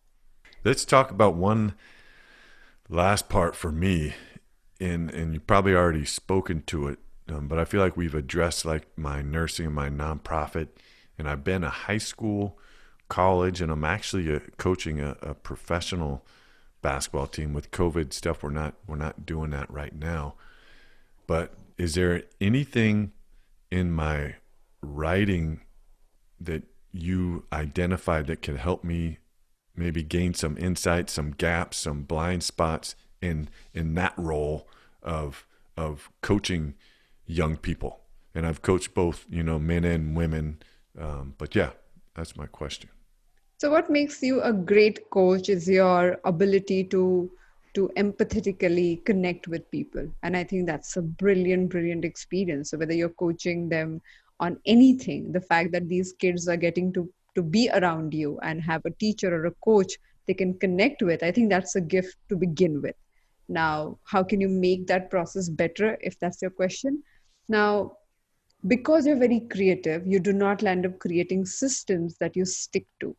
Let's 0.64 0.86
talk 0.86 1.10
about 1.10 1.36
one 1.36 1.74
last 2.88 3.30
part 3.30 3.56
for 3.56 3.72
me 3.72 4.14
and 4.84 5.10
and 5.12 5.34
you 5.34 5.40
probably 5.40 5.74
already 5.74 6.06
spoken 6.06 6.64
to 6.64 6.88
it, 6.88 7.00
um, 7.30 7.48
but 7.48 7.58
I 7.58 7.66
feel 7.66 7.80
like 7.80 7.96
we've 7.96 8.16
addressed 8.16 8.66
like 8.66 8.88
my 8.98 9.22
nursing 9.22 9.68
and 9.68 9.76
my 9.76 9.90
nonprofit, 9.90 10.70
and 11.18 11.28
I've 11.28 11.44
been 11.44 11.64
a 11.64 11.70
high 11.70 11.98
school, 11.98 12.60
college, 13.08 13.62
and 13.62 13.72
I'm 13.72 13.86
actually 13.86 14.30
a, 14.30 14.38
uh, 14.38 14.40
coaching 14.58 15.00
a, 15.00 15.16
a 15.22 15.34
professional 15.34 16.26
basketball 16.82 17.28
team. 17.28 17.54
With 17.54 17.72
COVID 17.72 18.12
stuff, 18.14 18.44
we're 18.44 18.52
not 18.52 18.76
we're 18.86 18.98
not 18.98 19.26
doing 19.26 19.52
that 19.52 19.72
right 19.72 19.96
now. 19.96 20.36
But 21.26 21.54
is 21.78 21.96
there 21.96 22.24
anything 22.42 23.14
in 23.72 23.92
my 23.92 24.36
writing 24.82 25.62
that 26.40 26.64
you 26.92 27.46
identified 27.54 28.28
that 28.28 28.42
can 28.42 28.58
help 28.58 28.84
me 28.84 29.20
maybe 29.76 30.04
gain 30.04 30.34
some 30.34 30.58
insight, 30.58 31.10
some 31.10 31.32
gaps, 31.32 31.78
some 31.78 32.04
blind 32.04 32.44
spots 32.44 32.96
in 33.24 33.50
in 33.74 33.96
that 33.96 34.14
role 34.18 34.68
of 35.02 35.48
of 35.78 36.10
coaching 36.22 36.76
young 37.26 37.58
people? 37.58 38.00
And 38.36 38.46
I've 38.46 38.62
coached 38.62 38.94
both, 38.94 39.26
you 39.30 39.44
know, 39.44 39.60
men 39.60 39.84
and 39.84 40.18
women. 40.18 40.62
Um, 41.00 41.36
but 41.38 41.56
yeah, 41.56 41.72
that's 42.16 42.36
my 42.36 42.48
question. 42.48 42.90
So, 43.60 43.72
what 43.72 43.90
makes 43.90 44.22
you 44.22 44.42
a 44.42 44.52
great 44.52 45.10
coach 45.10 45.50
is 45.50 45.70
your 45.70 46.18
ability 46.26 46.84
to 46.86 47.32
to 47.76 47.90
empathetically 47.98 49.04
connect 49.06 49.48
with 49.48 49.70
people, 49.72 50.08
and 50.22 50.38
I 50.38 50.44
think 50.44 50.68
that's 50.68 50.98
a 50.98 51.02
brilliant, 51.02 51.70
brilliant 51.70 52.06
experience. 52.06 52.72
So, 52.72 52.78
whether 52.78 52.94
you're 52.94 53.18
coaching 53.24 53.70
them 53.70 54.02
on 54.40 54.60
anything, 54.66 55.32
the 55.32 55.42
fact 55.42 55.72
that 55.72 55.88
these 55.88 56.14
kids 56.14 56.48
are 56.48 56.58
getting 56.58 56.92
to 56.94 57.10
to 57.36 57.42
be 57.42 57.70
around 57.74 58.14
you 58.14 58.38
and 58.44 58.62
have 58.62 58.86
a 58.86 58.92
teacher 58.92 59.34
or 59.34 59.46
a 59.46 59.56
coach 59.64 59.94
they 60.28 60.34
can 60.34 60.54
connect 60.60 61.02
with, 61.02 61.24
I 61.24 61.32
think 61.32 61.50
that's 61.50 61.76
a 61.76 61.82
gift 61.82 62.18
to 62.30 62.36
begin 62.36 62.82
with. 62.82 62.96
Now, 63.50 64.00
how 64.04 64.24
can 64.24 64.42
you 64.42 64.50
make 64.50 64.88
that 64.88 65.10
process 65.10 65.50
better 65.50 65.98
if 66.02 66.20
that's 66.20 66.42
your 66.42 66.52
question? 66.52 67.04
Now, 67.50 67.98
because 68.68 69.06
you're 69.06 69.18
very 69.18 69.42
creative, 69.52 70.08
you 70.08 70.20
do 70.20 70.32
not 70.32 70.64
end 70.64 70.86
up 70.86 71.00
creating 71.00 71.46
systems 71.46 72.18
that 72.20 72.36
you 72.36 72.46
stick 72.46 72.86
to. 73.02 73.16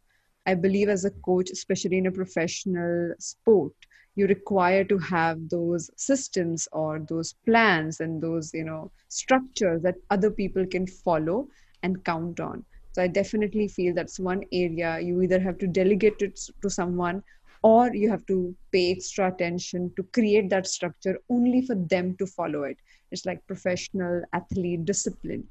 I 0.47 0.55
believe 0.55 0.89
as 0.89 1.05
a 1.05 1.11
coach, 1.11 1.51
especially 1.51 1.99
in 1.99 2.07
a 2.07 2.13
professional 2.13 3.15
sport, 3.19 3.73
you 4.15 4.27
require 4.27 4.85
to 4.85 4.99
have 4.99 5.49
those 5.49 5.91
systems 5.97 6.69
or 6.73 7.01
those 7.09 7.35
plans 7.45 8.01
and 8.01 8.23
those, 8.23 8.53
you 8.55 8.65
know, 8.65 8.91
structures 9.09 9.83
that 9.83 9.97
other 10.11 10.31
people 10.31 10.67
can 10.67 10.87
follow 10.87 11.49
and 11.83 12.05
count 12.05 12.41
on. 12.41 12.65
So 12.93 13.03
I 13.03 13.09
definitely 13.09 13.69
feel 13.69 13.93
that's 13.93 14.21
one 14.21 14.45
area 14.53 15.01
you 15.01 15.21
either 15.23 15.41
have 15.41 15.59
to 15.59 15.67
delegate 15.67 16.23
it 16.23 16.39
to 16.63 16.71
someone 16.71 17.23
or 17.65 17.95
you 17.95 18.11
have 18.11 18.25
to 18.27 18.55
pay 18.73 18.91
extra 18.93 19.29
attention 19.29 19.91
to 19.97 20.03
create 20.19 20.51
that 20.51 20.67
structure 20.67 21.19
only 21.31 21.63
for 21.67 21.75
them 21.93 22.15
to 22.19 22.27
follow 22.27 22.63
it 22.65 22.77
it's 23.11 23.25
like 23.25 23.47
professional 23.47 24.23
athlete 24.35 24.85
discipline 24.85 25.45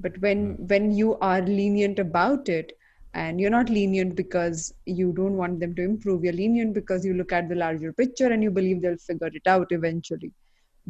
but 0.00 0.16
when 0.24 0.46
hmm. 0.54 0.66
when 0.72 0.90
you 1.02 1.16
are 1.30 1.42
lenient 1.42 1.98
about 1.98 2.48
it 2.48 2.72
and 3.22 3.40
you're 3.40 3.56
not 3.56 3.68
lenient 3.70 4.16
because 4.20 4.74
you 4.86 5.12
don't 5.18 5.36
want 5.42 5.60
them 5.60 5.74
to 5.74 5.84
improve 5.90 6.24
you're 6.24 6.40
lenient 6.40 6.74
because 6.74 7.04
you 7.04 7.14
look 7.14 7.32
at 7.32 7.48
the 7.48 7.60
larger 7.64 7.92
picture 7.92 8.32
and 8.36 8.42
you 8.42 8.50
believe 8.50 8.82
they'll 8.82 9.04
figure 9.08 9.30
it 9.40 9.52
out 9.54 9.76
eventually 9.78 10.32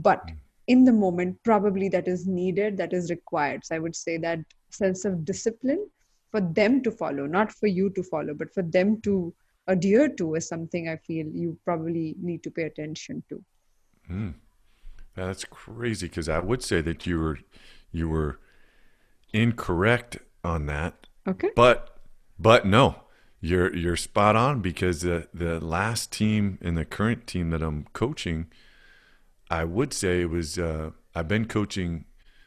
but 0.09 0.23
hmm. 0.29 0.37
in 0.75 0.85
the 0.85 0.97
moment 1.05 1.41
probably 1.51 1.89
that 1.97 2.13
is 2.17 2.27
needed 2.27 2.77
that 2.83 2.93
is 3.01 3.11
required 3.17 3.65
so 3.65 3.75
i 3.77 3.83
would 3.87 3.97
say 4.05 4.19
that 4.27 4.55
sense 4.83 5.05
of 5.05 5.25
discipline 5.25 5.83
for 6.31 6.41
them 6.61 6.83
to 6.83 6.91
follow 7.01 7.27
not 7.39 7.53
for 7.59 7.69
you 7.79 7.89
to 7.99 8.03
follow 8.13 8.35
but 8.35 8.53
for 8.53 8.63
them 8.79 9.01
to 9.09 9.17
adhere 9.67 10.09
to 10.09 10.35
is 10.35 10.47
something 10.49 10.89
I 10.89 10.97
feel 10.97 11.27
you 11.27 11.59
probably 11.65 12.15
need 12.21 12.43
to 12.43 12.51
pay 12.51 12.65
attention 12.65 13.23
to. 13.29 13.43
Mm. 14.11 14.35
That's 15.15 15.45
crazy 15.45 16.09
because 16.09 16.29
I 16.29 16.41
would 16.41 16.63
say 16.63 16.81
that 16.81 17.07
you 17.07 17.21
were 17.21 17.39
you 17.93 18.09
were 18.09 18.41
incorrect 19.33 20.19
on 20.43 20.67
that. 20.67 21.07
Okay. 21.27 21.51
But 21.55 21.97
but 22.39 22.67
no, 22.67 22.97
you're 23.41 23.75
you're 23.75 23.97
spot 23.97 24.37
on 24.37 24.61
because 24.61 25.03
the 25.03 25.29
the 25.33 25.61
last 25.61 26.11
team 26.11 26.59
and 26.61 26.77
the 26.77 26.85
current 26.85 27.27
team 27.27 27.51
that 27.51 27.63
I'm 27.63 27.87
coaching, 27.93 28.49
I 29.51 29.65
would 29.65 29.93
say 29.93 30.23
it 30.23 30.31
was 30.31 30.59
uh, 30.59 30.91
I've 31.15 31.29
been 31.29 31.47
coaching 31.47 32.07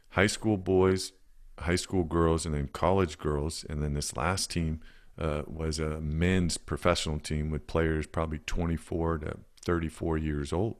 high 0.09 0.27
school 0.27 0.57
boys, 0.57 1.13
high 1.59 1.75
school 1.75 2.03
girls, 2.03 2.45
and 2.45 2.53
then 2.53 2.67
college 2.67 3.17
girls, 3.17 3.65
and 3.69 3.81
then 3.81 3.93
this 3.93 4.17
last 4.17 4.51
team 4.51 4.81
uh, 5.17 5.43
was 5.47 5.79
a 5.79 5.99
men's 5.99 6.57
professional 6.57 7.19
team 7.19 7.49
with 7.49 7.67
players 7.67 8.07
probably 8.07 8.39
24 8.39 9.19
to 9.19 9.37
34 9.61 10.17
years 10.17 10.53
old, 10.53 10.75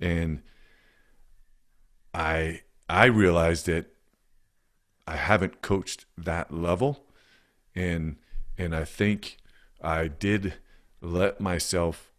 and 0.00 0.42
I 2.12 2.62
I 2.88 3.06
realized 3.06 3.66
that 3.66 3.86
I 5.06 5.16
haven't 5.16 5.62
coached 5.62 6.06
that 6.16 6.52
level, 6.52 7.04
and 7.74 8.16
and 8.56 8.74
I 8.74 8.84
think 8.84 9.38
I 9.82 10.08
did 10.08 10.54
let 11.00 11.40
myself 11.40 12.12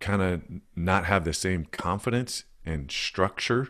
kind 0.00 0.22
of 0.22 0.42
not 0.76 1.04
have 1.04 1.24
the 1.24 1.32
same 1.32 1.64
confidence 1.66 2.44
and 2.64 2.90
structure 2.90 3.68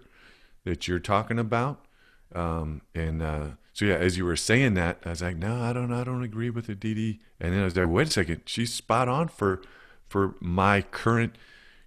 that 0.65 0.87
you're 0.87 0.99
talking 0.99 1.39
about. 1.39 1.87
Um, 2.35 2.83
and 2.95 3.23
uh, 3.23 3.47
so 3.79 3.85
yeah, 3.85 3.95
as 3.95 4.19
you 4.19 4.25
were 4.25 4.35
saying 4.35 4.75
that, 4.75 4.99
I 5.05 5.11
was 5.11 5.23
like, 5.23 5.37
no, 5.37 5.63
I 5.63 5.73
don't, 5.73 5.93
I 5.93 6.03
don't 6.03 6.25
agree 6.25 6.51
with 6.51 6.67
the 6.67 6.75
DD. 6.75 7.21
And 7.39 7.53
then 7.53 7.61
I 7.61 7.65
was 7.65 7.77
like, 7.77 7.89
wait 7.89 8.09
a 8.09 8.11
second, 8.11 8.41
she's 8.45 8.75
spot 8.75 9.09
on 9.09 9.29
for 9.29 9.63
for 10.09 10.35
my 10.41 10.83
current 10.83 11.37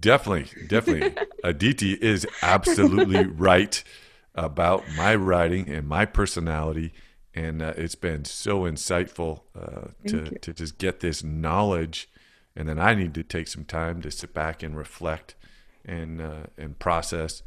Definitely, 0.00 0.66
definitely. 0.66 1.14
Aditi 1.44 1.92
is 1.92 2.26
absolutely 2.42 3.26
right 3.26 3.84
about 4.34 4.82
my 4.96 5.14
writing 5.14 5.68
and 5.68 5.86
my 5.86 6.06
personality 6.06 6.92
and 7.34 7.62
uh, 7.62 7.72
it's 7.76 7.94
been 7.94 8.24
so 8.24 8.62
insightful 8.62 9.42
uh, 9.58 9.88
to 10.06 10.38
to 10.40 10.52
just 10.52 10.78
get 10.78 11.00
this 11.00 11.22
knowledge, 11.22 12.08
and 12.56 12.68
then 12.68 12.78
I 12.78 12.94
need 12.94 13.14
to 13.14 13.22
take 13.22 13.48
some 13.48 13.64
time 13.64 14.02
to 14.02 14.10
sit 14.10 14.34
back 14.34 14.62
and 14.62 14.76
reflect, 14.76 15.34
and 15.84 16.20
uh, 16.20 16.46
and 16.56 16.78
process, 16.78 17.42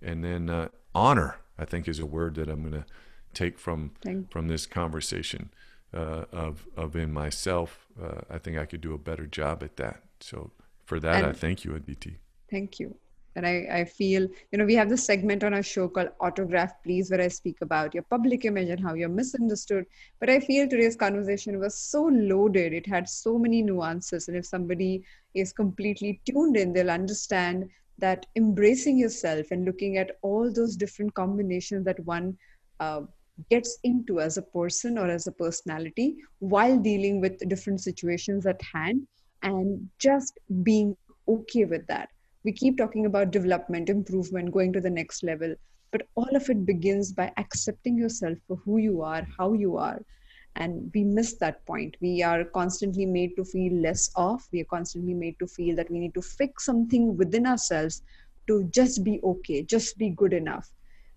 and 0.00 0.24
then 0.24 0.50
uh, 0.50 0.68
honor. 0.94 1.36
I 1.58 1.64
think 1.64 1.86
is 1.86 1.98
a 1.98 2.06
word 2.06 2.34
that 2.36 2.48
I'm 2.48 2.62
going 2.62 2.82
to 2.82 2.86
take 3.34 3.58
from 3.58 3.92
from 4.30 4.48
this 4.48 4.66
conversation 4.66 5.50
uh, 5.94 6.24
of 6.32 6.66
of 6.76 6.96
in 6.96 7.12
myself. 7.12 7.86
Uh, 8.02 8.22
I 8.30 8.38
think 8.38 8.58
I 8.58 8.64
could 8.64 8.80
do 8.80 8.94
a 8.94 8.98
better 8.98 9.26
job 9.26 9.62
at 9.62 9.76
that. 9.76 10.02
So 10.20 10.50
for 10.84 10.98
that, 11.00 11.16
and 11.16 11.26
I 11.26 11.32
thank 11.32 11.64
you, 11.64 11.74
Aditi. 11.74 12.18
Thank 12.50 12.80
you 12.80 12.96
and 13.36 13.46
I, 13.46 13.66
I 13.70 13.84
feel 13.84 14.22
you 14.50 14.58
know 14.58 14.64
we 14.64 14.74
have 14.74 14.88
this 14.88 15.04
segment 15.04 15.44
on 15.44 15.54
our 15.54 15.62
show 15.62 15.88
called 15.88 16.10
autograph 16.20 16.72
please 16.82 17.10
where 17.10 17.20
i 17.20 17.28
speak 17.28 17.58
about 17.60 17.94
your 17.94 18.02
public 18.04 18.44
image 18.44 18.68
and 18.68 18.80
how 18.80 18.94
you're 18.94 19.08
misunderstood. 19.08 19.86
But 20.20 20.30
i 20.30 20.40
feel 20.40 20.68
today's 20.68 20.96
conversation 20.96 21.58
was 21.58 21.76
so 21.78 22.04
loaded. 22.04 22.72
It 22.72 22.86
had 22.86 23.08
so 23.08 23.38
many 23.38 23.62
nuances. 23.62 24.28
And 24.28 24.36
if 24.36 24.46
somebody 24.46 25.02
is 25.34 25.52
completely 25.52 26.20
tuned 26.26 26.56
in 26.56 26.72
they'll 26.72 26.90
understand 26.90 27.68
that 27.98 28.26
embracing 28.36 28.98
yourself 28.98 29.50
and 29.50 29.64
looking 29.64 29.96
at 29.96 30.12
all 30.22 30.52
those 30.52 30.76
different 30.76 31.14
combinations 31.14 31.84
that 31.84 32.00
one 32.00 32.36
uh, 32.80 33.02
gets 33.50 33.78
into 33.84 34.20
as 34.20 34.36
a 34.36 34.42
person 34.42 34.98
or 34.98 35.08
as 35.08 35.26
a 35.26 35.32
personality 35.32 36.16
while 36.40 36.78
dealing 36.78 37.20
with 37.20 37.38
different 37.48 37.80
situations 37.80 38.46
at 38.46 38.60
hand 38.62 39.06
and 39.42 39.88
just 39.98 40.38
being 40.62 40.96
okay 41.28 41.64
with 41.64 41.86
that 41.86 42.08
we 42.44 42.52
keep 42.52 42.76
talking 42.76 43.06
about 43.06 43.30
development 43.30 43.88
improvement 43.88 44.52
going 44.52 44.72
to 44.72 44.80
the 44.80 44.90
next 44.90 45.22
level 45.22 45.54
but 45.92 46.08
all 46.14 46.34
of 46.34 46.48
it 46.48 46.64
begins 46.66 47.12
by 47.12 47.30
accepting 47.36 47.96
yourself 47.96 48.38
for 48.48 48.56
who 48.64 48.78
you 48.78 49.02
are 49.02 49.26
how 49.38 49.52
you 49.52 49.76
are. 49.76 50.02
And 50.56 50.90
we 50.94 51.02
miss 51.04 51.34
that 51.38 51.64
point. 51.64 51.96
We 52.02 52.22
are 52.22 52.44
constantly 52.44 53.06
made 53.06 53.36
to 53.36 53.44
feel 53.44 53.72
less 53.72 54.10
off. 54.16 54.48
We 54.52 54.60
are 54.60 54.66
constantly 54.66 55.14
made 55.14 55.38
to 55.38 55.46
feel 55.46 55.76
that 55.76 55.90
we 55.90 55.98
need 55.98 56.12
to 56.14 56.20
fix 56.22 56.66
something 56.66 57.16
within 57.16 57.46
ourselves 57.46 58.02
to 58.48 58.64
just 58.64 59.04
be 59.04 59.20
okay 59.22 59.62
just 59.62 59.96
be 59.96 60.10
good 60.10 60.32
enough. 60.32 60.68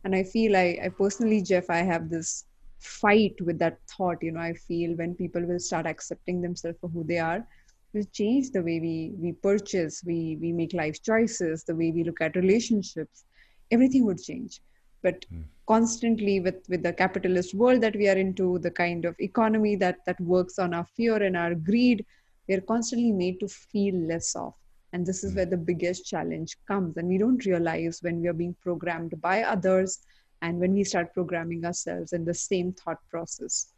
And 0.03 0.15
i 0.15 0.23
feel 0.23 0.55
i, 0.55 0.77
I 0.83 0.89
personally 0.89 1.41
jeff 1.41 1.69
i 1.69 1.77
have 1.77 2.09
this 2.09 2.45
fight 2.79 3.35
with 3.41 3.57
that 3.59 3.79
thought. 3.87 4.21
You 4.21 4.33
know 4.33 4.41
i 4.41 4.53
feel 4.53 4.95
when 4.95 5.15
people 5.15 5.43
will 5.43 5.59
start 5.59 5.87
accepting 5.87 6.41
themselves 6.41 6.77
for 6.79 6.89
who 6.89 7.03
they 7.03 7.17
are 7.17 7.47
will 7.95 8.09
change 8.11 8.51
the 8.51 8.61
way 8.61 8.79
we 8.79 9.13
we 9.23 9.31
purchase 9.31 10.03
we 10.05 10.37
we 10.41 10.51
make 10.51 10.73
life 10.73 11.01
choices 11.01 11.63
the 11.63 11.75
way 11.75 11.91
we 11.91 12.03
look 12.03 12.21
at 12.21 12.35
relationships 12.35 13.25
everything 13.71 14.05
would 14.05 14.21
change. 14.21 14.61
But 15.01 15.25
mm. 15.33 15.43
constantly 15.67 16.39
with 16.39 16.67
with 16.69 16.83
the 16.83 16.93
capitalist 16.93 17.53
world 17.53 17.81
that 17.81 17.95
we 17.95 18.07
are 18.09 18.17
into 18.17 18.59
the 18.59 18.71
kind 18.71 19.05
of 19.05 19.15
economy 19.19 19.75
that 19.77 19.99
that 20.05 20.19
works 20.19 20.59
on 20.59 20.73
our 20.73 20.85
fear 20.85 21.21
and 21.21 21.37
our 21.37 21.55
greed 21.55 22.05
we 22.47 22.55
are 22.55 22.61
constantly 22.61 23.11
made 23.11 23.39
to 23.39 23.47
feel 23.47 23.95
less 23.95 24.35
of. 24.35 24.53
And 24.93 25.05
this 25.05 25.23
is 25.23 25.31
hmm. 25.31 25.37
where 25.37 25.45
the 25.47 25.57
biggest 25.57 26.05
challenge 26.05 26.57
comes. 26.67 26.97
And 26.97 27.07
we 27.07 27.17
don't 27.17 27.43
realize 27.43 27.99
when 28.01 28.21
we 28.21 28.27
are 28.27 28.33
being 28.33 28.55
programmed 28.61 29.19
by 29.19 29.41
others 29.41 29.99
and 30.43 30.59
when 30.59 30.73
we 30.73 30.83
start 30.83 31.13
programming 31.13 31.65
ourselves 31.65 32.13
in 32.13 32.23
the 32.23 32.33
same 32.33 32.71
thought 32.73 32.99
process. 33.09 33.73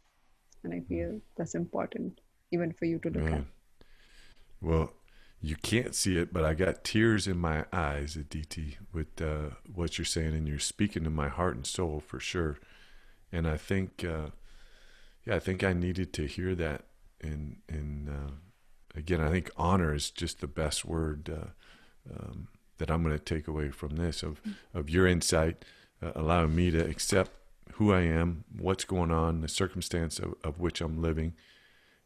And 0.64 0.74
i 0.74 0.78
hmm. 0.78 0.88
feel 0.88 1.20
that's 1.36 1.54
important 1.54 2.20
even 2.50 2.72
for 2.72 2.86
you 2.86 2.98
to 3.00 3.10
look 3.10 3.24
Man. 3.24 3.34
at 3.34 3.44
well 4.60 4.92
you 5.40 5.56
can't 5.56 5.94
see 5.94 6.18
it, 6.18 6.32
but 6.32 6.44
I 6.44 6.54
got 6.54 6.82
tears 6.82 7.28
in 7.28 7.38
my 7.38 7.64
eyes, 7.72 8.16
Aditi, 8.16 8.76
with 8.92 9.20
uh, 9.20 9.50
what 9.72 9.96
you're 9.96 10.04
saying, 10.04 10.34
and 10.34 10.48
you're 10.48 10.58
speaking 10.58 11.04
to 11.04 11.10
my 11.10 11.28
heart 11.28 11.54
and 11.54 11.66
soul 11.66 12.00
for 12.00 12.18
sure. 12.18 12.58
And 13.30 13.46
I 13.46 13.56
think, 13.56 14.04
uh, 14.04 14.30
yeah, 15.24 15.36
I 15.36 15.38
think 15.38 15.62
I 15.62 15.72
needed 15.72 16.12
to 16.14 16.26
hear 16.26 16.54
that. 16.56 16.86
And 17.20 17.58
and 17.68 18.08
uh, 18.08 18.32
again, 18.96 19.20
I 19.20 19.30
think 19.30 19.50
honor 19.56 19.94
is 19.94 20.10
just 20.10 20.40
the 20.40 20.46
best 20.48 20.84
word 20.84 21.30
uh, 21.30 22.12
um, 22.12 22.48
that 22.78 22.90
I'm 22.90 23.02
going 23.02 23.16
to 23.16 23.24
take 23.24 23.46
away 23.46 23.70
from 23.70 23.96
this 23.96 24.22
of 24.24 24.40
of 24.74 24.90
your 24.90 25.06
insight, 25.06 25.64
uh, 26.02 26.12
allowing 26.16 26.56
me 26.56 26.72
to 26.72 26.84
accept 26.84 27.30
who 27.74 27.92
I 27.92 28.00
am, 28.00 28.44
what's 28.58 28.84
going 28.84 29.12
on, 29.12 29.40
the 29.40 29.48
circumstance 29.48 30.18
of, 30.18 30.34
of 30.42 30.58
which 30.58 30.80
I'm 30.80 31.00
living, 31.00 31.34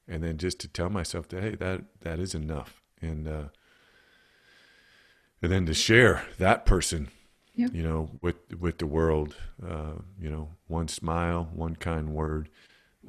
and 0.09 0.23
then 0.23 0.39
just 0.39 0.59
to 0.61 0.69
tell 0.69 0.91
myself 0.91 1.29
that 1.29 1.43
hey, 1.43 1.55
that 1.57 1.83
that 2.01 2.19
is 2.19 2.35
enough 2.35 2.83
and 3.01 3.29
uh, 3.29 3.49
and 5.43 5.51
then 5.51 5.67
to 5.67 5.75
share 5.75 6.25
that 6.39 6.65
person, 6.65 7.09
yeah. 7.55 7.67
you 7.73 7.83
know, 7.83 8.11
with 8.23 8.37
with 8.59 8.79
the 8.79 8.87
world, 8.87 9.35
uh, 9.67 9.95
you 10.21 10.31
know, 10.31 10.51
one 10.69 10.89
smile, 10.89 11.49
one 11.53 11.77
kind 11.77 12.11
word, 12.15 12.49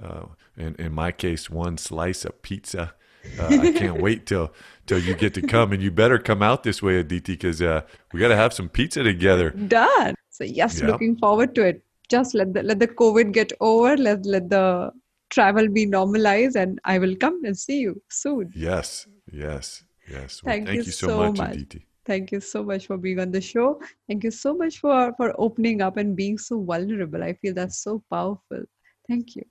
uh, 0.02 0.24
and 0.58 0.76
in 0.80 0.92
my 0.92 1.12
case, 1.12 1.50
one 1.50 1.78
slice 1.78 2.26
of 2.26 2.42
pizza. 2.42 2.94
Uh, 3.40 3.48
I 3.48 3.72
can't 3.72 4.02
wait 4.02 4.26
till 4.26 4.52
till 4.86 5.00
you 5.00 5.16
get 5.16 5.34
to 5.36 5.42
come, 5.42 5.72
and 5.72 5.82
you 5.82 5.92
better 5.92 6.18
come 6.18 6.42
out 6.42 6.64
this 6.64 6.82
way, 6.82 6.98
Aditi, 6.98 7.34
because 7.34 7.62
uh, 7.62 7.82
we 8.12 8.20
got 8.20 8.30
to 8.30 8.36
have 8.36 8.52
some 8.52 8.68
pizza 8.68 9.04
together. 9.04 9.52
Done. 9.52 10.16
So 10.30 10.44
yes, 10.44 10.82
yeah. 10.82 10.88
looking 10.88 11.16
forward 11.16 11.56
to 11.56 11.66
it. 11.66 11.84
Just 12.10 12.34
let 12.34 12.54
the 12.54 12.64
let 12.64 12.80
the 12.80 12.88
COVID 12.88 13.32
get 13.32 13.54
over. 13.62 13.96
Let 13.96 14.26
let 14.26 14.50
the 14.50 14.92
travel 15.34 15.68
be 15.70 15.86
normalized, 15.86 16.56
and 16.56 16.80
I 16.86 17.00
will 17.00 17.16
come 17.16 17.44
and 17.44 17.58
see 17.58 17.80
you 17.80 18.02
soon. 18.10 18.52
Yes, 18.56 19.08
Yes, 19.32 19.84
yes. 20.10 20.44
Well, 20.44 20.54
thank, 20.54 20.68
thank, 20.68 20.78
you, 20.78 20.84
you 20.84 20.92
so, 20.92 21.08
so, 21.08 21.34
much, 21.34 21.56
Aditi. 21.56 21.88
Thank 22.06 22.32
you 22.32 22.42
so 22.42 22.64
much 22.64 22.88
for 22.88 22.98
being 22.98 23.20
on 23.20 23.32
the 23.32 23.42
show. 23.42 23.82
Thank 24.08 24.24
you 24.24 24.32
so 24.32 24.54
much 24.54 24.80
for 24.80 25.14
for 25.16 25.34
opening 25.38 25.82
up 25.82 25.98
and 25.98 26.16
being 26.16 26.38
so 26.38 26.62
vulnerable. 26.62 27.24
I 27.24 27.34
feel 27.34 27.54
that's 27.54 27.82
so 27.82 28.04
powerful. 28.12 28.64
Thank 29.08 29.36
you. 29.36 29.44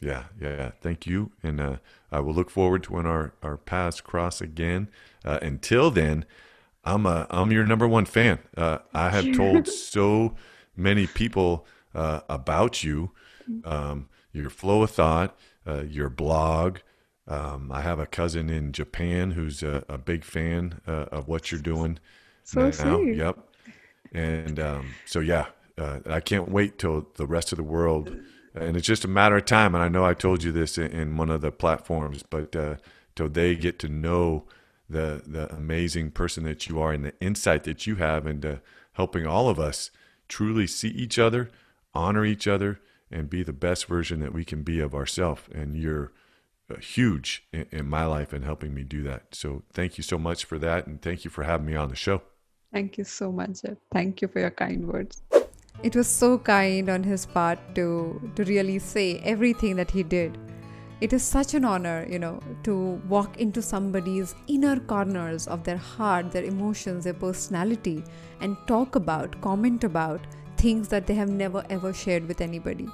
Yeah, 0.00 0.24
yeah, 0.40 0.56
yeah. 0.56 0.70
Thank 0.80 1.06
you, 1.06 1.32
and 1.42 1.60
uh, 1.60 1.76
I 2.12 2.20
will 2.20 2.34
look 2.34 2.50
forward 2.50 2.82
to 2.84 2.92
when 2.92 3.06
our 3.06 3.32
our 3.42 3.56
paths 3.56 4.00
cross 4.00 4.40
again. 4.40 4.88
Uh, 5.24 5.38
until 5.40 5.90
then, 5.90 6.24
I'm 6.84 7.06
a 7.06 7.26
I'm 7.30 7.50
your 7.50 7.66
number 7.66 7.88
one 7.88 8.04
fan. 8.04 8.38
Uh, 8.56 8.78
I 8.92 9.08
have 9.10 9.32
told 9.34 9.66
so 9.66 10.34
many 10.76 11.06
people 11.06 11.66
uh, 11.94 12.20
about 12.28 12.84
you, 12.84 13.10
um, 13.64 14.08
your 14.40 14.50
flow 14.50 14.82
of 14.82 14.90
thought, 14.90 15.36
uh, 15.66 15.82
your 15.82 16.08
blog, 16.08 16.78
um, 17.26 17.70
I 17.70 17.82
have 17.82 17.98
a 17.98 18.06
cousin 18.06 18.48
in 18.48 18.72
Japan 18.72 19.32
who's 19.32 19.62
a, 19.62 19.84
a 19.88 19.98
big 19.98 20.24
fan 20.24 20.80
uh, 20.86 21.06
of 21.12 21.28
what 21.28 21.52
you're 21.52 21.60
doing 21.60 21.98
so 22.44 22.62
now. 22.62 22.70
Sweet. 22.70 23.16
Yep. 23.16 23.38
And 24.12 24.58
um, 24.58 24.94
so, 25.04 25.20
yeah, 25.20 25.46
uh, 25.76 26.00
I 26.06 26.20
can't 26.20 26.50
wait 26.50 26.78
till 26.78 27.08
the 27.16 27.26
rest 27.26 27.52
of 27.52 27.56
the 27.56 27.62
world. 27.62 28.16
And 28.54 28.76
it's 28.76 28.86
just 28.86 29.04
a 29.04 29.08
matter 29.08 29.36
of 29.36 29.44
time. 29.44 29.74
And 29.74 29.84
I 29.84 29.88
know 29.88 30.04
I 30.04 30.14
told 30.14 30.42
you 30.42 30.52
this 30.52 30.78
in, 30.78 30.90
in 30.90 31.16
one 31.16 31.28
of 31.28 31.42
the 31.42 31.52
platforms, 31.52 32.24
but 32.28 32.56
uh, 32.56 32.76
till 33.14 33.28
they 33.28 33.54
get 33.54 33.78
to 33.80 33.88
know 33.88 34.44
the 34.88 35.22
the 35.26 35.52
amazing 35.54 36.10
person 36.10 36.44
that 36.44 36.66
you 36.66 36.80
are 36.80 36.92
and 36.92 37.04
the 37.04 37.12
insight 37.20 37.64
that 37.64 37.86
you 37.86 37.96
have 37.96 38.26
into 38.26 38.60
helping 38.92 39.26
all 39.26 39.48
of 39.48 39.58
us 39.58 39.90
truly 40.28 40.66
see 40.66 40.88
each 40.88 41.18
other, 41.18 41.50
honor 41.94 42.24
each 42.24 42.46
other, 42.46 42.80
and 43.10 43.30
be 43.30 43.42
the 43.42 43.52
best 43.52 43.86
version 43.86 44.20
that 44.20 44.32
we 44.32 44.44
can 44.44 44.62
be 44.62 44.80
of 44.80 44.94
ourselves. 44.94 45.42
And 45.52 45.76
you're 45.76 46.12
uh, 46.70 46.76
huge 46.76 47.44
in, 47.52 47.66
in 47.70 47.88
my 47.88 48.04
life 48.04 48.32
and 48.32 48.44
helping 48.44 48.74
me 48.74 48.84
do 48.84 49.02
that. 49.04 49.34
So 49.34 49.62
thank 49.72 49.98
you 49.98 50.04
so 50.04 50.18
much 50.18 50.44
for 50.44 50.58
that. 50.58 50.86
And 50.86 51.00
thank 51.00 51.24
you 51.24 51.30
for 51.30 51.44
having 51.44 51.66
me 51.66 51.74
on 51.74 51.88
the 51.88 51.96
show. 51.96 52.22
Thank 52.72 52.98
you 52.98 53.04
so 53.04 53.32
much. 53.32 53.60
Thank 53.92 54.20
you 54.20 54.28
for 54.28 54.40
your 54.40 54.50
kind 54.50 54.86
words. 54.86 55.22
It 55.82 55.94
was 55.94 56.08
so 56.08 56.38
kind 56.38 56.90
on 56.90 57.04
his 57.04 57.24
part 57.24 57.58
to 57.76 58.20
to 58.34 58.44
really 58.44 58.78
say 58.78 59.20
everything 59.20 59.76
that 59.76 59.90
he 59.90 60.02
did. 60.02 60.36
It 61.00 61.12
is 61.12 61.22
such 61.22 61.54
an 61.54 61.64
honor, 61.64 62.04
you 62.10 62.18
know, 62.18 62.40
to 62.64 63.00
walk 63.08 63.36
into 63.40 63.62
somebody's 63.62 64.34
inner 64.48 64.80
corners 64.80 65.46
of 65.46 65.62
their 65.62 65.76
heart, 65.76 66.32
their 66.32 66.42
emotions, 66.42 67.04
their 67.04 67.14
personality, 67.14 68.02
and 68.40 68.56
talk 68.66 68.96
about, 68.96 69.40
comment 69.40 69.84
about 69.84 70.26
things 70.58 70.88
that 70.88 71.06
they 71.06 71.14
have 71.14 71.28
never 71.28 71.64
ever 71.70 71.92
shared 71.92 72.28
with 72.28 72.40
anybody. 72.40 72.88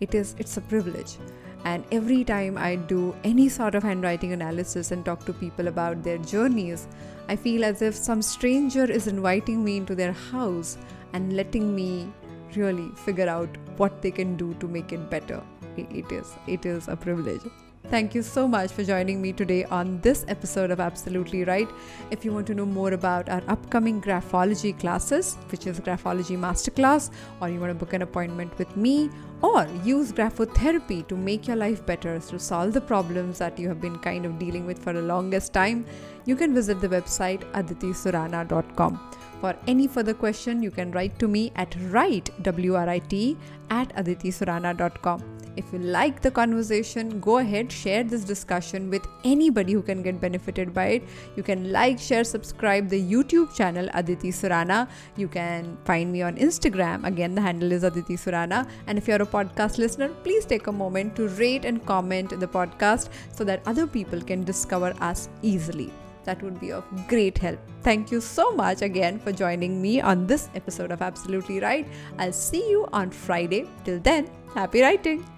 It 0.00 0.14
is 0.14 0.34
it's 0.38 0.56
a 0.56 0.60
privilege. 0.60 1.16
And 1.64 1.84
every 1.92 2.24
time 2.24 2.58
I 2.58 2.74
do 2.92 3.14
any 3.22 3.48
sort 3.48 3.76
of 3.76 3.84
handwriting 3.84 4.32
analysis 4.32 4.90
and 4.90 5.04
talk 5.04 5.24
to 5.26 5.32
people 5.32 5.68
about 5.68 6.02
their 6.02 6.18
journeys, 6.18 6.88
I 7.28 7.36
feel 7.36 7.64
as 7.64 7.82
if 7.82 7.94
some 7.94 8.20
stranger 8.20 8.84
is 8.84 9.06
inviting 9.06 9.62
me 9.64 9.76
into 9.76 9.94
their 9.94 10.12
house 10.12 10.76
and 11.12 11.36
letting 11.36 11.74
me 11.74 12.12
really 12.56 12.88
figure 13.04 13.28
out 13.28 13.56
what 13.76 14.02
they 14.02 14.10
can 14.10 14.36
do 14.36 14.54
to 14.54 14.66
make 14.66 14.92
it 14.92 15.08
better. 15.08 15.42
It 15.76 16.10
is 16.12 16.34
it 16.46 16.66
is 16.66 16.88
a 16.88 16.96
privilege. 16.96 17.52
Thank 17.88 18.14
you 18.14 18.22
so 18.22 18.48
much 18.48 18.70
for 18.70 18.84
joining 18.84 19.20
me 19.20 19.32
today 19.32 19.64
on 19.64 20.00
this 20.00 20.24
episode 20.28 20.70
of 20.70 20.80
Absolutely 20.80 21.44
Write. 21.44 21.68
If 22.10 22.24
you 22.24 22.32
want 22.32 22.46
to 22.46 22.54
know 22.54 22.64
more 22.64 22.92
about 22.92 23.28
our 23.28 23.42
upcoming 23.48 24.00
graphology 24.00 24.78
classes, 24.78 25.36
which 25.50 25.66
is 25.66 25.78
Graphology 25.80 26.38
Masterclass, 26.38 27.10
or 27.40 27.50
you 27.50 27.60
want 27.60 27.70
to 27.70 27.74
book 27.74 27.92
an 27.92 28.00
appointment 28.02 28.56
with 28.56 28.74
me, 28.76 29.10
or 29.42 29.66
use 29.84 30.10
graphotherapy 30.12 31.06
to 31.08 31.16
make 31.16 31.46
your 31.48 31.56
life 31.56 31.84
better 31.84 32.18
to 32.18 32.38
solve 32.38 32.72
the 32.72 32.80
problems 32.80 33.38
that 33.38 33.58
you 33.58 33.68
have 33.68 33.80
been 33.80 33.98
kind 33.98 34.24
of 34.24 34.38
dealing 34.38 34.64
with 34.64 34.78
for 34.78 34.92
the 34.94 35.02
longest 35.02 35.52
time, 35.52 35.84
you 36.24 36.36
can 36.36 36.54
visit 36.54 36.80
the 36.80 36.88
website 36.88 37.42
aditisurana.com. 37.52 39.10
For 39.40 39.56
any 39.66 39.88
further 39.88 40.14
question, 40.14 40.62
you 40.62 40.70
can 40.70 40.92
write 40.92 41.18
to 41.18 41.28
me 41.28 41.52
at 41.56 41.76
write, 41.90 42.30
W-R-I-T, 42.42 43.36
at 43.70 43.94
aditisurana.com. 43.96 45.41
If 45.54 45.72
you 45.72 45.78
like 45.80 46.22
the 46.22 46.30
conversation, 46.30 47.20
go 47.20 47.38
ahead, 47.38 47.70
share 47.70 48.04
this 48.04 48.24
discussion 48.24 48.88
with 48.88 49.06
anybody 49.22 49.74
who 49.74 49.82
can 49.82 50.02
get 50.02 50.20
benefited 50.20 50.72
by 50.72 50.86
it. 50.86 51.02
You 51.36 51.42
can 51.42 51.70
like, 51.70 51.98
share, 51.98 52.24
subscribe 52.24 52.88
the 52.88 53.02
YouTube 53.02 53.54
channel 53.54 53.88
Aditi 53.92 54.30
Surana. 54.30 54.88
You 55.16 55.28
can 55.28 55.76
find 55.84 56.10
me 56.10 56.22
on 56.22 56.36
Instagram. 56.36 57.06
Again, 57.06 57.34
the 57.34 57.42
handle 57.42 57.70
is 57.70 57.84
Aditi 57.84 58.16
Surana. 58.16 58.66
And 58.86 58.96
if 58.96 59.06
you're 59.06 59.22
a 59.22 59.26
podcast 59.26 59.78
listener, 59.78 60.08
please 60.24 60.46
take 60.46 60.68
a 60.68 60.72
moment 60.72 61.16
to 61.16 61.28
rate 61.28 61.64
and 61.64 61.84
comment 61.84 62.38
the 62.40 62.48
podcast 62.48 63.10
so 63.32 63.44
that 63.44 63.62
other 63.66 63.86
people 63.86 64.20
can 64.22 64.44
discover 64.44 64.94
us 65.00 65.28
easily. 65.42 65.92
That 66.24 66.42
would 66.42 66.60
be 66.60 66.70
of 66.72 66.84
great 67.08 67.36
help. 67.36 67.58
Thank 67.82 68.12
you 68.12 68.20
so 68.20 68.52
much 68.52 68.80
again 68.80 69.18
for 69.18 69.32
joining 69.32 69.82
me 69.82 70.00
on 70.00 70.26
this 70.26 70.48
episode 70.54 70.92
of 70.92 71.02
Absolutely 71.02 71.60
Write. 71.60 71.88
I'll 72.18 72.32
see 72.32 72.70
you 72.70 72.86
on 72.92 73.10
Friday. 73.10 73.68
Till 73.84 73.98
then, 73.98 74.30
happy 74.54 74.82
writing. 74.82 75.31